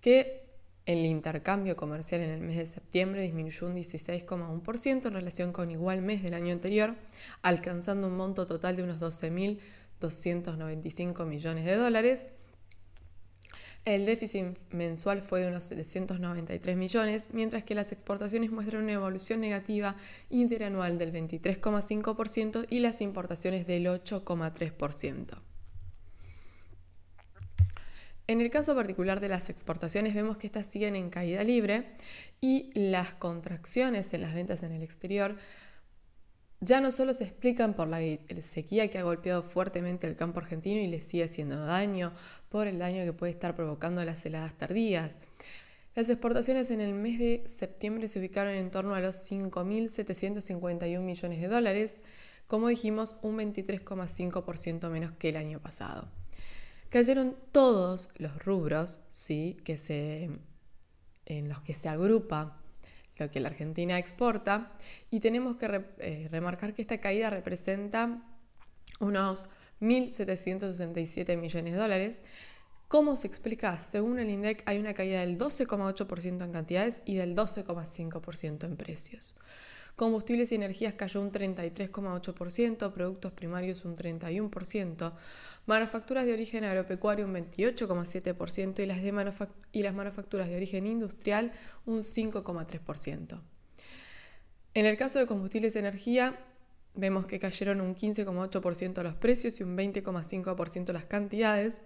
Que 0.00 0.44
el 0.86 1.04
intercambio 1.04 1.74
comercial 1.74 2.20
en 2.20 2.30
el 2.30 2.40
mes 2.40 2.56
de 2.56 2.66
septiembre 2.66 3.22
disminuyó 3.22 3.66
un 3.66 3.74
16,1% 3.74 5.06
en 5.06 5.12
relación 5.12 5.50
con 5.50 5.72
igual 5.72 6.02
mes 6.02 6.22
del 6.22 6.34
año 6.34 6.52
anterior, 6.52 6.94
alcanzando 7.42 8.06
un 8.06 8.16
monto 8.16 8.46
total 8.46 8.76
de 8.76 8.84
unos 8.84 9.00
12.295 9.00 11.26
millones 11.26 11.64
de 11.64 11.74
dólares 11.74 12.28
el 13.84 14.04
déficit 14.04 14.58
mensual 14.70 15.22
fue 15.22 15.40
de 15.40 15.48
unos 15.48 15.64
793 15.64 16.76
millones, 16.76 17.26
mientras 17.32 17.64
que 17.64 17.74
las 17.74 17.92
exportaciones 17.92 18.50
muestran 18.50 18.82
una 18.82 18.92
evolución 18.92 19.40
negativa 19.40 19.96
interanual 20.30 20.98
del 20.98 21.12
23,5% 21.12 22.66
y 22.68 22.80
las 22.80 23.00
importaciones 23.00 23.66
del 23.66 23.86
8,3%. 23.86 25.38
En 28.26 28.42
el 28.42 28.50
caso 28.50 28.74
particular 28.74 29.20
de 29.20 29.28
las 29.28 29.48
exportaciones 29.48 30.12
vemos 30.14 30.36
que 30.36 30.46
estas 30.46 30.66
siguen 30.66 30.96
en 30.96 31.08
caída 31.08 31.42
libre 31.44 31.86
y 32.42 32.70
las 32.74 33.14
contracciones 33.14 34.12
en 34.12 34.20
las 34.20 34.34
ventas 34.34 34.62
en 34.62 34.72
el 34.72 34.82
exterior 34.82 35.34
ya 36.60 36.80
no 36.80 36.90
solo 36.90 37.14
se 37.14 37.24
explican 37.24 37.74
por 37.74 37.88
la 37.88 38.00
sequía 38.42 38.88
que 38.88 38.98
ha 38.98 39.02
golpeado 39.02 39.42
fuertemente 39.42 40.06
el 40.06 40.16
campo 40.16 40.40
argentino 40.40 40.80
y 40.80 40.88
le 40.88 41.00
sigue 41.00 41.24
haciendo 41.24 41.64
daño, 41.64 42.12
por 42.48 42.66
el 42.66 42.78
daño 42.78 43.04
que 43.04 43.12
puede 43.12 43.32
estar 43.32 43.54
provocando 43.54 44.04
las 44.04 44.24
heladas 44.26 44.56
tardías. 44.56 45.18
Las 45.94 46.08
exportaciones 46.10 46.70
en 46.70 46.80
el 46.80 46.94
mes 46.94 47.18
de 47.18 47.44
septiembre 47.46 48.08
se 48.08 48.18
ubicaron 48.18 48.54
en 48.54 48.70
torno 48.70 48.94
a 48.94 49.00
los 49.00 49.30
5.751 49.30 51.00
millones 51.00 51.40
de 51.40 51.48
dólares, 51.48 52.00
como 52.46 52.68
dijimos, 52.68 53.16
un 53.22 53.36
23,5% 53.36 54.90
menos 54.90 55.12
que 55.12 55.28
el 55.28 55.36
año 55.36 55.60
pasado. 55.60 56.08
Cayeron 56.88 57.36
todos 57.52 58.10
los 58.16 58.44
rubros 58.44 59.00
¿sí? 59.12 59.58
que 59.64 59.76
se, 59.76 60.30
en 61.26 61.48
los 61.48 61.60
que 61.60 61.74
se 61.74 61.88
agrupa 61.88 62.57
lo 63.18 63.30
que 63.30 63.40
la 63.40 63.48
Argentina 63.48 63.98
exporta, 63.98 64.72
y 65.10 65.20
tenemos 65.20 65.56
que 65.56 65.84
eh, 65.98 66.28
remarcar 66.30 66.74
que 66.74 66.82
esta 66.82 66.98
caída 66.98 67.30
representa 67.30 68.22
unos 69.00 69.48
1.767 69.80 71.36
millones 71.36 71.72
de 71.72 71.78
dólares. 71.78 72.22
¿Cómo 72.88 73.16
se 73.16 73.26
explica? 73.26 73.78
Según 73.78 74.18
el 74.18 74.30
INDEC 74.30 74.62
hay 74.66 74.78
una 74.78 74.94
caída 74.94 75.20
del 75.20 75.36
12,8% 75.36 76.44
en 76.44 76.52
cantidades 76.52 77.02
y 77.04 77.16
del 77.16 77.36
12,5% 77.36 78.64
en 78.64 78.76
precios. 78.76 79.36
Combustibles 79.98 80.52
y 80.52 80.54
energías 80.54 80.94
cayó 80.94 81.20
un 81.20 81.32
33,8%, 81.32 82.92
productos 82.92 83.32
primarios 83.32 83.84
un 83.84 83.96
31%, 83.96 85.12
manufacturas 85.66 86.24
de 86.24 86.32
origen 86.34 86.62
agropecuario 86.62 87.26
un 87.26 87.34
28,7% 87.34 88.78
y, 88.78 88.86
las 88.86 89.00
y 89.72 89.82
las 89.82 89.94
manufacturas 89.94 90.48
de 90.48 90.54
origen 90.54 90.86
industrial 90.86 91.50
un 91.84 92.02
5,3%. 92.02 93.40
En 94.74 94.86
el 94.86 94.96
caso 94.96 95.18
de 95.18 95.26
combustibles 95.26 95.74
y 95.74 95.80
energía, 95.80 96.38
vemos 96.94 97.26
que 97.26 97.40
cayeron 97.40 97.80
un 97.80 97.96
15,8% 97.96 99.02
los 99.02 99.14
precios 99.16 99.58
y 99.58 99.64
un 99.64 99.76
20,5% 99.76 100.92
las 100.92 101.06
cantidades. 101.06 101.82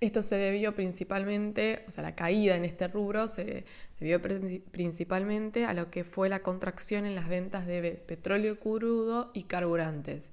Esto 0.00 0.20
se 0.22 0.36
debió 0.36 0.74
principalmente, 0.74 1.84
o 1.88 1.90
sea, 1.90 2.02
la 2.02 2.14
caída 2.14 2.54
en 2.54 2.66
este 2.66 2.86
rubro 2.86 3.28
se 3.28 3.64
debió 3.98 4.20
principalmente 4.20 5.64
a 5.64 5.72
lo 5.72 5.90
que 5.90 6.04
fue 6.04 6.28
la 6.28 6.40
contracción 6.40 7.06
en 7.06 7.14
las 7.14 7.28
ventas 7.28 7.66
de 7.66 7.92
petróleo 8.06 8.60
crudo 8.60 9.30
y 9.32 9.44
carburantes. 9.44 10.32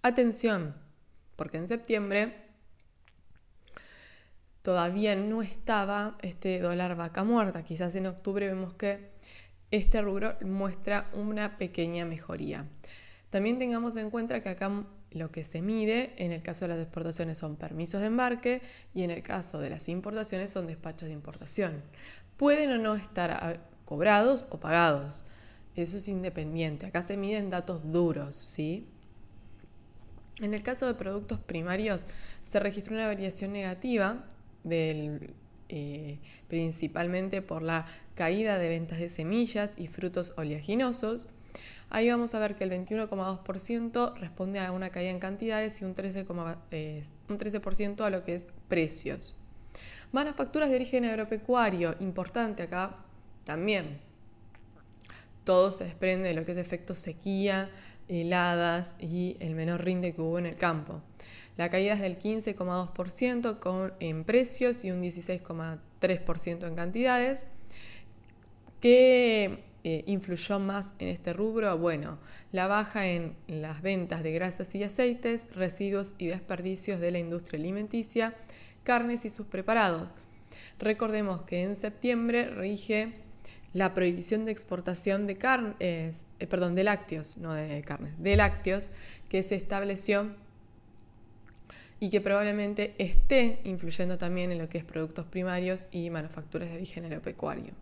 Atención, 0.00 0.74
porque 1.36 1.58
en 1.58 1.68
septiembre 1.68 2.36
todavía 4.62 5.14
no 5.14 5.42
estaba 5.42 6.16
este 6.22 6.58
dólar 6.58 6.96
vaca 6.96 7.22
muerta. 7.22 7.64
Quizás 7.64 7.94
en 7.96 8.06
octubre 8.06 8.48
vemos 8.48 8.72
que 8.74 9.10
este 9.70 10.00
rubro 10.00 10.36
muestra 10.40 11.10
una 11.12 11.58
pequeña 11.58 12.06
mejoría. 12.06 12.66
También 13.28 13.58
tengamos 13.58 13.96
en 13.96 14.10
cuenta 14.10 14.40
que 14.40 14.50
acá 14.50 14.86
lo 15.14 15.30
que 15.30 15.44
se 15.44 15.62
mide 15.62 16.12
en 16.16 16.32
el 16.32 16.42
caso 16.42 16.64
de 16.64 16.74
las 16.74 16.78
exportaciones 16.78 17.38
son 17.38 17.56
permisos 17.56 18.00
de 18.00 18.06
embarque 18.06 18.62
y 18.94 19.02
en 19.02 19.10
el 19.10 19.22
caso 19.22 19.58
de 19.58 19.70
las 19.70 19.88
importaciones 19.88 20.50
son 20.50 20.66
despachos 20.66 21.08
de 21.08 21.14
importación. 21.14 21.82
Pueden 22.36 22.70
o 22.72 22.78
no 22.78 22.94
estar 22.94 23.60
cobrados 23.84 24.46
o 24.50 24.58
pagados. 24.58 25.24
Eso 25.76 25.96
es 25.96 26.08
independiente. 26.08 26.86
Acá 26.86 27.02
se 27.02 27.16
miden 27.16 27.50
datos 27.50 27.92
duros, 27.92 28.36
¿sí? 28.36 28.86
En 30.40 30.54
el 30.54 30.62
caso 30.62 30.86
de 30.86 30.94
productos 30.94 31.38
primarios 31.38 32.06
se 32.42 32.58
registró 32.58 32.94
una 32.94 33.06
variación 33.06 33.52
negativa 33.52 34.24
eh, 34.64 36.18
principalmente 36.48 37.42
por 37.42 37.62
la 37.62 37.86
caída 38.14 38.58
de 38.58 38.68
ventas 38.68 38.98
de 38.98 39.08
semillas 39.08 39.72
y 39.76 39.88
frutos 39.88 40.34
oleaginosos 40.36 41.28
Ahí 41.90 42.08
vamos 42.08 42.34
a 42.34 42.38
ver 42.38 42.56
que 42.56 42.64
el 42.64 42.70
21,2% 42.70 44.16
responde 44.16 44.60
a 44.60 44.72
una 44.72 44.90
caída 44.90 45.10
en 45.10 45.18
cantidades 45.18 45.82
y 45.82 45.84
un 45.84 45.94
13%, 45.94 46.56
eh, 46.70 47.02
un 47.28 47.38
13 47.38 47.60
a 48.00 48.10
lo 48.10 48.24
que 48.24 48.34
es 48.34 48.46
precios. 48.68 49.34
Manufacturas 50.10 50.70
de 50.70 50.76
origen 50.76 51.04
agropecuario, 51.04 51.94
importante 52.00 52.62
acá 52.62 52.96
también. 53.44 54.00
Todo 55.44 55.70
se 55.70 55.84
desprende 55.84 56.28
de 56.28 56.34
lo 56.34 56.44
que 56.44 56.52
es 56.52 56.58
efecto 56.58 56.94
sequía, 56.94 57.70
heladas 58.08 58.96
y 59.00 59.36
el 59.40 59.54
menor 59.54 59.84
rinde 59.84 60.14
que 60.14 60.20
hubo 60.20 60.38
en 60.38 60.46
el 60.46 60.56
campo. 60.56 61.02
La 61.56 61.68
caída 61.68 61.94
es 61.94 62.00
del 62.00 62.18
15,2% 62.18 63.94
en 64.00 64.24
precios 64.24 64.84
y 64.84 64.90
un 64.90 65.02
16,3% 65.02 66.66
en 66.66 66.74
cantidades, 66.74 67.46
que 68.80 69.62
eh, 69.84 70.04
influyó 70.06 70.58
más 70.58 70.94
en 70.98 71.08
este 71.08 71.32
rubro? 71.32 71.76
Bueno, 71.76 72.18
la 72.52 72.68
baja 72.68 73.06
en 73.06 73.34
las 73.48 73.82
ventas 73.82 74.22
de 74.22 74.32
grasas 74.32 74.74
y 74.74 74.84
aceites, 74.84 75.48
residuos 75.54 76.14
y 76.18 76.28
desperdicios 76.28 77.00
de 77.00 77.10
la 77.10 77.18
industria 77.18 77.58
alimenticia, 77.58 78.34
carnes 78.84 79.24
y 79.24 79.30
sus 79.30 79.46
preparados. 79.46 80.14
Recordemos 80.78 81.42
que 81.42 81.62
en 81.62 81.74
septiembre 81.74 82.48
rige 82.48 83.14
la 83.72 83.94
prohibición 83.94 84.44
de 84.44 84.52
exportación 84.52 85.26
de 85.26 85.36
eh, 85.80 86.12
perdón, 86.48 86.74
de 86.74 86.84
lácteos, 86.84 87.38
no 87.38 87.54
de 87.54 87.82
carnes, 87.82 88.12
de 88.18 88.36
lácteos, 88.36 88.90
que 89.28 89.42
se 89.42 89.56
estableció 89.56 90.34
y 91.98 92.10
que 92.10 92.20
probablemente 92.20 92.94
esté 92.98 93.60
influyendo 93.64 94.18
también 94.18 94.52
en 94.52 94.58
lo 94.58 94.68
que 94.68 94.78
es 94.78 94.84
productos 94.84 95.26
primarios 95.26 95.88
y 95.90 96.10
manufacturas 96.10 96.68
de 96.68 96.76
origen 96.76 97.04
agropecuario 97.04 97.81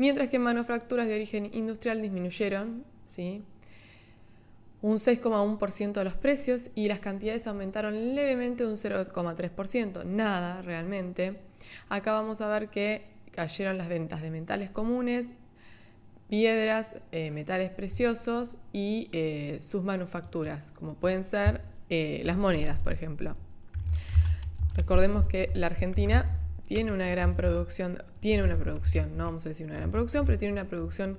mientras 0.00 0.30
que 0.30 0.38
manufacturas 0.38 1.06
de 1.06 1.14
origen 1.14 1.50
industrial 1.52 2.00
disminuyeron 2.00 2.84
un 4.80 4.96
6,1% 4.96 5.92
de 5.92 6.04
los 6.04 6.14
precios 6.14 6.70
y 6.74 6.88
las 6.88 7.00
cantidades 7.00 7.46
aumentaron 7.46 8.14
levemente 8.14 8.64
un 8.64 8.76
0,3%, 8.76 10.06
nada 10.06 10.62
realmente. 10.62 11.42
Acá 11.90 12.12
vamos 12.12 12.40
a 12.40 12.48
ver 12.48 12.70
que 12.70 13.08
cayeron 13.30 13.76
las 13.76 13.90
ventas 13.90 14.22
de 14.22 14.30
metales 14.30 14.70
comunes, 14.70 15.32
piedras, 16.30 16.96
eh, 17.12 17.30
metales 17.30 17.68
preciosos 17.68 18.56
y 18.72 19.10
eh, 19.12 19.58
sus 19.60 19.84
manufacturas, 19.84 20.72
como 20.72 20.94
pueden 20.94 21.24
ser 21.24 21.60
eh, 21.90 22.22
las 22.24 22.38
monedas, 22.38 22.78
por 22.78 22.94
ejemplo. 22.94 23.36
Recordemos 24.76 25.26
que 25.26 25.50
la 25.52 25.66
Argentina 25.66 26.39
tiene 26.70 26.92
una 26.92 27.08
gran 27.08 27.34
producción, 27.34 28.00
tiene 28.20 28.44
una 28.44 28.56
producción, 28.56 29.16
no 29.16 29.24
vamos 29.24 29.44
a 29.44 29.48
decir 29.48 29.66
una 29.66 29.74
gran 29.74 29.90
producción, 29.90 30.24
pero 30.24 30.38
tiene 30.38 30.52
una 30.52 30.68
producción 30.68 31.18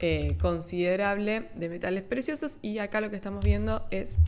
eh, 0.00 0.36
considerable 0.40 1.48
de 1.54 1.68
metales 1.68 2.02
preciosos 2.02 2.58
y 2.60 2.78
acá 2.78 3.00
lo 3.00 3.08
que 3.08 3.14
estamos 3.14 3.44
viendo 3.44 3.86
es 3.92 4.18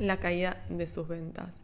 la 0.00 0.16
caída 0.16 0.60
de 0.70 0.88
sus 0.88 1.06
ventas. 1.06 1.62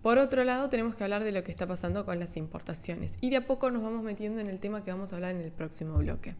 Por 0.00 0.16
otro 0.16 0.42
lado, 0.44 0.70
tenemos 0.70 0.96
que 0.96 1.04
hablar 1.04 1.22
de 1.22 1.32
lo 1.32 1.44
que 1.44 1.50
está 1.50 1.66
pasando 1.66 2.06
con 2.06 2.18
las 2.18 2.38
importaciones 2.38 3.18
y 3.20 3.28
de 3.28 3.36
a 3.36 3.46
poco 3.46 3.70
nos 3.70 3.82
vamos 3.82 4.02
metiendo 4.02 4.40
en 4.40 4.46
el 4.46 4.58
tema 4.58 4.82
que 4.82 4.90
vamos 4.90 5.12
a 5.12 5.16
hablar 5.16 5.32
en 5.32 5.42
el 5.42 5.52
próximo 5.52 5.98
bloque. 5.98 6.34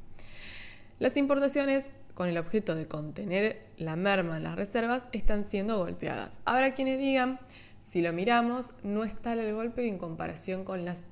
Las 1.03 1.17
importaciones, 1.17 1.91
con 2.15 2.29
el 2.29 2.39
objeto 2.39 2.77
de 2.77 2.87
contener 2.87 3.67
la 3.77 3.97
merma 3.97 4.37
en 4.37 4.45
las 4.45 4.55
reservas, 4.55 5.09
están 5.11 5.43
siendo 5.43 5.79
golpeadas. 5.79 6.39
Habrá 6.45 6.75
quienes 6.75 7.01
digan 7.01 7.41
si 7.81 8.03
lo 8.03 8.13
miramos, 8.13 8.75
no 8.85 9.03
está 9.03 9.33
el 9.33 9.53
golpe 9.53 9.89
en 9.89 9.97
comparación 9.97 10.63
con 10.63 10.85
las, 10.85 11.09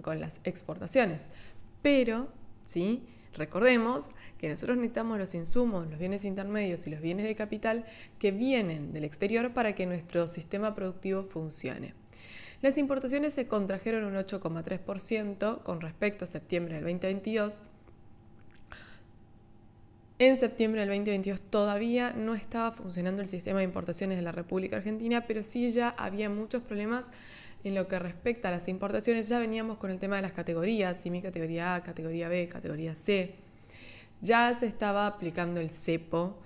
con 0.00 0.18
las 0.18 0.40
exportaciones. 0.44 1.28
Pero, 1.82 2.28
¿sí? 2.64 3.04
Recordemos 3.34 4.08
que 4.38 4.48
nosotros 4.48 4.78
necesitamos 4.78 5.18
los 5.18 5.34
insumos, 5.34 5.90
los 5.90 5.98
bienes 5.98 6.24
intermedios 6.24 6.86
y 6.86 6.90
los 6.90 7.02
bienes 7.02 7.26
de 7.26 7.34
capital 7.34 7.84
que 8.18 8.32
vienen 8.32 8.94
del 8.94 9.04
exterior 9.04 9.52
para 9.52 9.74
que 9.74 9.84
nuestro 9.84 10.26
sistema 10.26 10.74
productivo 10.74 11.24
funcione. 11.24 11.92
Las 12.62 12.78
importaciones 12.78 13.34
se 13.34 13.46
contrajeron 13.46 14.04
un 14.04 14.14
8,3% 14.14 15.62
con 15.62 15.82
respecto 15.82 16.24
a 16.24 16.28
septiembre 16.28 16.76
del 16.76 16.84
2022 16.84 17.62
en 20.28 20.38
septiembre 20.38 20.80
del 20.80 20.90
2022 20.90 21.40
todavía 21.40 22.12
no 22.12 22.34
estaba 22.34 22.72
funcionando 22.72 23.22
el 23.22 23.28
sistema 23.28 23.58
de 23.58 23.64
importaciones 23.64 24.16
de 24.16 24.22
la 24.22 24.32
República 24.32 24.76
Argentina, 24.76 25.26
pero 25.26 25.42
sí 25.42 25.70
ya 25.70 25.88
había 25.88 26.28
muchos 26.30 26.62
problemas 26.62 27.10
en 27.64 27.74
lo 27.74 27.88
que 27.88 27.98
respecta 27.98 28.48
a 28.48 28.50
las 28.50 28.68
importaciones. 28.68 29.28
Ya 29.28 29.38
veníamos 29.38 29.78
con 29.78 29.90
el 29.90 29.98
tema 29.98 30.16
de 30.16 30.22
las 30.22 30.32
categorías, 30.32 31.04
mi 31.06 31.22
categoría 31.22 31.74
A, 31.74 31.82
categoría 31.82 32.28
B, 32.28 32.48
categoría 32.48 32.94
C. 32.94 33.34
Ya 34.20 34.52
se 34.54 34.66
estaba 34.66 35.06
aplicando 35.06 35.60
el 35.60 35.70
cepo, 35.70 36.38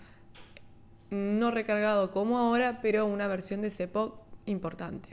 no 1.10 1.50
recargado 1.50 2.10
como 2.10 2.38
ahora, 2.38 2.80
pero 2.80 3.06
una 3.06 3.26
versión 3.26 3.60
de 3.62 3.70
cepo 3.70 4.20
importante. 4.46 5.08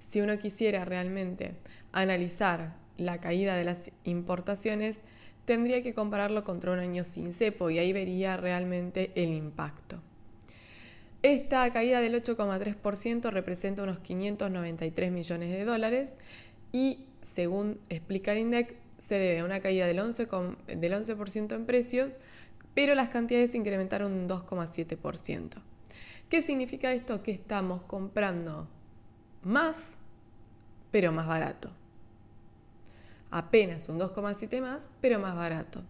Si 0.00 0.20
uno 0.20 0.38
quisiera 0.38 0.84
realmente 0.84 1.54
analizar 1.92 2.76
la 2.96 3.20
caída 3.20 3.56
de 3.56 3.64
las 3.64 3.90
importaciones, 4.04 5.00
tendría 5.48 5.82
que 5.82 5.94
compararlo 5.94 6.44
contra 6.44 6.72
un 6.72 6.78
año 6.78 7.04
sin 7.04 7.32
cepo 7.32 7.70
y 7.70 7.78
ahí 7.78 7.94
vería 7.94 8.36
realmente 8.36 9.12
el 9.14 9.30
impacto. 9.30 9.98
Esta 11.22 11.72
caída 11.72 12.02
del 12.02 12.22
8,3% 12.22 13.30
representa 13.30 13.82
unos 13.82 13.98
593 14.00 15.10
millones 15.10 15.50
de 15.50 15.64
dólares 15.64 16.16
y, 16.70 17.06
según 17.22 17.80
explica 17.88 18.32
el 18.32 18.40
INDEC, 18.40 18.76
se 18.98 19.14
debe 19.14 19.40
a 19.40 19.46
una 19.46 19.60
caída 19.60 19.86
del 19.86 20.00
11%, 20.00 20.66
del 20.66 20.92
11 20.92 21.16
en 21.54 21.64
precios, 21.64 22.18
pero 22.74 22.94
las 22.94 23.08
cantidades 23.08 23.52
se 23.52 23.56
incrementaron 23.56 24.12
un 24.12 24.28
2,7%. 24.28 25.62
¿Qué 26.28 26.42
significa 26.42 26.92
esto? 26.92 27.22
Que 27.22 27.30
estamos 27.30 27.80
comprando 27.84 28.68
más, 29.42 29.96
pero 30.90 31.10
más 31.10 31.26
barato 31.26 31.77
apenas 33.30 33.88
un 33.88 33.98
2,7 33.98 34.60
más, 34.60 34.90
pero 35.00 35.18
más 35.18 35.34
barato. 35.34 35.82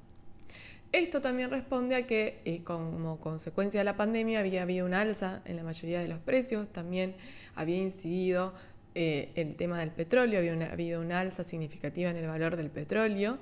Esto 0.90 1.20
también 1.20 1.50
responde 1.50 1.96
a 1.96 2.02
que 2.02 2.40
eh, 2.46 2.62
como 2.64 3.20
consecuencia 3.20 3.80
de 3.80 3.84
la 3.84 3.96
pandemia 3.96 4.40
había 4.40 4.62
habido 4.62 4.86
un 4.86 4.94
alza 4.94 5.42
en 5.44 5.56
la 5.56 5.62
mayoría 5.62 6.00
de 6.00 6.08
los 6.08 6.18
precios, 6.18 6.70
también 6.70 7.14
había 7.54 7.76
incidido 7.76 8.54
eh, 8.94 9.30
el 9.34 9.54
tema 9.56 9.80
del 9.80 9.90
petróleo, 9.90 10.38
había 10.38 10.72
habido 10.72 11.02
una 11.02 11.20
alza 11.20 11.44
significativa 11.44 12.08
en 12.10 12.16
el 12.16 12.26
valor 12.26 12.56
del 12.56 12.70
petróleo 12.70 13.38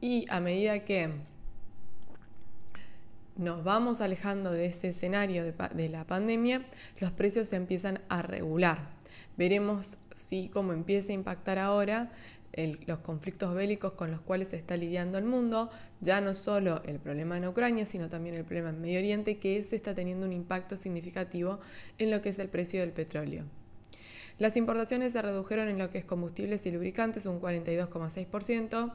y 0.00 0.24
a 0.30 0.38
medida 0.38 0.84
que 0.84 1.10
nos 3.36 3.64
vamos 3.64 4.00
alejando 4.00 4.52
de 4.52 4.66
ese 4.66 4.88
escenario 4.88 5.44
de, 5.44 5.88
la 5.88 6.06
pandemia, 6.06 6.64
los 7.00 7.10
precios 7.10 7.48
se 7.48 7.56
empiezan 7.56 8.00
a 8.08 8.22
regular. 8.22 8.90
Veremos 9.36 9.98
si 10.14 10.48
cómo 10.48 10.72
empieza 10.72 11.10
a 11.10 11.14
impactar 11.14 11.58
ahora 11.58 12.12
los 12.86 12.98
conflictos 12.98 13.54
bélicos 13.54 13.92
con 13.92 14.10
los 14.10 14.20
cuales 14.20 14.48
se 14.48 14.56
está 14.56 14.76
lidiando 14.76 15.18
el 15.18 15.24
mundo, 15.24 15.70
ya 16.00 16.20
no 16.20 16.34
solo 16.34 16.82
el 16.84 16.98
problema 16.98 17.36
en 17.36 17.46
Ucrania, 17.46 17.86
sino 17.86 18.08
también 18.08 18.34
el 18.34 18.44
problema 18.44 18.70
en 18.70 18.80
Medio 18.80 18.98
Oriente, 18.98 19.38
que 19.38 19.62
se 19.64 19.76
está 19.76 19.94
teniendo 19.94 20.26
un 20.26 20.32
impacto 20.32 20.76
significativo 20.76 21.60
en 21.98 22.10
lo 22.10 22.22
que 22.22 22.30
es 22.30 22.38
el 22.38 22.48
precio 22.48 22.80
del 22.80 22.92
petróleo. 22.92 23.44
Las 24.38 24.56
importaciones 24.56 25.12
se 25.12 25.22
redujeron 25.22 25.68
en 25.68 25.78
lo 25.78 25.90
que 25.90 25.98
es 25.98 26.04
combustibles 26.04 26.66
y 26.66 26.72
lubricantes 26.72 27.26
un 27.26 27.40
42,6%. 27.40 28.92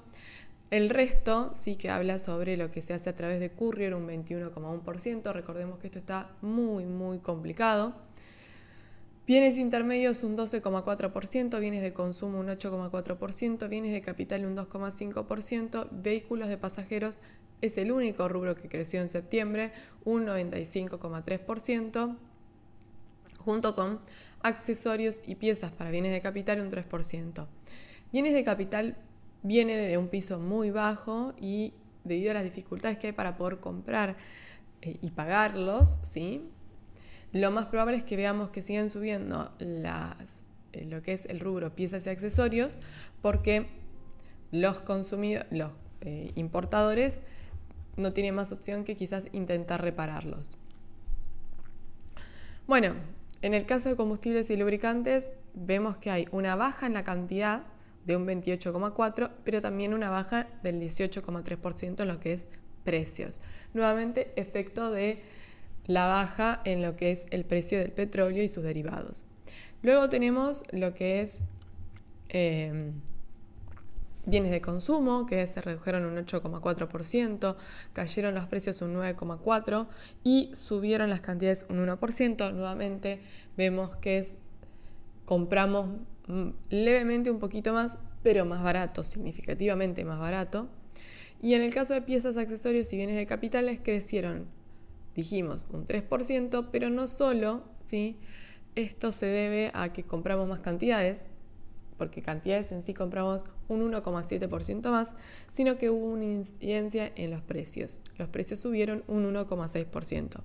El 0.69 0.89
resto 0.89 1.51
sí 1.55 1.77
que 1.77 1.89
habla 1.89 2.19
sobre 2.19 2.57
lo 2.57 2.69
que 2.69 2.81
se 2.81 2.93
hace 2.93 3.09
a 3.09 3.15
través 3.15 3.39
de 3.39 3.49
courier, 3.49 3.95
un 3.95 4.07
21,1%. 4.07 5.31
Recordemos 5.33 5.79
que 5.79 5.87
esto 5.87 5.97
está 5.97 6.29
muy, 6.41 6.85
muy 6.85 7.19
complicado. 7.19 7.95
Bienes 9.29 9.59
intermedios 9.59 10.23
un 10.23 10.35
12,4%, 10.35 11.59
bienes 11.59 11.83
de 11.83 11.93
consumo 11.93 12.39
un 12.39 12.47
8,4%, 12.47 13.69
bienes 13.69 13.91
de 13.91 14.01
capital 14.01 14.43
un 14.43 14.57
2,5%, 14.57 15.87
vehículos 15.91 16.47
de 16.47 16.57
pasajeros 16.57 17.21
es 17.61 17.77
el 17.77 17.91
único 17.91 18.27
rubro 18.27 18.55
que 18.55 18.67
creció 18.67 18.99
en 19.01 19.07
septiembre, 19.07 19.71
un 20.03 20.25
95,3%, 20.25 22.17
junto 23.37 23.75
con 23.75 23.99
accesorios 24.41 25.21
y 25.23 25.35
piezas 25.35 25.71
para 25.73 25.91
bienes 25.91 26.11
de 26.11 26.21
capital 26.21 26.59
un 26.61 26.71
3%. 26.71 27.45
Bienes 28.11 28.33
de 28.33 28.43
capital 28.43 28.97
viene 29.43 29.77
de 29.77 29.95
un 29.99 30.07
piso 30.07 30.39
muy 30.39 30.71
bajo 30.71 31.35
y 31.39 31.75
debido 32.03 32.31
a 32.31 32.33
las 32.33 32.43
dificultades 32.43 32.97
que 32.97 33.05
hay 33.05 33.13
para 33.13 33.37
poder 33.37 33.59
comprar 33.59 34.17
eh, 34.81 34.97
y 35.03 35.11
pagarlos, 35.11 35.99
¿sí? 36.01 36.49
Lo 37.31 37.51
más 37.51 37.67
probable 37.67 37.97
es 37.97 38.03
que 38.03 38.15
veamos 38.15 38.49
que 38.49 38.61
sigan 38.61 38.89
subiendo 38.89 39.51
las, 39.59 40.43
eh, 40.73 40.85
lo 40.85 41.01
que 41.01 41.13
es 41.13 41.25
el 41.25 41.39
rubro 41.39 41.75
piezas 41.75 42.05
y 42.05 42.09
accesorios 42.09 42.79
porque 43.21 43.67
los, 44.51 44.83
los 45.51 45.71
eh, 46.01 46.31
importadores 46.35 47.21
no 47.97 48.13
tienen 48.13 48.35
más 48.35 48.51
opción 48.51 48.83
que 48.83 48.95
quizás 48.95 49.27
intentar 49.31 49.81
repararlos. 49.81 50.57
Bueno, 52.65 52.93
en 53.41 53.53
el 53.53 53.65
caso 53.65 53.89
de 53.89 53.95
combustibles 53.95 54.49
y 54.49 54.57
lubricantes 54.57 55.31
vemos 55.53 55.97
que 55.97 56.11
hay 56.11 56.27
una 56.31 56.55
baja 56.55 56.87
en 56.87 56.93
la 56.93 57.03
cantidad 57.03 57.63
de 58.05 58.15
un 58.15 58.25
28,4, 58.25 59.31
pero 59.43 59.61
también 59.61 59.93
una 59.93 60.09
baja 60.09 60.47
del 60.63 60.79
18,3% 60.79 62.01
en 62.01 62.07
lo 62.07 62.19
que 62.19 62.33
es 62.33 62.47
precios. 62.83 63.39
Nuevamente, 63.73 64.31
efecto 64.35 64.91
de 64.91 65.21
la 65.89 66.07
baja 66.07 66.61
en 66.63 66.81
lo 66.81 66.95
que 66.95 67.11
es 67.11 67.25
el 67.31 67.43
precio 67.43 67.79
del 67.79 67.91
petróleo 67.91 68.41
y 68.41 68.47
sus 68.47 68.63
derivados. 68.63 69.25
Luego 69.81 70.07
tenemos 70.07 70.63
lo 70.71 70.93
que 70.93 71.19
es 71.19 71.41
eh, 72.29 72.91
bienes 74.25 74.51
de 74.51 74.61
consumo, 74.61 75.25
que 75.25 75.45
se 75.47 75.59
redujeron 75.61 76.05
un 76.05 76.15
8,4%, 76.15 77.57
cayeron 77.91 78.35
los 78.35 78.45
precios 78.45 78.81
un 78.81 78.93
9,4% 78.95 79.87
y 80.23 80.49
subieron 80.53 81.09
las 81.09 81.19
cantidades 81.19 81.65
un 81.67 81.85
1%. 81.85 82.53
Nuevamente 82.53 83.19
vemos 83.57 83.97
que 83.97 84.19
es, 84.19 84.35
compramos 85.25 85.89
Mm, 86.29 86.51
levemente 86.69 87.31
un 87.31 87.39
poquito 87.39 87.73
más, 87.73 87.97
pero 88.21 88.45
más 88.45 88.61
barato, 88.61 89.03
significativamente 89.03 90.05
más 90.05 90.19
barato. 90.19 90.69
Y 91.41 91.55
en 91.55 91.63
el 91.63 91.73
caso 91.73 91.95
de 91.95 92.03
piezas, 92.03 92.37
accesorios 92.37 92.93
y 92.93 92.97
bienes 92.97 93.15
de 93.15 93.25
capitales 93.25 93.79
crecieron, 93.83 94.45
dijimos, 95.15 95.65
un 95.71 95.85
3%, 95.85 96.69
pero 96.71 96.89
no 96.89 97.07
solo, 97.07 97.63
¿sí? 97.81 98.17
Esto 98.75 99.11
se 99.11 99.25
debe 99.25 99.71
a 99.73 99.91
que 99.91 100.03
compramos 100.03 100.47
más 100.47 100.59
cantidades, 100.59 101.27
porque 101.97 102.21
cantidades 102.21 102.71
en 102.71 102.81
sí 102.81 102.93
compramos 102.93 103.43
un 103.67 103.81
1,7% 103.91 104.89
más, 104.89 105.15
sino 105.51 105.77
que 105.77 105.89
hubo 105.89 106.05
una 106.05 106.25
incidencia 106.25 107.11
en 107.15 107.31
los 107.31 107.41
precios. 107.41 107.99
Los 108.17 108.29
precios 108.29 108.61
subieron 108.61 109.03
un 109.07 109.25
1,6%. 109.25 110.41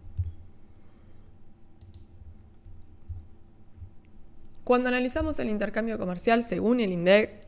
Cuando 4.64 4.88
analizamos 4.88 5.38
el 5.38 5.50
intercambio 5.50 5.98
comercial, 5.98 6.42
según 6.42 6.80
el 6.80 6.90
INDEC, 6.90 7.43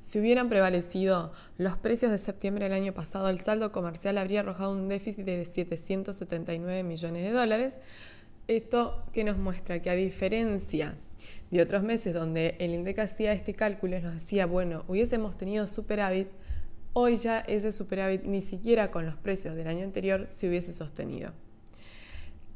si 0.00 0.18
hubieran 0.18 0.48
prevalecido 0.48 1.32
los 1.58 1.76
precios 1.76 2.10
de 2.10 2.18
septiembre 2.18 2.64
del 2.64 2.72
año 2.72 2.94
pasado, 2.94 3.28
el 3.28 3.40
saldo 3.40 3.70
comercial 3.70 4.16
habría 4.16 4.40
arrojado 4.40 4.72
un 4.72 4.88
déficit 4.88 5.24
de 5.24 5.44
779 5.44 6.82
millones 6.82 7.22
de 7.22 7.32
dólares. 7.32 7.78
Esto 8.48 9.04
que 9.12 9.24
nos 9.24 9.36
muestra 9.36 9.82
que 9.82 9.90
a 9.90 9.94
diferencia 9.94 10.96
de 11.50 11.60
otros 11.60 11.82
meses 11.82 12.14
donde 12.14 12.56
el 12.58 12.72
INDEC 12.74 13.00
hacía 13.00 13.32
este 13.32 13.54
cálculo 13.54 13.98
y 13.98 14.00
nos 14.00 14.14
decía, 14.14 14.46
bueno, 14.46 14.84
hubiésemos 14.88 15.36
tenido 15.36 15.66
superávit, 15.66 16.28
hoy 16.94 17.18
ya 17.18 17.40
ese 17.40 17.70
superávit 17.70 18.24
ni 18.24 18.40
siquiera 18.40 18.90
con 18.90 19.04
los 19.04 19.16
precios 19.16 19.54
del 19.54 19.68
año 19.68 19.84
anterior 19.84 20.26
se 20.28 20.48
hubiese 20.48 20.72
sostenido. 20.72 21.32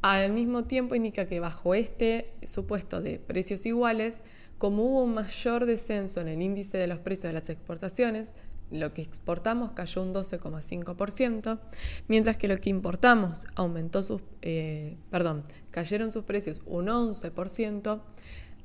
Al 0.01 0.33
mismo 0.33 0.65
tiempo 0.65 0.95
indica 0.95 1.27
que 1.27 1.41
bajo 1.41 1.75
este 1.75 2.33
supuesto 2.45 3.01
de 3.01 3.19
precios 3.19 3.65
iguales, 3.65 4.21
como 4.59 4.85
hubo 4.85 5.03
un 5.05 5.15
mayor 5.15 5.67
descenso 5.67 6.21
en 6.21 6.29
el 6.29 6.43
índice 6.43 6.79
de 6.79 6.87
los 6.87 6.99
precios 6.99 7.25
de 7.25 7.33
las 7.33 7.51
exportaciones, 7.51 8.33
lo 8.71 8.93
que 8.93 9.03
exportamos 9.03 9.71
cayó 9.71 10.03
un 10.03 10.13
12,5%, 10.13 11.61
mientras 12.09 12.37
que 12.37 12.49
lo 12.49 12.59
que 12.59 12.71
importamos 12.71 13.47
aumentó 13.55 14.03
sus, 14.03 14.23
eh, 14.43 14.97
perdón, 15.11 15.45
cayeron 15.71 16.11
sus 16.11 16.25
precios 16.25 16.63
un 16.67 16.87
11%, 16.87 18.03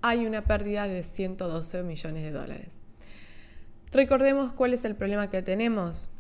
hay 0.02 0.26
una 0.26 0.46
pérdida 0.46 0.88
de 0.88 1.04
112 1.04 1.84
millones 1.84 2.24
de 2.24 2.32
dólares. 2.32 2.78
Recordemos 3.92 4.54
cuál 4.54 4.74
es 4.74 4.86
el 4.86 4.96
problema 4.96 5.30
que 5.30 5.42
tenemos. 5.42 6.12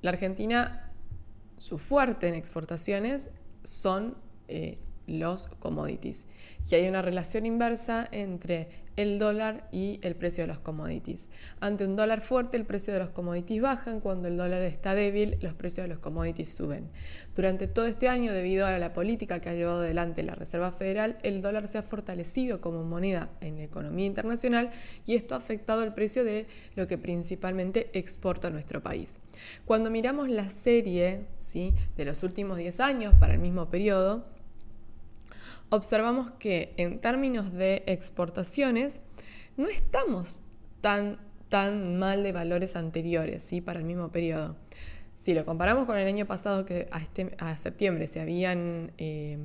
La 0.00 0.10
Argentina, 0.10 0.92
su 1.58 1.78
fuerte 1.78 2.28
en 2.28 2.34
exportaciones 2.34 3.30
son 3.62 4.16
eh, 4.48 4.78
los 5.06 5.46
commodities. 5.58 6.26
Y 6.70 6.74
hay 6.76 6.88
una 6.88 7.02
relación 7.02 7.46
inversa 7.46 8.08
entre 8.10 8.83
el 8.96 9.18
dólar 9.18 9.68
y 9.72 9.98
el 10.02 10.14
precio 10.14 10.44
de 10.44 10.48
los 10.48 10.60
commodities. 10.60 11.30
Ante 11.60 11.84
un 11.84 11.96
dólar 11.96 12.20
fuerte, 12.20 12.56
el 12.56 12.64
precio 12.64 12.92
de 12.92 13.00
los 13.00 13.10
commodities 13.10 13.62
bajan, 13.62 14.00
cuando 14.00 14.28
el 14.28 14.36
dólar 14.36 14.62
está 14.62 14.94
débil, 14.94 15.36
los 15.40 15.54
precios 15.54 15.84
de 15.84 15.88
los 15.88 15.98
commodities 15.98 16.52
suben. 16.52 16.90
Durante 17.34 17.66
todo 17.66 17.86
este 17.86 18.08
año, 18.08 18.32
debido 18.32 18.66
a 18.66 18.78
la 18.78 18.92
política 18.92 19.40
que 19.40 19.48
ha 19.48 19.54
llevado 19.54 19.80
adelante 19.80 20.22
la 20.22 20.34
Reserva 20.34 20.72
Federal, 20.72 21.18
el 21.22 21.42
dólar 21.42 21.68
se 21.68 21.78
ha 21.78 21.82
fortalecido 21.82 22.60
como 22.60 22.84
moneda 22.84 23.30
en 23.40 23.56
la 23.56 23.64
economía 23.64 24.06
internacional 24.06 24.70
y 25.06 25.14
esto 25.14 25.34
ha 25.34 25.38
afectado 25.38 25.82
el 25.82 25.94
precio 25.94 26.24
de 26.24 26.46
lo 26.74 26.86
que 26.86 26.98
principalmente 26.98 27.90
exporta 27.92 28.50
nuestro 28.50 28.82
país. 28.82 29.18
Cuando 29.64 29.90
miramos 29.90 30.28
la 30.28 30.48
serie 30.48 31.26
¿sí? 31.36 31.74
de 31.96 32.04
los 32.04 32.22
últimos 32.22 32.58
10 32.58 32.80
años 32.80 33.14
para 33.18 33.34
el 33.34 33.40
mismo 33.40 33.68
periodo, 33.70 34.33
observamos 35.74 36.30
que 36.32 36.74
en 36.76 37.00
términos 37.00 37.52
de 37.52 37.82
exportaciones 37.86 39.00
no 39.56 39.68
estamos 39.68 40.42
tan, 40.80 41.18
tan 41.48 41.98
mal 41.98 42.22
de 42.22 42.32
valores 42.32 42.76
anteriores 42.76 43.42
¿sí? 43.42 43.60
para 43.60 43.78
el 43.78 43.84
mismo 43.84 44.10
periodo. 44.10 44.56
Si 45.14 45.32
lo 45.32 45.44
comparamos 45.44 45.86
con 45.86 45.96
el 45.96 46.06
año 46.06 46.26
pasado, 46.26 46.66
que 46.66 46.88
a, 46.90 47.00
este, 47.00 47.34
a 47.38 47.56
septiembre 47.56 48.08
se 48.08 48.20
habían, 48.20 48.92
eh, 48.98 49.38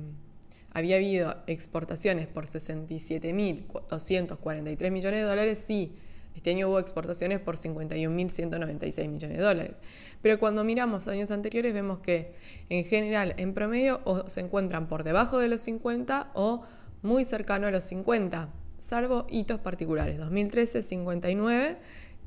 había 0.72 0.96
habido 0.96 1.36
exportaciones 1.46 2.26
por 2.26 2.46
67.243 2.46 4.90
millones 4.90 5.20
de 5.20 5.26
dólares, 5.26 5.58
sí, 5.58 5.94
este 6.34 6.50
año 6.50 6.68
hubo 6.68 6.78
exportaciones 6.78 7.40
por 7.40 7.56
51.196 7.56 9.08
millones 9.08 9.38
de 9.38 9.44
dólares. 9.44 9.76
Pero 10.22 10.38
cuando 10.38 10.64
miramos 10.64 11.08
años 11.08 11.30
anteriores 11.30 11.74
vemos 11.74 11.98
que 11.98 12.32
en 12.68 12.84
general, 12.84 13.34
en 13.36 13.52
promedio, 13.52 14.00
o 14.04 14.28
se 14.28 14.40
encuentran 14.40 14.88
por 14.88 15.04
debajo 15.04 15.38
de 15.38 15.48
los 15.48 15.60
50 15.62 16.30
o 16.34 16.62
muy 17.02 17.24
cercano 17.24 17.66
a 17.66 17.70
los 17.70 17.84
50, 17.84 18.48
salvo 18.78 19.26
hitos 19.30 19.60
particulares. 19.60 20.18
2013, 20.18 20.82
59 20.82 21.78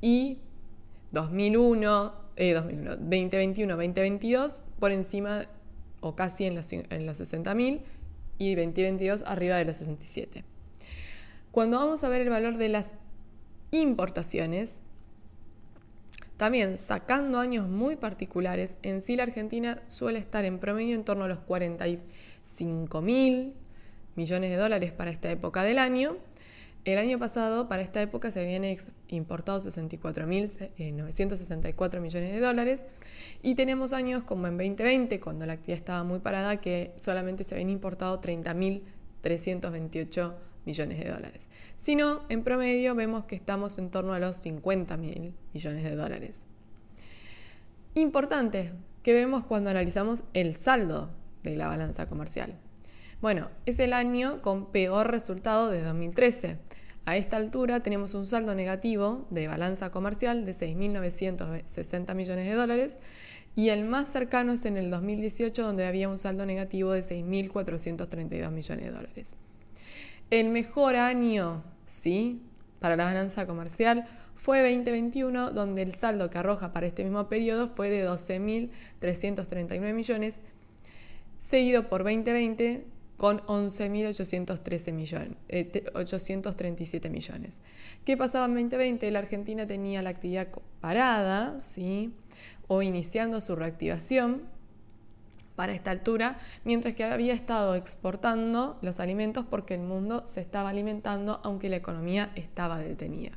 y 0.02 0.40
2001, 1.12 2.14
2021, 2.36 3.74
2022 3.76 4.62
por 4.80 4.92
encima 4.92 5.48
o 6.02 6.16
casi 6.16 6.46
en 6.46 6.56
los, 6.56 6.72
en 6.74 7.06
los 7.06 7.22
60.000 7.22 7.82
y 8.38 8.56
2022 8.56 9.24
arriba 9.26 9.56
de 9.56 9.66
los 9.66 9.78
67. 9.78 10.44
Cuando 11.52 11.78
vamos 11.78 12.04
a 12.04 12.10
ver 12.10 12.22
el 12.22 12.30
valor 12.30 12.58
de 12.58 12.70
las 12.70 12.96
importaciones. 13.74 14.82
También 16.38 16.78
sacando 16.78 17.40
años 17.40 17.68
muy 17.68 17.96
particulares, 17.96 18.78
en 18.84 19.02
sí 19.02 19.16
la 19.16 19.24
Argentina 19.24 19.82
suele 19.88 20.20
estar 20.20 20.46
en 20.46 20.60
promedio 20.60 20.94
en 20.96 21.04
torno 21.04 21.24
a 21.26 21.28
los 21.28 21.40
45 21.40 23.02
mil 23.02 23.56
millones 24.16 24.52
de 24.52 24.58
dólares 24.58 24.92
para 24.92 25.10
esta 25.12 25.32
época 25.32 25.64
del 25.64 25.80
año. 25.80 26.18
El 26.86 27.00
año 27.00 27.18
pasado, 27.18 27.70
para 27.70 27.82
esta 27.82 28.02
época, 28.02 28.30
se 28.30 28.42
habían 28.42 28.66
importado 29.08 29.58
64.964 29.60 32.02
millones 32.02 32.34
de 32.34 32.42
dólares 32.42 32.86
y 33.42 33.56
tenemos 33.56 33.94
años 33.94 34.24
como 34.24 34.48
en 34.48 34.58
2020, 34.58 35.20
cuando 35.20 35.46
la 35.46 35.54
actividad 35.54 35.78
estaba 35.78 36.04
muy 36.04 36.20
parada, 36.20 36.60
que 36.60 36.92
solamente 36.98 37.44
se 37.44 37.56
habían 37.56 37.70
importado 37.70 38.20
30.328 38.22 40.12
millones 40.12 40.53
de 40.66 41.10
dólares. 41.10 41.50
Si 41.80 41.96
no, 41.96 42.22
en 42.30 42.44
promedio 42.44 42.96
vemos 42.96 43.26
que 43.26 43.36
estamos 43.36 43.78
en 43.78 43.90
torno 43.90 44.14
a 44.14 44.20
los 44.20 44.46
50.000 44.46 45.34
millones 45.54 45.84
de 45.84 45.96
dólares. 45.96 46.42
Importante 47.96 48.72
que 49.04 49.14
vemos 49.14 49.44
cuando 49.44 49.70
analizamos 49.70 50.24
el 50.34 50.56
saldo 50.56 51.10
de 51.44 51.58
la 51.58 51.68
balanza 51.68 52.08
comercial. 52.08 52.56
Bueno, 53.22 53.50
es 53.66 53.80
el 53.80 53.94
año 53.94 54.42
con 54.42 54.72
peor 54.72 55.12
resultado 55.12 55.70
de 55.70 55.82
2013. 55.82 56.58
A 57.06 57.18
esta 57.18 57.36
altura 57.36 57.82
tenemos 57.82 58.14
un 58.14 58.26
saldo 58.26 58.56
negativo 58.56 59.28
de 59.30 59.48
balanza 59.48 59.92
comercial 59.92 60.46
de 60.46 60.54
6.960 60.54 62.16
millones 62.16 62.48
de 62.48 62.54
dólares 62.54 63.00
y 63.56 63.70
el 63.70 63.84
más 63.84 64.08
cercano 64.08 64.54
es 64.54 64.64
en 64.64 64.78
el 64.78 64.90
2018 64.90 65.62
donde 65.62 65.86
había 65.86 66.08
un 66.08 66.18
saldo 66.18 66.46
negativo 66.46 66.94
de 66.94 67.02
6.432 67.02 68.52
millones 68.52 68.86
de 68.86 68.92
dólares. 68.92 69.36
El 70.34 70.50
mejor 70.50 70.96
año, 70.96 71.64
¿sí? 71.86 72.42
Para 72.80 72.96
la 72.96 73.06
balanza 73.06 73.46
comercial 73.46 74.08
fue 74.34 74.64
2021, 74.64 75.52
donde 75.52 75.84
el 75.84 75.94
saldo 75.94 76.32
que 76.32 76.40
arroja 76.40 76.74
para 76.74 76.88
este 76.88 77.04
mismo 77.04 77.30
periodo 77.30 77.68
fue 77.68 77.92
de 77.92 78.10
12.339 78.10 79.94
millones, 79.94 80.42
seguido 81.38 81.88
por 81.88 82.04
2020 82.04 82.84
con 83.16 83.42
11.837 83.42 84.92
millones, 84.92 85.38
837 85.94 87.12
millones. 87.12 87.62
¿Qué 88.04 88.18
pasaba 88.18 88.46
en 88.46 88.54
2020? 88.56 89.12
La 89.12 89.20
Argentina 89.20 89.68
tenía 89.68 90.02
la 90.02 90.10
actividad 90.10 90.48
parada, 90.82 91.60
¿sí? 91.60 92.12
o 92.68 92.82
iniciando 92.82 93.40
su 93.40 93.56
reactivación 93.56 94.42
para 95.56 95.74
esta 95.74 95.92
altura, 95.92 96.38
mientras 96.64 96.96
que 96.96 97.04
había 97.04 97.34
estado 97.34 97.76
exportando 97.76 98.80
los 98.82 99.00
alimentos 99.00 99.46
porque 99.50 99.76
el 99.76 99.82
mundo 99.82 100.24
se 100.26 100.42
estaba 100.42 100.70
alimentando 100.70 101.40
aunque 101.44 101.70
la 101.70 101.76
economía 101.76 102.32
estaba 102.36 102.80
detenida. 102.80 103.32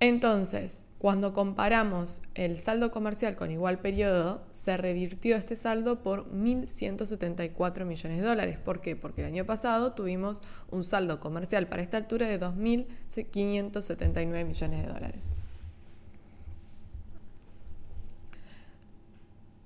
Entonces, 0.00 0.84
cuando 0.98 1.32
comparamos 1.32 2.22
el 2.34 2.58
saldo 2.58 2.90
comercial 2.90 3.36
con 3.36 3.52
igual 3.52 3.78
periodo, 3.78 4.42
se 4.50 4.76
revirtió 4.76 5.36
este 5.36 5.54
saldo 5.54 6.02
por 6.02 6.28
1.174 6.32 7.84
millones 7.84 8.20
de 8.20 8.26
dólares. 8.26 8.58
¿Por 8.58 8.80
qué? 8.80 8.96
Porque 8.96 9.20
el 9.20 9.28
año 9.28 9.46
pasado 9.46 9.92
tuvimos 9.92 10.42
un 10.70 10.82
saldo 10.82 11.20
comercial 11.20 11.68
para 11.68 11.82
esta 11.82 11.96
altura 11.96 12.26
de 12.26 12.40
2.579 12.40 14.44
millones 14.44 14.86
de 14.86 14.92
dólares. 14.92 15.34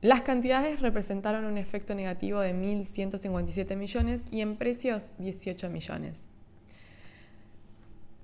Las 0.03 0.23
cantidades 0.23 0.81
representaron 0.81 1.47
un 1.47 1.57
efecto 1.57 1.95
negativo 1.95 2.41
de 2.41 2.55
1.157 2.55 3.77
millones 3.77 4.29
y 4.31 4.43
en 4.43 4.57
precios 4.57 5.11
18 5.19 5.71
millones. 5.71 6.27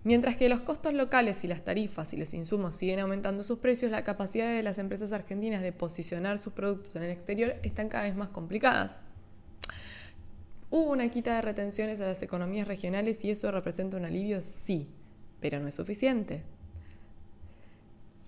Mientras 0.05 0.37
que 0.37 0.49
los 0.49 0.61
costos 0.61 0.93
locales 0.95 1.45
y 1.45 1.47
las 1.49 1.65
tarifas 1.65 2.13
y 2.13 2.17
los 2.17 2.35
insumos 2.35 2.77
siguen 2.77 2.99
aumentando 2.99 3.43
sus 3.43 3.59
precios, 3.59 3.91
la 3.91 4.05
capacidad 4.05 4.47
de 4.47 4.63
las 4.63 4.79
empresas 4.79 5.13
argentinas 5.13 5.63
de 5.63 5.73
posicionar 5.73 6.39
sus 6.39 6.53
productos 6.53 6.97
en 6.97 7.05
el 7.05 7.11
exterior 7.11 7.55
están 7.63 7.89
cada 7.89 8.05
vez 8.05 8.17
más 8.17 8.29
complicadas. 8.29 8.99
¿Hubo 10.71 10.91
una 10.91 11.09
quita 11.09 11.37
de 11.37 11.43
retenciones 11.43 12.01
a 12.01 12.07
las 12.07 12.23
economías 12.23 12.67
regionales 12.67 13.25
y 13.25 13.31
eso 13.31 13.51
representa 13.51 13.97
un 13.97 14.05
alivio? 14.05 14.43
Sí, 14.43 14.89
pero 15.41 15.61
no 15.61 15.69
es 15.69 15.75
suficiente. 15.77 16.43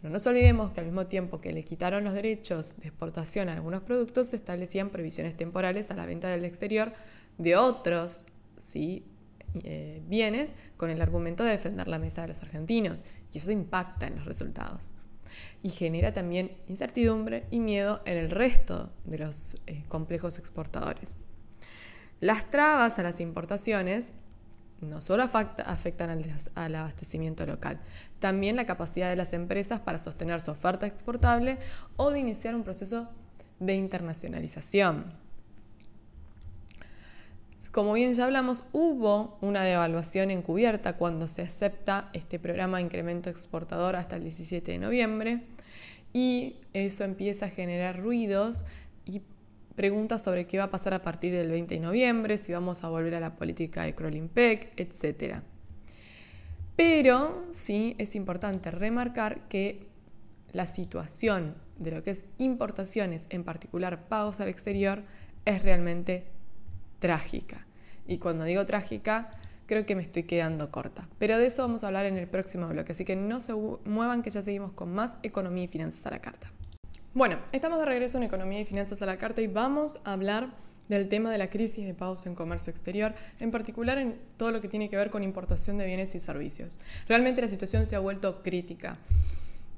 No 0.05 0.11
nos 0.11 0.27
olvidemos 0.27 0.71
que 0.71 0.81
al 0.81 0.87
mismo 0.87 1.07
tiempo 1.07 1.41
que 1.41 1.51
le 1.51 1.65
quitaron 1.65 2.05
los 2.05 2.13
derechos 2.13 2.77
de 2.77 2.89
exportación 2.89 3.49
a 3.49 3.55
algunos 3.55 3.81
productos, 3.85 4.27
se 4.27 4.37
establecían 4.37 4.91
previsiones 4.91 5.35
temporales 5.35 5.91
a 5.91 5.97
la 5.97 6.05
venta 6.05 6.29
del 6.29 6.45
exterior 6.45 6.93
de 7.39 7.57
otros 7.57 8.27
¿sí? 8.59 9.07
Eh, 9.63 10.03
bienes 10.07 10.57
con 10.77 10.91
el 10.91 11.01
argumento 11.01 11.43
de 11.43 11.53
defender 11.53 11.89
la 11.89 11.99
mesa 11.99 12.21
de 12.21 12.29
los 12.29 12.43
argentinos. 12.43 13.07
Y 13.33 13.39
eso 13.39 13.51
impacta 13.51 14.07
en 14.07 14.17
los 14.17 14.27
resultados. 14.27 14.93
Y 15.63 15.71
genera 15.71 16.13
también 16.13 16.55
incertidumbre 16.69 17.47
y 17.51 17.61
miedo 17.61 18.03
en 18.05 18.19
el 18.19 18.31
resto 18.31 18.93
de 19.07 19.21
los 19.21 19.57
eh, 19.67 19.85
complejos 19.89 20.39
exportadores. 20.39 21.19
Las 22.21 22.51
trabas 22.51 22.99
a 22.99 23.03
las 23.03 23.21
importaciones 23.21 24.13
no 24.81 25.01
solo 25.01 25.23
afectan 25.23 26.11
al, 26.55 26.75
abastecimiento 26.75 27.47
local, 27.47 27.81
también 28.21 28.57
la 28.57 28.67
capacidad 28.67 29.09
de 29.09 29.17
las 29.17 29.33
empresas 29.33 29.81
para 29.81 29.99
sostener 29.99 30.41
su 30.41 30.51
oferta 30.51 30.87
exportable 30.87 31.59
o 31.97 32.11
de 32.11 32.21
iniciar 32.21 32.55
un 32.55 32.65
proceso 32.65 33.09
de 33.61 33.75
internacionalización. 33.75 35.25
Como 37.73 37.95
bien 37.95 38.15
ya 38.15 38.27
hablamos, 38.27 38.65
hubo 38.73 39.37
una 39.41 39.65
devaluación 39.65 40.31
encubierta 40.31 40.97
cuando 40.97 41.27
se 41.27 41.43
acepta 41.43 42.09
este 42.13 42.39
programa 42.39 42.77
de 42.77 42.85
incremento 42.85 43.31
exportador 43.31 43.97
hasta 43.97 44.17
el 44.17 44.23
17 44.23 44.73
de 44.73 44.79
noviembre 44.79 45.43
y 46.13 46.57
eso 46.73 47.03
empieza 47.03 47.47
a 47.47 47.51
generar 47.51 47.99
ruidos 47.99 48.65
y 49.05 49.23
preguntas 49.75 50.23
sobre 50.23 50.47
qué 50.47 50.59
va 50.59 50.65
a 50.65 50.71
pasar 50.71 50.95
a 50.95 51.03
partir 51.03 51.33
del 51.33 51.51
20 51.51 51.75
de 51.75 51.81
noviembre, 51.81 52.39
si 52.39 52.53
vamos 52.53 52.85
a 52.85 52.89
volver 52.89 53.15
a 53.15 53.21
la 53.21 53.37
política 53.37 53.83
de 53.83 53.95
Krolimpek, 53.95 54.73
etc. 54.77 55.41
Pero 56.77 57.47
sí 57.51 57.95
es 57.99 58.15
importante 58.15 58.71
remarcar 58.71 59.49
que 59.49 59.87
la 60.53 60.67
situación 60.67 61.55
de 61.79 61.91
lo 61.91 62.03
que 62.03 62.13
es 62.13 62.25
importaciones, 62.39 63.27
en 63.31 63.45
particular 63.45 64.09
pagos 64.09 64.41
al 64.41 64.49
exterior, 64.49 65.03
es 65.45 65.63
realmente 65.63 66.25
trágica. 67.01 67.67
Y 68.07 68.19
cuando 68.19 68.45
digo 68.45 68.65
trágica, 68.65 69.31
creo 69.67 69.87
que 69.87 69.97
me 69.97 70.03
estoy 70.03 70.25
quedando 70.25 70.71
corta. 70.71 71.09
Pero 71.19 71.39
de 71.39 71.47
eso 71.47 71.63
vamos 71.63 71.85
a 71.85 71.89
hablar 71.89 72.07
en 72.07 72.17
el 72.17 72.29
próximo 72.29 72.69
bloque, 72.69 72.93
así 72.93 73.05
que 73.05 73.17
no 73.17 73.41
se 73.41 73.55
muevan 73.85 74.23
que 74.23 74.31
ya 74.31 74.43
seguimos 74.43 74.73
con 74.73 74.93
más 74.93 75.17
economía 75.23 75.65
y 75.65 75.69
finanzas 75.69 76.07
a 76.07 76.11
la 76.11 76.21
carta. 76.21 76.54
Bueno, 77.15 77.39
estamos 77.53 77.79
de 77.79 77.85
regreso 77.85 78.17
en 78.17 78.25
Economía 78.25 78.59
y 78.59 78.65
Finanzas 78.65 79.01
a 79.01 79.07
la 79.07 79.19
Carta 79.19 79.41
y 79.41 79.47
vamos 79.47 80.01
a 80.03 80.15
hablar 80.15 80.49
del 80.89 81.09
tema 81.09 81.31
de 81.31 81.39
la 81.39 81.49
crisis 81.49 81.87
de 81.87 81.95
pagos 81.95 82.27
en 82.27 82.35
comercio 82.35 82.73
exterior, 82.73 83.15
en 83.39 83.53
particular 83.53 83.99
en 83.99 84.19
todo 84.37 84.51
lo 84.51 84.61
que 84.61 84.67
tiene 84.67 84.89
que 84.89 84.97
ver 84.97 85.11
con 85.11 85.23
importación 85.23 85.79
de 85.79 85.87
bienes 85.87 86.17
y 86.17 86.21
servicios. 86.21 86.81
Realmente 87.07 87.41
la 87.41 87.49
situación 87.49 87.87
se 87.87 87.95
ha 87.95 88.01
vuelto 88.01 88.43
crítica. 88.43 88.99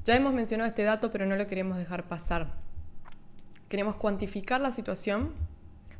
Ya 0.07 0.17
hemos 0.17 0.33
mencionado 0.33 0.67
este 0.67 0.85
dato, 0.85 1.11
pero 1.11 1.27
no 1.27 1.37
lo 1.37 1.47
queremos 1.47 1.77
dejar 1.77 2.09
pasar. 2.09 2.55
Queremos 3.69 3.97
cuantificar 3.97 4.63
la 4.63 4.73
situación 4.73 5.35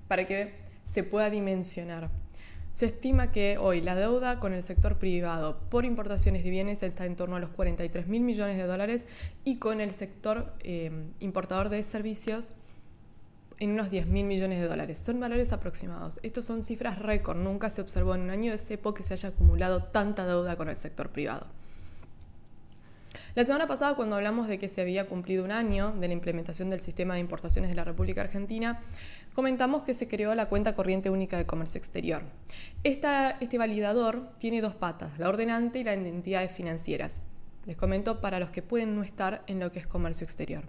para 0.09 0.27
que 0.27 0.55
se 0.85 1.03
pueda 1.03 1.29
dimensionar. 1.29 2.09
Se 2.77 2.85
estima 2.85 3.33
que 3.33 3.57
hoy 3.57 3.81
la 3.81 3.95
deuda 3.95 4.39
con 4.39 4.53
el 4.53 4.63
sector 4.63 4.99
privado 4.99 5.59
por 5.71 5.87
importaciones 5.87 6.45
de 6.45 6.51
bienes 6.51 6.83
está 6.83 7.07
en 7.07 7.17
torno 7.17 7.37
a 7.37 7.41
los 7.41 7.49
43 7.49 8.07
mil 8.07 8.21
millones 8.21 8.59
de 8.59 8.65
dólares 8.65 9.07
y 9.45 9.57
con 9.57 9.81
el 9.81 9.93
sector 9.93 10.53
eh, 10.61 10.91
importador 11.21 11.71
de 11.71 11.83
servicios 11.83 12.53
en 13.61 13.71
unos 13.71 13.89
10 13.89 14.09
mil 14.09 14.27
millones 14.27 14.61
de 14.61 14.69
dólares. 14.69 14.99
Son 14.99 15.19
valores 15.19 15.55
aproximados. 15.55 16.21
Estos 16.23 16.45
son 16.45 16.63
cifras 16.63 16.99
récord. 16.99 17.39
Nunca 17.39 17.71
se 17.71 17.81
observó 17.81 18.15
en 18.15 18.21
un 18.21 18.29
año 18.29 18.53
de 18.53 18.59
CEPO 18.59 18.93
que 18.93 19.05
se 19.05 19.15
haya 19.15 19.31
acumulado 19.31 19.83
tanta 19.85 20.27
deuda 20.27 20.57
con 20.57 20.69
el 20.69 20.77
sector 20.77 21.09
privado. 21.09 21.47
La 23.37 23.45
semana 23.45 23.67
pasada, 23.67 23.95
cuando 23.97 24.17
hablamos 24.17 24.49
de 24.49 24.59
que 24.59 24.69
se 24.69 24.81
había 24.81 25.07
cumplido 25.07 25.45
un 25.45 25.51
año 25.51 25.95
de 26.01 26.09
la 26.09 26.15
implementación 26.15 26.71
del 26.71 26.81
sistema 26.81 27.15
de 27.15 27.21
importaciones 27.21 27.71
de 27.71 27.77
la 27.77 27.85
República 27.85 28.23
Argentina, 28.23 28.81
comentamos 29.37 29.83
que 29.83 29.93
se 29.93 30.09
creó 30.09 30.35
la 30.35 30.49
cuenta 30.49 30.75
corriente 30.75 31.11
única 31.11 31.37
de 31.37 31.45
comercio 31.45 31.77
exterior. 31.77 32.23
este 32.83 33.59
validador 33.59 34.31
tiene 34.39 34.63
dos 34.63 34.75
patas, 34.75 35.19
la 35.19 35.29
ordenante 35.29 35.79
y 35.79 35.85
la 35.85 35.95
de 35.95 36.09
entidades 36.09 36.51
financieras. 36.51 37.21
Les 37.67 37.77
comento 37.77 38.23
para 38.23 38.41
los 38.41 38.49
que 38.49 38.63
pueden 38.63 38.97
no 38.97 39.03
estar 39.03 39.45
en 39.47 39.61
lo 39.61 39.71
que 39.71 39.79
es 39.79 39.87
comercio 39.87 40.25
exterior. 40.25 40.65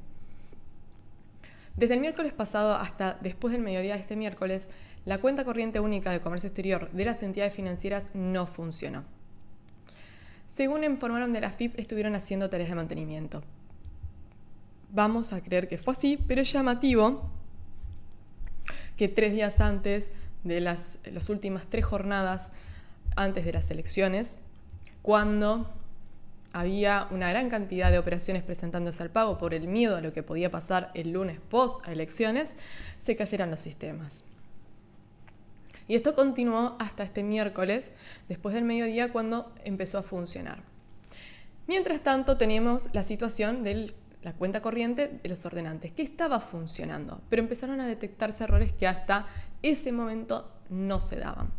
Desde 1.77 1.93
el 1.93 2.01
miércoles 2.01 2.33
pasado 2.33 2.75
hasta 2.75 3.17
después 3.21 3.53
del 3.53 3.61
mediodía 3.61 3.93
de 3.93 4.01
este 4.01 4.17
miércoles, 4.17 4.69
la 5.05 5.17
cuenta 5.17 5.45
corriente 5.45 5.79
única 5.79 6.11
de 6.11 6.19
comercio 6.19 6.47
exterior 6.47 6.91
de 6.91 7.05
las 7.05 7.23
entidades 7.23 7.55
financieras 7.55 8.11
no 8.15 8.47
funcionó. 8.47 9.05
Según 10.47 10.83
informaron 10.83 11.31
de 11.31 11.39
la 11.39 11.51
FIP, 11.51 11.79
estuvieron 11.79 12.15
haciendo 12.15 12.49
tareas 12.49 12.69
de 12.69 12.75
mantenimiento. 12.75 13.43
Vamos 14.91 15.31
a 15.31 15.39
creer 15.39 15.69
que 15.69 15.77
fue 15.77 15.93
así, 15.93 16.17
pero 16.27 16.41
es 16.41 16.51
llamativo 16.51 17.36
que 18.97 19.07
tres 19.07 19.33
días 19.33 19.61
antes 19.61 20.11
de 20.43 20.61
las, 20.61 20.97
últimas 21.29 21.67
tres 21.67 21.85
jornadas 21.85 22.51
antes 23.15 23.45
de 23.45 23.53
las 23.53 23.71
elecciones, 23.71 24.39
cuando 25.01 25.71
había 26.53 27.07
una 27.11 27.29
gran 27.29 27.49
cantidad 27.49 27.91
de 27.91 27.99
operaciones 27.99 28.43
presentándose 28.43 29.03
al 29.03 29.09
pago 29.09 29.37
por 29.37 29.53
el 29.53 29.67
miedo 29.67 29.95
a 29.95 30.01
lo 30.01 30.13
que 30.13 30.23
podía 30.23 30.49
pasar 30.49 30.91
el 30.93 31.11
lunes 31.11 31.39
post 31.49 31.87
elecciones, 31.87 32.55
se 32.99 33.15
cayeran 33.15 33.51
los 33.51 33.61
sistemas. 33.61 34.23
Y 35.87 35.95
esto 35.95 36.15
continuó 36.15 36.75
hasta 36.79 37.03
este 37.03 37.23
miércoles, 37.23 37.93
después 38.27 38.53
del 38.53 38.65
mediodía, 38.65 39.11
cuando 39.13 39.53
empezó 39.63 39.99
a 39.99 40.03
funcionar. 40.03 40.61
Mientras 41.65 42.01
tanto, 42.01 42.37
tenemos 42.37 42.89
la 42.93 43.03
situación 43.03 43.63
de 43.63 43.93
la 44.23 44.33
cuenta 44.33 44.61
corriente 44.61 45.19
de 45.21 45.29
los 45.29 45.45
ordenantes, 45.45 45.91
que 45.91 46.01
estaba 46.01 46.39
funcionando, 46.39 47.21
pero 47.29 47.41
empezaron 47.41 47.79
a 47.79 47.87
detectarse 47.87 48.43
errores 48.43 48.73
que 48.73 48.87
hasta 48.87 49.25
ese 49.61 49.91
momento 49.91 50.51
no 50.69 50.99
se 50.99 51.17
daban. 51.17 51.51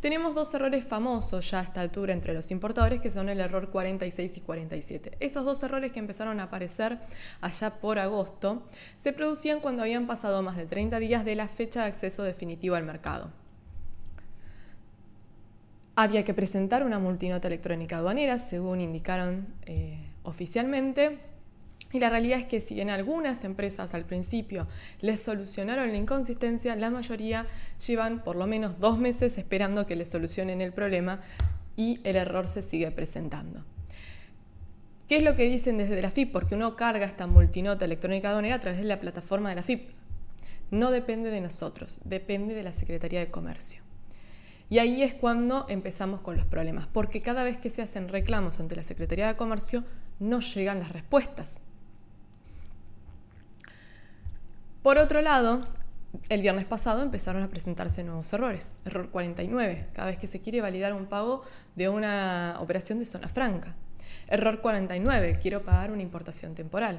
Tenemos 0.00 0.34
dos 0.34 0.54
errores 0.54 0.84
famosos 0.84 1.50
ya 1.50 1.60
a 1.60 1.62
esta 1.62 1.80
altura 1.80 2.12
entre 2.12 2.34
los 2.34 2.50
importadores, 2.50 3.00
que 3.00 3.10
son 3.10 3.28
el 3.28 3.40
error 3.40 3.70
46 3.70 4.38
y 4.38 4.40
47. 4.40 5.16
Estos 5.20 5.44
dos 5.44 5.62
errores 5.62 5.92
que 5.92 5.98
empezaron 5.98 6.40
a 6.40 6.44
aparecer 6.44 6.98
allá 7.40 7.74
por 7.74 7.98
agosto 7.98 8.62
se 8.96 9.12
producían 9.12 9.60
cuando 9.60 9.82
habían 9.82 10.06
pasado 10.06 10.42
más 10.42 10.56
de 10.56 10.66
30 10.66 10.98
días 10.98 11.24
de 11.24 11.34
la 11.34 11.48
fecha 11.48 11.82
de 11.82 11.88
acceso 11.88 12.22
definitivo 12.22 12.76
al 12.76 12.84
mercado. 12.84 13.30
Había 15.96 16.24
que 16.24 16.34
presentar 16.34 16.84
una 16.84 16.98
multinota 16.98 17.46
electrónica 17.48 17.98
aduanera, 17.98 18.38
según 18.38 18.80
indicaron 18.80 19.46
eh, 19.66 19.98
oficialmente, 20.24 21.20
y 21.94 22.00
la 22.00 22.10
realidad 22.10 22.40
es 22.40 22.44
que 22.44 22.60
si 22.60 22.80
en 22.80 22.90
algunas 22.90 23.44
empresas 23.44 23.94
al 23.94 24.04
principio 24.04 24.66
les 25.00 25.22
solucionaron 25.22 25.92
la 25.92 25.96
inconsistencia, 25.96 26.74
la 26.74 26.90
mayoría 26.90 27.46
llevan 27.86 28.24
por 28.24 28.34
lo 28.34 28.48
menos 28.48 28.80
dos 28.80 28.98
meses 28.98 29.38
esperando 29.38 29.86
que 29.86 29.94
les 29.94 30.10
solucionen 30.10 30.60
el 30.60 30.72
problema 30.72 31.20
y 31.76 32.00
el 32.02 32.16
error 32.16 32.48
se 32.48 32.62
sigue 32.62 32.90
presentando. 32.90 33.64
¿Qué 35.08 35.18
es 35.18 35.22
lo 35.22 35.36
que 35.36 35.48
dicen 35.48 35.78
desde 35.78 36.02
la 36.02 36.10
FIP? 36.10 36.32
Porque 36.32 36.56
uno 36.56 36.74
carga 36.74 37.06
esta 37.06 37.28
multinota 37.28 37.84
electrónica 37.84 38.30
aduanera 38.30 38.56
a 38.56 38.60
través 38.60 38.80
de 38.80 38.86
la 38.86 38.98
plataforma 38.98 39.50
de 39.50 39.54
la 39.54 39.62
FIP. 39.62 39.90
No 40.72 40.90
depende 40.90 41.30
de 41.30 41.40
nosotros, 41.40 42.00
depende 42.04 42.54
de 42.54 42.64
la 42.64 42.72
Secretaría 42.72 43.20
de 43.20 43.30
Comercio. 43.30 43.82
Y 44.68 44.78
ahí 44.78 45.04
es 45.04 45.14
cuando 45.14 45.66
empezamos 45.68 46.22
con 46.22 46.36
los 46.36 46.46
problemas, 46.46 46.88
porque 46.88 47.20
cada 47.20 47.44
vez 47.44 47.56
que 47.56 47.70
se 47.70 47.82
hacen 47.82 48.08
reclamos 48.08 48.58
ante 48.58 48.74
la 48.74 48.82
Secretaría 48.82 49.28
de 49.28 49.36
Comercio 49.36 49.84
no 50.18 50.40
llegan 50.40 50.80
las 50.80 50.90
respuestas. 50.90 51.62
Por 54.84 54.98
otro 54.98 55.22
lado, 55.22 55.60
el 56.28 56.42
viernes 56.42 56.66
pasado 56.66 57.02
empezaron 57.02 57.42
a 57.42 57.48
presentarse 57.48 58.04
nuevos 58.04 58.30
errores. 58.34 58.74
Error 58.84 59.08
49, 59.08 59.86
cada 59.94 60.08
vez 60.08 60.18
que 60.18 60.26
se 60.26 60.42
quiere 60.42 60.60
validar 60.60 60.92
un 60.92 61.06
pago 61.06 61.42
de 61.74 61.88
una 61.88 62.58
operación 62.60 62.98
de 62.98 63.06
zona 63.06 63.30
franca. 63.30 63.74
Error 64.28 64.60
49, 64.60 65.38
quiero 65.40 65.64
pagar 65.64 65.90
una 65.90 66.02
importación 66.02 66.54
temporal. 66.54 66.98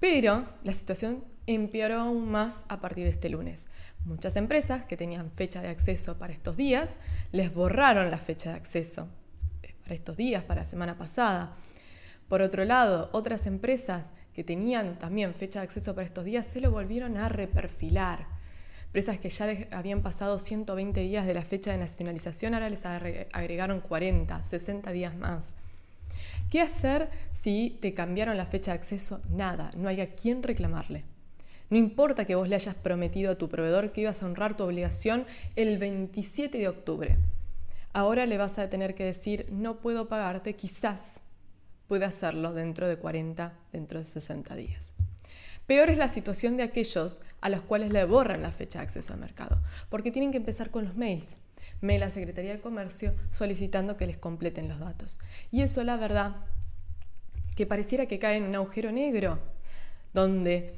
Pero 0.00 0.44
la 0.64 0.72
situación 0.72 1.22
empeoró 1.46 2.00
aún 2.00 2.32
más 2.32 2.64
a 2.68 2.80
partir 2.80 3.04
de 3.04 3.10
este 3.10 3.28
lunes. 3.28 3.68
Muchas 4.04 4.34
empresas 4.34 4.84
que 4.84 4.96
tenían 4.96 5.30
fecha 5.30 5.62
de 5.62 5.68
acceso 5.68 6.18
para 6.18 6.32
estos 6.32 6.56
días 6.56 6.96
les 7.30 7.54
borraron 7.54 8.10
la 8.10 8.18
fecha 8.18 8.50
de 8.50 8.56
acceso 8.56 9.06
para 9.84 9.94
estos 9.94 10.16
días, 10.16 10.42
para 10.42 10.62
la 10.62 10.66
semana 10.66 10.98
pasada. 10.98 11.54
Por 12.28 12.42
otro 12.42 12.64
lado, 12.64 13.08
otras 13.12 13.46
empresas 13.46 14.10
que 14.38 14.44
tenían 14.44 15.00
también 15.00 15.34
fecha 15.34 15.58
de 15.58 15.64
acceso 15.64 15.96
para 15.96 16.04
estos 16.04 16.24
días 16.24 16.46
se 16.46 16.60
lo 16.60 16.70
volvieron 16.70 17.16
a 17.16 17.28
reperfilar. 17.28 18.28
Empresas 18.86 19.18
que 19.18 19.30
ya 19.30 19.66
habían 19.72 20.00
pasado 20.00 20.38
120 20.38 21.00
días 21.00 21.26
de 21.26 21.34
la 21.34 21.42
fecha 21.42 21.72
de 21.72 21.78
nacionalización, 21.78 22.54
ahora 22.54 22.70
les 22.70 22.86
agregaron 22.86 23.80
40, 23.80 24.40
60 24.40 24.92
días 24.92 25.16
más. 25.16 25.56
¿Qué 26.50 26.60
hacer 26.60 27.10
si 27.32 27.78
te 27.80 27.94
cambiaron 27.94 28.36
la 28.36 28.46
fecha 28.46 28.70
de 28.70 28.78
acceso? 28.78 29.20
Nada, 29.28 29.72
no 29.76 29.88
hay 29.88 30.02
a 30.02 30.14
quién 30.14 30.44
reclamarle. 30.44 31.02
No 31.68 31.76
importa 31.76 32.24
que 32.24 32.36
vos 32.36 32.48
le 32.48 32.54
hayas 32.54 32.76
prometido 32.76 33.32
a 33.32 33.38
tu 33.38 33.48
proveedor 33.48 33.90
que 33.90 34.02
ibas 34.02 34.22
a 34.22 34.26
honrar 34.26 34.56
tu 34.56 34.62
obligación 34.62 35.26
el 35.56 35.78
27 35.78 36.58
de 36.58 36.68
octubre. 36.68 37.16
Ahora 37.92 38.24
le 38.24 38.38
vas 38.38 38.60
a 38.60 38.70
tener 38.70 38.94
que 38.94 39.02
decir, 39.02 39.48
no 39.50 39.80
puedo 39.80 40.06
pagarte, 40.06 40.54
quizás 40.54 41.22
puede 41.88 42.04
hacerlo 42.04 42.52
dentro 42.52 42.86
de 42.86 42.98
40, 42.98 43.52
dentro 43.72 43.98
de 43.98 44.04
60 44.04 44.54
días. 44.54 44.94
Peor 45.66 45.90
es 45.90 45.98
la 45.98 46.08
situación 46.08 46.56
de 46.56 46.62
aquellos 46.62 47.20
a 47.40 47.48
los 47.48 47.62
cuales 47.62 47.90
le 47.90 48.04
borran 48.04 48.42
la 48.42 48.52
fecha 48.52 48.78
de 48.78 48.84
acceso 48.84 49.12
al 49.12 49.18
mercado, 49.18 49.60
porque 49.90 50.10
tienen 50.10 50.30
que 50.30 50.38
empezar 50.38 50.70
con 50.70 50.84
los 50.84 50.96
mails. 50.96 51.38
Mail 51.80 52.02
a 52.02 52.10
Secretaría 52.10 52.52
de 52.52 52.60
Comercio 52.60 53.14
solicitando 53.30 53.96
que 53.96 54.06
les 54.06 54.16
completen 54.16 54.68
los 54.68 54.78
datos. 54.78 55.18
Y 55.50 55.62
eso, 55.62 55.82
la 55.84 55.96
verdad, 55.96 56.36
que 57.54 57.66
pareciera 57.66 58.06
que 58.06 58.18
cae 58.18 58.36
en 58.36 58.44
un 58.44 58.54
agujero 58.54 58.92
negro, 58.92 59.40
donde 60.14 60.74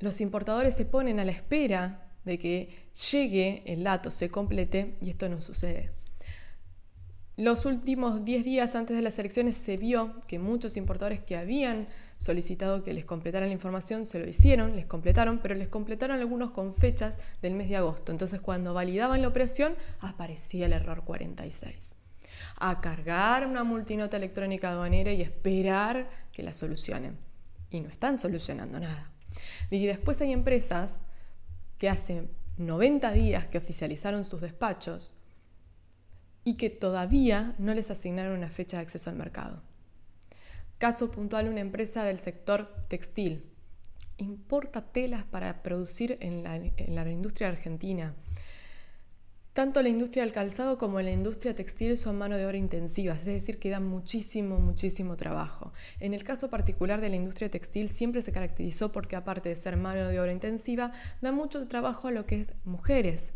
los 0.00 0.20
importadores 0.20 0.74
se 0.74 0.84
ponen 0.84 1.20
a 1.20 1.24
la 1.24 1.32
espera 1.32 2.08
de 2.24 2.38
que 2.38 2.88
llegue 3.10 3.62
el 3.66 3.84
dato, 3.84 4.10
se 4.10 4.30
complete, 4.30 4.96
y 5.00 5.10
esto 5.10 5.28
no 5.28 5.40
sucede. 5.40 5.90
Los 7.38 7.64
últimos 7.64 8.24
10 8.24 8.44
días 8.44 8.74
antes 8.74 8.94
de 8.94 9.02
las 9.02 9.18
elecciones 9.18 9.56
se 9.56 9.78
vio 9.78 10.14
que 10.26 10.38
muchos 10.38 10.76
importadores 10.76 11.20
que 11.20 11.38
habían 11.38 11.88
solicitado 12.18 12.82
que 12.82 12.92
les 12.92 13.06
completaran 13.06 13.48
la 13.48 13.54
información 13.54 14.04
se 14.04 14.18
lo 14.18 14.28
hicieron, 14.28 14.76
les 14.76 14.84
completaron, 14.84 15.38
pero 15.38 15.54
les 15.54 15.68
completaron 15.68 16.18
algunos 16.18 16.50
con 16.50 16.74
fechas 16.74 17.18
del 17.40 17.54
mes 17.54 17.70
de 17.70 17.76
agosto. 17.76 18.12
Entonces 18.12 18.42
cuando 18.42 18.74
validaban 18.74 19.22
la 19.22 19.28
operación 19.28 19.76
aparecía 20.00 20.66
el 20.66 20.74
error 20.74 21.04
46. 21.04 21.94
A 22.56 22.82
cargar 22.82 23.46
una 23.46 23.64
multinota 23.64 24.18
electrónica 24.18 24.70
aduanera 24.70 25.10
y 25.12 25.22
esperar 25.22 26.10
que 26.32 26.42
la 26.42 26.52
solucionen. 26.52 27.16
Y 27.70 27.80
no 27.80 27.88
están 27.88 28.18
solucionando 28.18 28.78
nada. 28.78 29.10
Y 29.70 29.86
después 29.86 30.20
hay 30.20 30.32
empresas 30.32 31.00
que 31.78 31.88
hace 31.88 32.28
90 32.58 33.10
días 33.12 33.46
que 33.46 33.56
oficializaron 33.56 34.26
sus 34.26 34.42
despachos 34.42 35.14
y 36.44 36.54
que 36.54 36.70
todavía 36.70 37.54
no 37.58 37.74
les 37.74 37.90
asignaron 37.90 38.36
una 38.36 38.48
fecha 38.48 38.76
de 38.76 38.82
acceso 38.82 39.10
al 39.10 39.16
mercado. 39.16 39.62
Caso 40.78 41.12
puntual, 41.12 41.48
una 41.48 41.60
empresa 41.60 42.02
del 42.04 42.18
sector 42.18 42.74
textil. 42.88 43.44
Importa 44.16 44.92
telas 44.92 45.24
para 45.24 45.62
producir 45.62 46.18
en 46.20 46.42
la, 46.42 47.08
industria 47.08 47.48
argentina. 47.48 48.16
Tanto 49.52 49.82
la 49.82 49.90
industria 49.90 50.24
del 50.24 50.32
calzado 50.32 50.78
como 50.78 51.00
la 51.00 51.12
industria 51.12 51.54
textil 51.54 51.96
son 51.96 52.18
mano 52.18 52.36
de 52.36 52.46
obra 52.46 52.56
intensiva, 52.56 53.14
es 53.14 53.24
decir, 53.24 53.58
que 53.58 53.70
dan 53.70 53.86
muchísimo, 53.86 54.58
muchísimo 54.58 55.16
trabajo. 55.16 55.72
En 56.00 56.14
el 56.14 56.24
caso 56.24 56.50
particular 56.50 57.00
de 57.00 57.10
la 57.10 57.16
industria 57.16 57.50
textil 57.50 57.88
siempre 57.90 58.22
se 58.22 58.32
caracterizó 58.32 58.90
porque 58.90 59.14
aparte 59.14 59.50
de 59.50 59.56
ser 59.56 59.76
mano 59.76 60.08
de 60.08 60.18
obra 60.18 60.32
intensiva, 60.32 60.90
da 61.20 61.30
mucho 61.30 61.68
trabajo 61.68 62.08
a 62.08 62.12
lo 62.12 62.26
que 62.26 62.40
es 62.40 62.54
mujeres, 62.64 63.34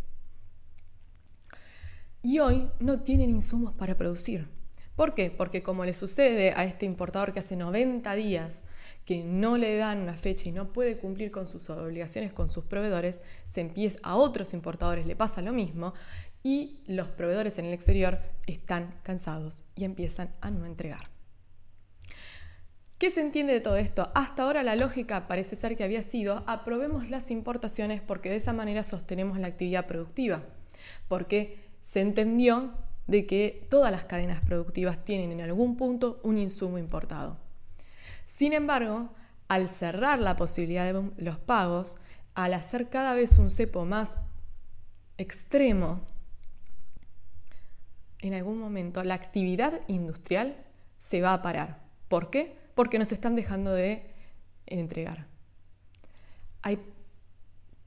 y 2.27 2.41
hoy 2.41 2.69
no 2.81 3.03
tienen 3.03 3.31
insumos 3.31 3.73
para 3.75 3.97
producir. 3.97 4.49
¿Por 4.97 5.15
qué? 5.15 5.31
Porque 5.31 5.63
como 5.63 5.85
le 5.85 5.95
sucede 5.95 6.51
a 6.57 6.65
este 6.65 6.85
importador 6.85 7.33
que 7.33 7.39
hace 7.39 7.55
90 7.55 8.13
días 8.17 8.65
que 9.05 9.23
no 9.23 9.57
le 9.57 9.77
dan 9.77 10.01
una 10.01 10.15
fecha 10.15 10.49
y 10.49 10.53
no 10.53 10.73
puede 10.73 10.99
cumplir 10.99 11.31
con 11.31 11.47
sus 11.47 11.71
obligaciones 11.71 12.33
con 12.33 12.51
sus 12.51 12.65
proveedores, 12.65 13.21
se 13.47 13.61
empieza 13.61 14.01
a 14.03 14.17
otros 14.17 14.55
importadores 14.55 15.07
le 15.07 15.15
pasa 15.15 15.41
lo 15.41 15.53
mismo 15.53 15.95
y 16.43 16.81
los 16.89 17.11
proveedores 17.11 17.59
en 17.59 17.67
el 17.67 17.73
exterior 17.73 18.19
están 18.49 18.99
cansados 19.05 19.63
y 19.77 19.85
empiezan 19.85 20.33
a 20.41 20.51
no 20.51 20.67
entregar. 20.67 21.09
¿Qué 22.99 23.13
se 23.13 23.21
entiende 23.21 23.53
de 23.53 23.61
todo 23.61 23.77
esto? 23.77 24.11
Hasta 24.17 24.43
ahora 24.43 24.65
la 24.65 24.75
lógica 24.75 25.29
parece 25.29 25.55
ser 25.55 25.77
que 25.77 25.85
había 25.85 26.03
sido 26.03 26.43
aprobemos 26.49 27.09
las 27.09 27.31
importaciones 27.31 28.01
porque 28.01 28.31
de 28.31 28.37
esa 28.37 28.53
manera 28.53 28.83
sostenemos 28.83 29.39
la 29.39 29.47
actividad 29.47 29.87
productiva. 29.87 30.43
Porque 31.09 31.66
se 31.87 32.01
entendió 32.01 32.73
de 33.07 33.27
que 33.27 33.65
todas 33.71 33.93
las 33.93 34.07
cadenas 34.07 34.41
productivas 34.41 35.05
tienen 35.05 35.31
en 35.31 35.41
algún 35.41 35.77
punto 35.77 36.19
un 36.25 36.37
insumo 36.37 36.79
importado. 36.79 37.39
Sin 38.25 38.53
embargo, 38.53 39.11
al 39.47 39.69
cerrar 39.69 40.19
la 40.19 40.35
posibilidad 40.35 40.93
de 40.93 41.13
los 41.19 41.39
pagos, 41.39 41.99
al 42.35 42.55
hacer 42.55 42.89
cada 42.89 43.15
vez 43.15 43.39
un 43.39 43.51
cepo 43.51 43.85
más 43.85 44.17
extremo, 45.17 46.01
en 48.19 48.35
algún 48.35 48.59
momento 48.59 49.05
la 49.05 49.15
actividad 49.15 49.81
industrial 49.87 50.57
se 50.99 51.23
va 51.23 51.35
a 51.35 51.43
parar. 51.43 51.85
¿Por 52.09 52.31
qué? 52.31 52.59
Porque 52.75 52.99
nos 52.99 53.13
están 53.13 53.37
dejando 53.37 53.73
de 53.73 54.11
entregar. 54.67 55.29
Hay 56.63 56.81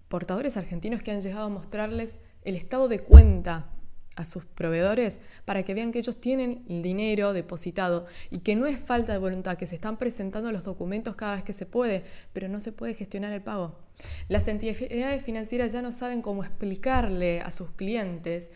portadores 0.08 0.56
argentinos 0.56 1.04
que 1.04 1.12
han 1.12 1.20
llegado 1.20 1.48
a 1.48 1.50
mostrarles 1.50 2.20
el 2.44 2.56
estado 2.56 2.88
de 2.88 3.02
cuenta 3.02 3.74
a 4.20 4.26
sus 4.26 4.44
proveedores 4.44 5.20
para 5.46 5.64
que 5.64 5.74
vean 5.74 5.94
que 5.94 6.00
ellos 6.00 6.20
tienen 6.20 6.66
el 6.68 6.84
dinero 6.84 7.32
depositado 7.32 8.06
y 8.30 8.40
que 8.40 8.58
no 8.58 8.66
es 8.66 8.78
falta 8.78 9.14
de 9.14 9.18
voluntad, 9.18 9.58
que 9.58 9.66
se 9.66 9.76
están 9.76 9.98
presentando 9.98 10.52
los 10.52 10.66
documentos 10.66 11.16
cada 11.16 11.36
vez 11.36 11.46
que 11.46 11.54
se 11.54 11.66
puede, 11.66 12.04
pero 12.34 12.50
no 12.50 12.60
se 12.60 12.74
puede 12.74 12.94
gestionar 12.94 13.32
el 13.32 13.42
pago. 13.42 13.80
Las 14.28 14.46
entidades 14.50 15.24
financieras 15.24 15.72
ya 15.72 15.82
no 15.82 15.94
saben 15.94 16.22
cómo 16.22 16.44
explicarle 16.44 17.40
a 17.40 17.50
sus 17.50 17.72
clientes 17.72 18.52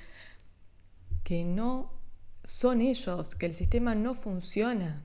que 1.23 1.45
no 1.45 1.93
son 2.43 2.81
ellos, 2.81 3.33
que 3.33 3.45
el 3.45 3.53
sistema 3.53 3.95
no 3.95 4.15
funciona. 4.15 5.01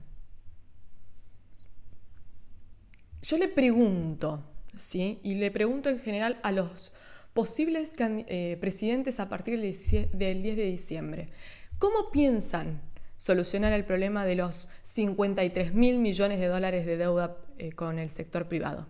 Yo 3.21 3.37
le 3.37 3.47
pregunto, 3.47 4.43
¿sí? 4.75 5.21
Y 5.23 5.35
le 5.35 5.51
pregunto 5.51 5.89
en 5.89 5.99
general 5.99 6.37
a 6.43 6.51
los 6.51 6.91
posibles 7.33 7.93
eh, 7.99 8.57
presidentes 8.59 9.19
a 9.19 9.29
partir 9.29 9.59
del 9.59 10.43
10 10.43 10.57
de 10.57 10.63
diciembre. 10.63 11.29
¿Cómo 11.77 12.11
piensan 12.11 12.81
solucionar 13.17 13.73
el 13.73 13.85
problema 13.85 14.25
de 14.25 14.35
los 14.35 14.69
53 14.81 15.73
mil 15.73 15.99
millones 15.99 16.39
de 16.39 16.47
dólares 16.47 16.85
de 16.85 16.97
deuda 16.97 17.37
eh, 17.57 17.71
con 17.71 17.99
el 17.99 18.09
sector 18.09 18.47
privado? 18.47 18.87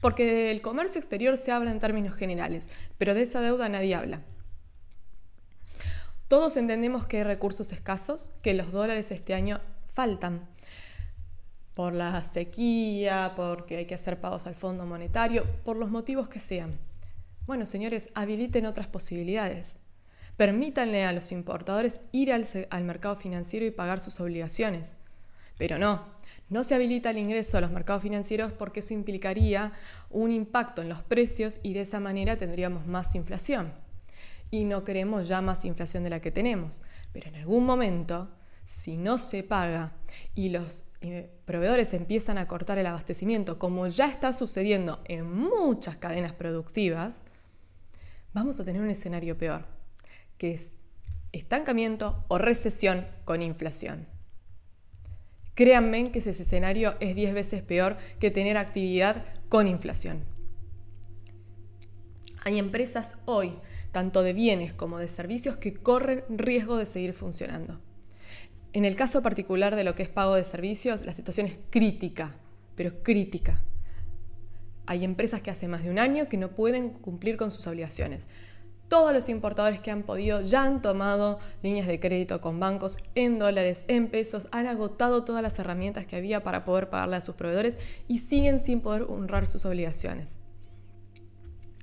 Porque 0.00 0.50
el 0.50 0.62
comercio 0.62 0.98
exterior 0.98 1.36
se 1.36 1.52
habla 1.52 1.70
en 1.70 1.78
términos 1.78 2.14
generales, 2.14 2.70
pero 2.96 3.14
de 3.14 3.22
esa 3.22 3.40
deuda 3.40 3.68
nadie 3.68 3.94
habla. 3.94 4.22
Todos 6.28 6.56
entendemos 6.56 7.06
que 7.06 7.18
hay 7.18 7.24
recursos 7.24 7.72
escasos, 7.72 8.30
que 8.42 8.54
los 8.54 8.70
dólares 8.70 9.10
este 9.10 9.34
año 9.34 9.60
faltan 9.86 10.48
por 11.80 11.94
la 11.94 12.22
sequía, 12.24 13.32
porque 13.34 13.78
hay 13.78 13.86
que 13.86 13.94
hacer 13.94 14.20
pagos 14.20 14.46
al 14.46 14.54
Fondo 14.54 14.84
Monetario, 14.84 15.46
por 15.64 15.78
los 15.78 15.90
motivos 15.90 16.28
que 16.28 16.38
sean. 16.38 16.78
Bueno, 17.46 17.64
señores, 17.64 18.10
habiliten 18.12 18.66
otras 18.66 18.86
posibilidades. 18.86 19.78
Permítanle 20.36 21.06
a 21.06 21.12
los 21.14 21.32
importadores 21.32 22.02
ir 22.12 22.34
al, 22.34 22.84
mercado 22.84 23.16
financiero 23.16 23.64
y 23.64 23.70
pagar 23.70 23.98
sus 23.98 24.20
obligaciones. 24.20 24.96
Pero 25.56 25.78
no, 25.78 26.04
no 26.50 26.64
se 26.64 26.74
habilita 26.74 27.12
el 27.12 27.16
ingreso 27.16 27.56
a 27.56 27.62
los 27.62 27.70
mercados 27.70 28.02
financieros 28.02 28.52
porque 28.52 28.80
eso 28.80 28.92
implicaría 28.92 29.72
un 30.10 30.32
impacto 30.32 30.82
en 30.82 30.90
los 30.90 31.00
precios 31.00 31.60
y 31.62 31.72
de 31.72 31.80
esa 31.80 31.98
manera 31.98 32.36
tendríamos 32.36 32.86
más 32.86 33.14
inflación. 33.14 33.72
Y 34.50 34.66
no 34.66 34.84
queremos 34.84 35.28
ya 35.28 35.40
más 35.40 35.64
inflación 35.64 36.04
de 36.04 36.10
la 36.10 36.20
que 36.20 36.30
tenemos. 36.30 36.82
Pero 37.14 37.30
en 37.30 37.36
algún 37.36 37.64
momento 37.64 38.28
si 38.70 38.96
no 38.98 39.18
se 39.18 39.42
paga 39.42 39.94
y 40.34 40.50
los 40.50 40.84
proveedores 41.44 41.94
empiezan 41.94 42.38
a 42.38 42.46
cortar 42.46 42.78
el 42.78 42.86
abastecimiento, 42.86 43.58
como 43.58 43.86
ya 43.86 44.06
está 44.06 44.32
sucediendo 44.32 45.00
en 45.06 45.30
muchas 45.30 45.96
cadenas 45.96 46.32
productivas, 46.34 47.22
vamos 48.32 48.60
a 48.60 48.64
tener 48.64 48.82
un 48.82 48.90
escenario 48.90 49.38
peor, 49.38 49.66
que 50.36 50.52
es 50.52 50.74
estancamiento 51.32 52.24
o 52.28 52.38
recesión 52.38 53.06
con 53.24 53.42
inflación. 53.42 54.06
Créanme 55.54 56.12
que 56.12 56.20
ese 56.20 56.30
escenario 56.30 56.96
es 57.00 57.14
10 57.14 57.34
veces 57.34 57.62
peor 57.62 57.96
que 58.18 58.30
tener 58.30 58.56
actividad 58.56 59.24
con 59.48 59.68
inflación. 59.68 60.24
Hay 62.42 62.58
empresas 62.58 63.16
hoy, 63.26 63.58
tanto 63.92 64.22
de 64.22 64.32
bienes 64.32 64.72
como 64.72 64.98
de 64.98 65.08
servicios, 65.08 65.56
que 65.56 65.74
corren 65.74 66.24
riesgo 66.30 66.76
de 66.76 66.86
seguir 66.86 67.12
funcionando. 67.12 67.80
En 68.72 68.84
el 68.84 68.94
caso 68.94 69.20
particular 69.20 69.74
de 69.74 69.82
lo 69.82 69.96
que 69.96 70.04
es 70.04 70.08
pago 70.08 70.36
de 70.36 70.44
servicios, 70.44 71.04
la 71.04 71.12
situación 71.12 71.46
es 71.46 71.58
crítica, 71.70 72.36
pero 72.76 73.02
crítica. 73.02 73.64
Hay 74.86 75.04
empresas 75.04 75.42
que 75.42 75.50
hace 75.50 75.66
más 75.66 75.82
de 75.82 75.90
un 75.90 75.98
año 75.98 76.28
que 76.28 76.36
no 76.36 76.50
pueden 76.50 76.90
cumplir 76.90 77.36
con 77.36 77.50
sus 77.50 77.66
obligaciones. 77.66 78.28
Todos 78.88 79.12
los 79.12 79.28
importadores 79.28 79.80
que 79.80 79.90
han 79.90 80.04
podido 80.04 80.40
ya 80.42 80.64
han 80.64 80.82
tomado 80.82 81.38
líneas 81.62 81.86
de 81.86 82.00
crédito 82.00 82.40
con 82.40 82.58
bancos 82.58 82.98
en 83.14 83.38
dólares, 83.38 83.84
en 83.88 84.08
pesos, 84.08 84.48
han 84.52 84.66
agotado 84.66 85.24
todas 85.24 85.42
las 85.42 85.58
herramientas 85.58 86.06
que 86.06 86.16
había 86.16 86.42
para 86.42 86.64
poder 86.64 86.90
pagarle 86.90 87.16
a 87.16 87.20
sus 87.20 87.34
proveedores 87.34 87.78
y 88.06 88.18
siguen 88.18 88.58
sin 88.58 88.80
poder 88.80 89.02
honrar 89.02 89.46
sus 89.46 89.64
obligaciones. 89.64 90.39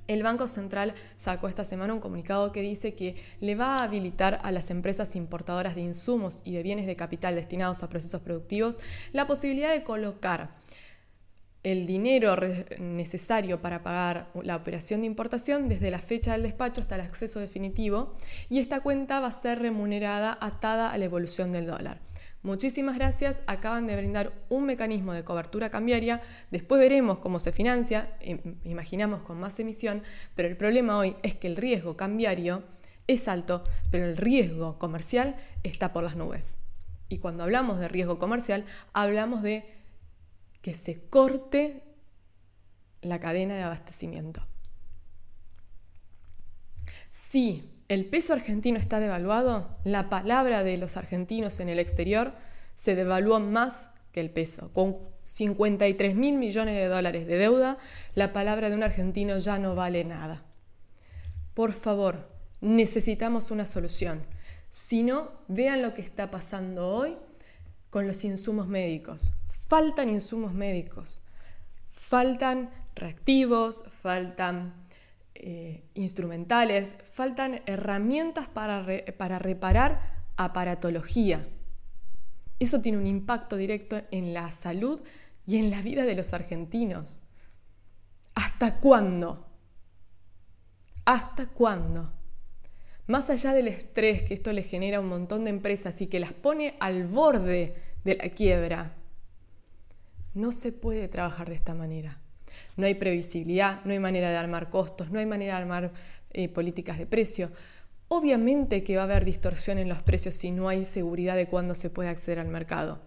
El 0.08 0.24
Banco 0.24 0.47
Central 0.47 0.93
sacó 1.16 1.47
esta 1.47 1.66
semana 1.66 1.93
un 1.93 1.99
comunicado 1.99 2.51
que 2.51 2.62
dice 2.62 2.95
que 2.95 3.16
le 3.41 3.55
va 3.55 3.80
a 3.80 3.84
habilitar 3.84 4.39
a 4.43 4.51
las 4.51 4.72
empresas 4.72 5.16
importadoras 5.16 5.76
de 5.76 5.82
insumos 5.82 6.41
y 6.45 6.53
de 6.53 6.64
bienes 6.64 6.86
de 6.86 6.95
capital 6.95 7.36
destinados 7.36 7.84
a 7.84 7.89
procesos 7.89 8.22
productivos 8.22 8.80
la 9.12 9.28
posibilidad 9.28 9.72
de 9.72 9.84
colocar 9.84 10.51
el 11.64 11.86
dinero 11.86 12.38
necesario 12.80 13.62
para 13.62 13.84
pagar 13.84 14.32
la 14.41 14.55
operación 14.55 15.01
de 15.01 15.08
importación 15.08 15.68
desde 15.68 15.91
la 15.91 15.99
fecha 15.99 16.32
del 16.32 16.43
despacho 16.43 16.80
hasta 16.80 16.95
el 16.95 17.01
acceso 17.01 17.41
definitivo 17.41 18.16
y 18.47 18.60
esta 18.60 18.80
cuenta 18.80 19.20
va 19.20 19.28
a 19.28 19.32
ser 19.32 19.60
remunerada 19.60 20.38
atada 20.39 20.91
a 20.91 20.97
la 20.97 21.05
evolución 21.05 21.51
del 21.51 21.66
dólar. 21.66 21.99
Muchísimas 22.48 22.95
gracias, 22.95 23.43
acaban 23.45 23.88
de 23.88 23.98
brindar 23.98 24.32
un 24.48 24.66
mecanismo 24.66 25.12
de 25.12 25.26
cobertura 25.26 25.70
cambiaria, 25.70 26.22
después 26.50 26.80
veremos 26.80 27.20
cómo 27.20 27.41
se 27.41 27.52
financia, 27.52 28.18
imaginamos 28.64 29.20
con 29.20 29.38
más 29.38 29.60
emisión, 29.60 30.02
pero 30.34 30.48
el 30.48 30.56
problema 30.56 30.98
hoy 30.98 31.18
es 31.24 31.36
que 31.36 31.48
el 31.48 31.58
riesgo 31.58 31.98
cambiario 31.98 32.64
es 33.06 33.28
alto, 33.28 33.66
pero 33.91 34.06
el 34.06 34.16
riesgo 34.16 34.80
comercial 34.80 35.36
está 35.64 35.91
por 35.91 36.06
las 36.06 36.16
nubes. 36.16 36.58
Y 37.10 37.18
cuando 37.18 37.43
hablamos 37.43 37.80
de 37.80 37.89
riesgo 37.89 38.18
comercial, 38.18 38.64
hablamos 38.93 39.41
de 39.41 39.66
que 40.62 40.74
se 40.74 41.02
corte 41.10 41.84
la 43.02 43.20
cadena 43.20 43.56
de 43.56 43.64
abastecimiento. 43.64 44.41
Sí, 47.10 47.76
el 47.88 48.05
peso 48.05 48.33
argentino 48.33 48.77
está 48.77 48.99
devaluado, 48.99 49.69
la 49.83 50.09
palabra 50.09 50.63
de 50.63 50.77
los 50.77 50.97
argentinos 50.97 51.59
en 51.59 51.69
el 51.69 51.79
exterior 51.79 52.33
se 52.75 52.95
devaluó 52.95 53.39
más 53.39 53.89
que 54.11 54.19
el 54.19 54.29
peso. 54.29 54.71
Con 54.73 54.97
53 55.23 56.15
mil 56.15 56.38
millones 56.38 56.75
de 56.75 56.88
dólares 56.88 57.27
de 57.27 57.38
deuda, 57.38 57.77
la 58.13 58.33
palabra 58.33 58.69
de 58.69 58.75
un 58.75 58.83
argentino 58.83 59.38
ya 59.38 59.57
no 59.57 59.75
vale 59.75 60.03
nada. 60.03 60.43
Por 61.53 61.73
favor, 61.73 62.29
necesitamos 62.61 63.51
una 63.51 63.65
solución. 63.65 64.23
Si 64.69 65.03
no, 65.03 65.31
vean 65.47 65.81
lo 65.81 65.93
que 65.93 66.01
está 66.01 66.29
pasando 66.29 66.89
hoy 66.89 67.17
con 67.89 68.05
los 68.05 68.23
insumos 68.25 68.67
médicos. 68.67 69.33
Faltan 69.67 70.09
insumos 70.09 70.53
médicos, 70.53 71.21
faltan 71.89 72.69
reactivos, 72.95 73.83
faltan 74.01 74.73
eh, 75.39 75.83
instrumentales, 75.93 76.97
faltan 77.11 77.61
herramientas 77.67 78.47
para, 78.47 78.83
para 79.17 79.38
reparar 79.38 80.25
aparatología. 80.35 81.47
Eso 82.57 82.81
tiene 82.81 82.97
un 82.97 83.05
impacto 83.05 83.55
directo 83.55 84.01
en 84.09 84.33
la 84.33 84.51
salud 84.51 84.99
y 85.45 85.57
en 85.57 85.69
la 85.69 85.83
vida 85.83 86.05
de 86.05 86.15
los 86.15 86.33
argentinos. 86.33 87.21
¿Hasta 88.33 88.79
cuándo? 88.79 89.45
¿Hasta 91.05 91.45
cuándo? 91.49 92.13
Más 93.05 93.29
allá 93.29 93.53
del 93.53 93.67
estrés 93.67 94.23
que 94.23 94.33
esto 94.33 94.51
le 94.53 94.63
genera 94.63 94.97
a 94.97 95.01
un 95.01 95.07
montón 95.07 95.43
de 95.43 95.51
empresas 95.51 96.01
y 96.01 96.07
que 96.07 96.19
las 96.19 96.33
pone 96.33 96.77
al 96.79 97.05
borde 97.05 97.75
de 98.03 98.15
la 98.15 98.29
quiebra, 98.29 98.95
no 100.33 100.51
se 100.51 100.71
puede 100.71 101.07
trabajar 101.07 101.47
de 101.49 101.55
esta 101.55 101.75
manera 101.75 102.21
no 102.76 102.86
hay 102.86 102.95
previsibilidad, 102.95 103.84
no 103.86 103.91
hay 103.91 103.99
manera 103.99 104.30
de 104.30 104.38
armar 104.38 104.70
costos, 104.70 105.12
no 105.12 105.20
hay 105.20 105.26
manera 105.26 105.55
de 105.55 105.62
armar 105.62 105.91
eh, 106.32 106.49
políticas 106.49 106.97
de 106.97 107.05
precio. 107.05 107.51
Obviamente 108.08 108.84
que 108.84 108.95
va 108.95 109.01
a 109.01 109.05
haber 109.05 109.26
distorsión 109.26 109.78
en 109.78 109.89
los 109.89 110.01
precios 110.01 110.36
si 110.36 110.51
no 110.51 110.70
hay 110.70 110.86
seguridad 110.86 111.36
de 111.36 111.47
cuándo 111.47 111.76
se 111.76 111.89
puede 111.89 112.10
acceder 112.10 112.39
al 112.39 112.47
mercado. 112.47 113.01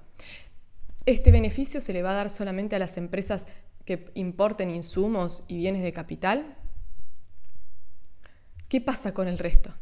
Este 1.07 1.31
beneficio 1.31 1.81
se 1.81 1.93
le 1.93 2.03
va 2.03 2.11
a 2.11 2.15
dar 2.15 2.31
solamente 2.31 2.77
a 2.77 2.79
las 2.79 2.97
empresas 2.97 3.47
que 3.85 4.05
importen 4.15 4.71
insumos 4.71 5.45
y 5.49 5.57
bienes 5.57 5.83
de 5.83 5.93
capital. 5.93 6.57
¿Qué 8.69 8.81
pasa 8.81 9.15
con 9.15 9.27
el 9.27 9.39
resto? 9.39 9.73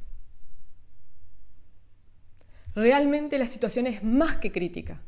Realmente 2.75 3.39
la 3.39 3.47
situación 3.47 3.87
es 3.87 4.05
más 4.05 4.37
que 4.37 4.53
crítica 4.53 5.03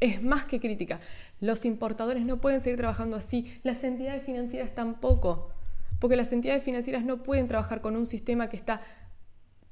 es 0.00 0.22
más 0.22 0.44
que 0.44 0.60
crítica. 0.60 1.00
Los 1.40 1.64
importadores 1.64 2.24
no 2.24 2.40
pueden 2.40 2.60
seguir 2.60 2.78
trabajando 2.78 3.16
así, 3.16 3.58
las 3.62 3.82
entidades 3.84 4.22
financieras 4.22 4.74
tampoco, 4.74 5.50
porque 5.98 6.16
las 6.16 6.32
entidades 6.32 6.62
financieras 6.62 7.04
no 7.04 7.22
pueden 7.22 7.46
trabajar 7.46 7.80
con 7.80 7.96
un 7.96 8.06
sistema 8.06 8.48
que 8.48 8.56
está 8.56 8.80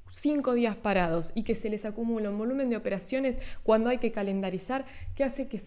cinco 0.09 0.55
días 0.55 0.77
parados 0.77 1.33
y 1.35 1.43
que 1.43 1.55
se 1.55 1.70
les 1.70 1.85
acumula 1.85 2.31
un 2.31 2.39
volumen 2.39 2.70
de 2.70 2.77
operaciones 2.77 3.39
cuando 3.62 3.91
hay 3.91 3.99
que 3.99 4.12
calendarizar 4.12 4.85
que 5.14 5.24
hace 5.24 5.49
que 5.49 5.61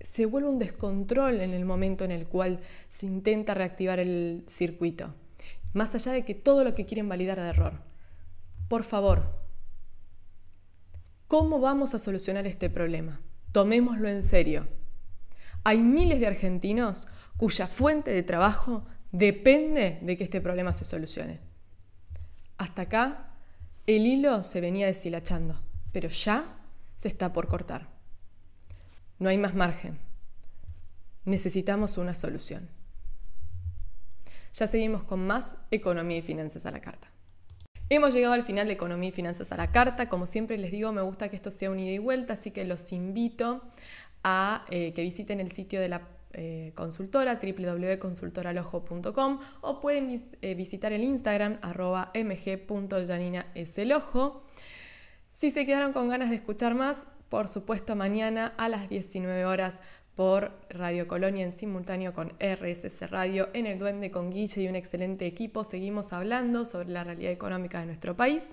se 0.00 0.26
vuelva 0.26 0.50
un 0.50 0.58
descontrol 0.58 1.40
en 1.40 1.52
el 1.52 1.64
momento 1.64 2.04
en 2.04 2.10
el 2.10 2.26
cual 2.26 2.60
se 2.88 3.06
intenta 3.06 3.54
reactivar 3.54 3.98
el 3.98 4.44
circuito, 4.48 5.14
más 5.72 5.94
allá 5.94 6.12
de 6.12 6.24
que 6.24 6.34
todo 6.34 6.64
lo 6.64 6.74
que 6.74 6.86
quieren 6.86 7.08
validar 7.08 7.38
de 7.38 7.48
error. 7.48 7.80
Por 8.68 8.84
favor, 8.84 9.38
¿cómo 11.28 11.60
vamos 11.60 11.94
a 11.94 11.98
solucionar 11.98 12.46
este 12.46 12.68
problema? 12.68 13.20
Tomémoslo 13.52 14.08
en 14.08 14.22
serio. 14.22 14.66
Hay 15.64 15.80
miles 15.80 16.18
de 16.18 16.26
argentinos 16.26 17.06
cuya 17.36 17.66
fuente 17.66 18.10
de 18.10 18.22
trabajo 18.22 18.84
depende 19.12 19.98
de 20.02 20.16
que 20.16 20.24
este 20.24 20.40
problema 20.40 20.72
se 20.72 20.84
solucione. 20.84 21.40
Hasta 22.56 22.82
acá, 22.82 23.34
el 23.86 24.06
hilo 24.06 24.42
se 24.42 24.60
venía 24.60 24.86
deshilachando, 24.86 25.62
pero 25.92 26.08
ya 26.08 26.58
se 26.96 27.08
está 27.08 27.32
por 27.32 27.48
cortar. 27.48 27.88
No 29.18 29.28
hay 29.28 29.38
más 29.38 29.54
margen. 29.54 29.98
Necesitamos 31.24 31.98
una 31.98 32.14
solución. 32.14 32.68
Ya 34.54 34.66
seguimos 34.66 35.04
con 35.04 35.26
más 35.26 35.58
economía 35.70 36.18
y 36.18 36.22
finanzas 36.22 36.66
a 36.66 36.70
la 36.70 36.80
carta. 36.80 37.11
Hemos 37.94 38.14
llegado 38.14 38.32
al 38.32 38.42
final 38.42 38.68
de 38.68 38.72
Economía 38.72 39.10
y 39.10 39.12
Finanzas 39.12 39.52
a 39.52 39.58
la 39.58 39.70
Carta. 39.70 40.08
Como 40.08 40.24
siempre 40.24 40.56
les 40.56 40.72
digo, 40.72 40.92
me 40.92 41.02
gusta 41.02 41.28
que 41.28 41.36
esto 41.36 41.50
sea 41.50 41.70
un 41.70 41.78
ida 41.78 41.92
y 41.92 41.98
vuelta, 41.98 42.32
así 42.32 42.50
que 42.50 42.64
los 42.64 42.90
invito 42.90 43.60
a 44.24 44.64
eh, 44.70 44.94
que 44.94 45.02
visiten 45.02 45.40
el 45.40 45.52
sitio 45.52 45.78
de 45.78 45.90
la 45.90 46.08
eh, 46.32 46.72
consultora, 46.74 47.38
www.consultoralojo.com 47.38 49.40
o 49.60 49.80
pueden 49.80 50.24
eh, 50.40 50.54
visitar 50.54 50.94
el 50.94 51.04
Instagram 51.04 51.58
arroba. 51.60 52.10
Si 55.28 55.50
se 55.50 55.66
quedaron 55.66 55.92
con 55.92 56.08
ganas 56.08 56.30
de 56.30 56.36
escuchar 56.36 56.74
más, 56.74 57.08
por 57.28 57.46
supuesto 57.46 57.94
mañana 57.94 58.54
a 58.56 58.70
las 58.70 58.88
19 58.88 59.44
horas 59.44 59.82
por 60.14 60.52
Radio 60.68 61.08
Colonia 61.08 61.44
en 61.44 61.52
simultáneo 61.52 62.12
con 62.12 62.32
RSS 62.38 63.10
Radio 63.10 63.48
en 63.54 63.66
el 63.66 63.78
Duende 63.78 64.10
con 64.10 64.30
Guille 64.30 64.62
y 64.62 64.68
un 64.68 64.76
excelente 64.76 65.26
equipo. 65.26 65.64
Seguimos 65.64 66.12
hablando 66.12 66.66
sobre 66.66 66.90
la 66.90 67.04
realidad 67.04 67.32
económica 67.32 67.80
de 67.80 67.86
nuestro 67.86 68.16
país. 68.16 68.50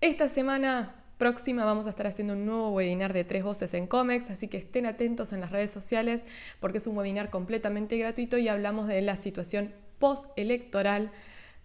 Esta 0.00 0.28
semana 0.28 0.94
próxima 1.18 1.64
vamos 1.64 1.86
a 1.86 1.90
estar 1.90 2.06
haciendo 2.06 2.34
un 2.34 2.46
nuevo 2.46 2.70
webinar 2.70 3.12
de 3.12 3.24
tres 3.24 3.42
voces 3.42 3.74
en 3.74 3.86
COMEX, 3.86 4.30
así 4.30 4.48
que 4.48 4.58
estén 4.58 4.86
atentos 4.86 5.32
en 5.32 5.40
las 5.40 5.50
redes 5.50 5.70
sociales 5.70 6.24
porque 6.60 6.78
es 6.78 6.86
un 6.86 6.96
webinar 6.96 7.30
completamente 7.30 7.96
gratuito 7.98 8.38
y 8.38 8.48
hablamos 8.48 8.88
de 8.88 9.02
la 9.02 9.16
situación 9.16 9.74
postelectoral 9.98 11.10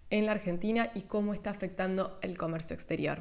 en 0.09 0.25
la 0.25 0.33
Argentina 0.33 0.91
y 0.93 1.03
cómo 1.03 1.33
está 1.33 1.49
afectando 1.49 2.19
el 2.21 2.37
comercio 2.37 2.73
exterior. 2.73 3.19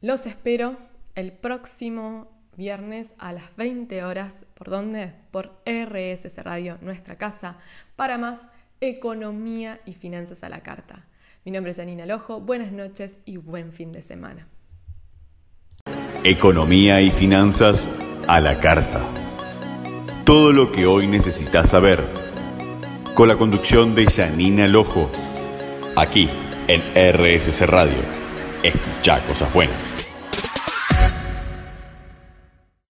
Los 0.00 0.26
espero 0.26 0.76
el 1.14 1.32
próximo 1.32 2.33
viernes 2.56 3.14
a 3.18 3.32
las 3.32 3.54
20 3.56 4.04
horas. 4.04 4.46
¿Por 4.54 4.70
dónde? 4.70 5.12
Por 5.30 5.52
RSS 5.66 6.42
Radio, 6.44 6.78
nuestra 6.80 7.16
casa, 7.16 7.58
para 7.96 8.18
más 8.18 8.46
economía 8.80 9.80
y 9.86 9.92
finanzas 9.92 10.44
a 10.44 10.48
la 10.48 10.62
carta. 10.62 11.06
Mi 11.44 11.52
nombre 11.52 11.72
es 11.72 11.76
Janina 11.76 12.06
Lojo, 12.06 12.40
buenas 12.40 12.72
noches 12.72 13.18
y 13.24 13.36
buen 13.36 13.72
fin 13.72 13.92
de 13.92 14.02
semana. 14.02 14.48
Economía 16.22 17.02
y 17.02 17.10
finanzas 17.10 17.88
a 18.26 18.40
la 18.40 18.60
carta. 18.60 19.00
Todo 20.24 20.52
lo 20.52 20.72
que 20.72 20.86
hoy 20.86 21.06
necesitas 21.06 21.70
saber. 21.70 22.00
Con 23.14 23.28
la 23.28 23.36
conducción 23.36 23.94
de 23.94 24.06
Janina 24.06 24.66
Lojo. 24.66 25.10
Aquí 25.96 26.30
en 26.66 26.80
RSS 26.94 27.68
Radio. 27.68 27.98
Escucha 28.62 29.20
cosas 29.26 29.52
buenas. 29.52 30.13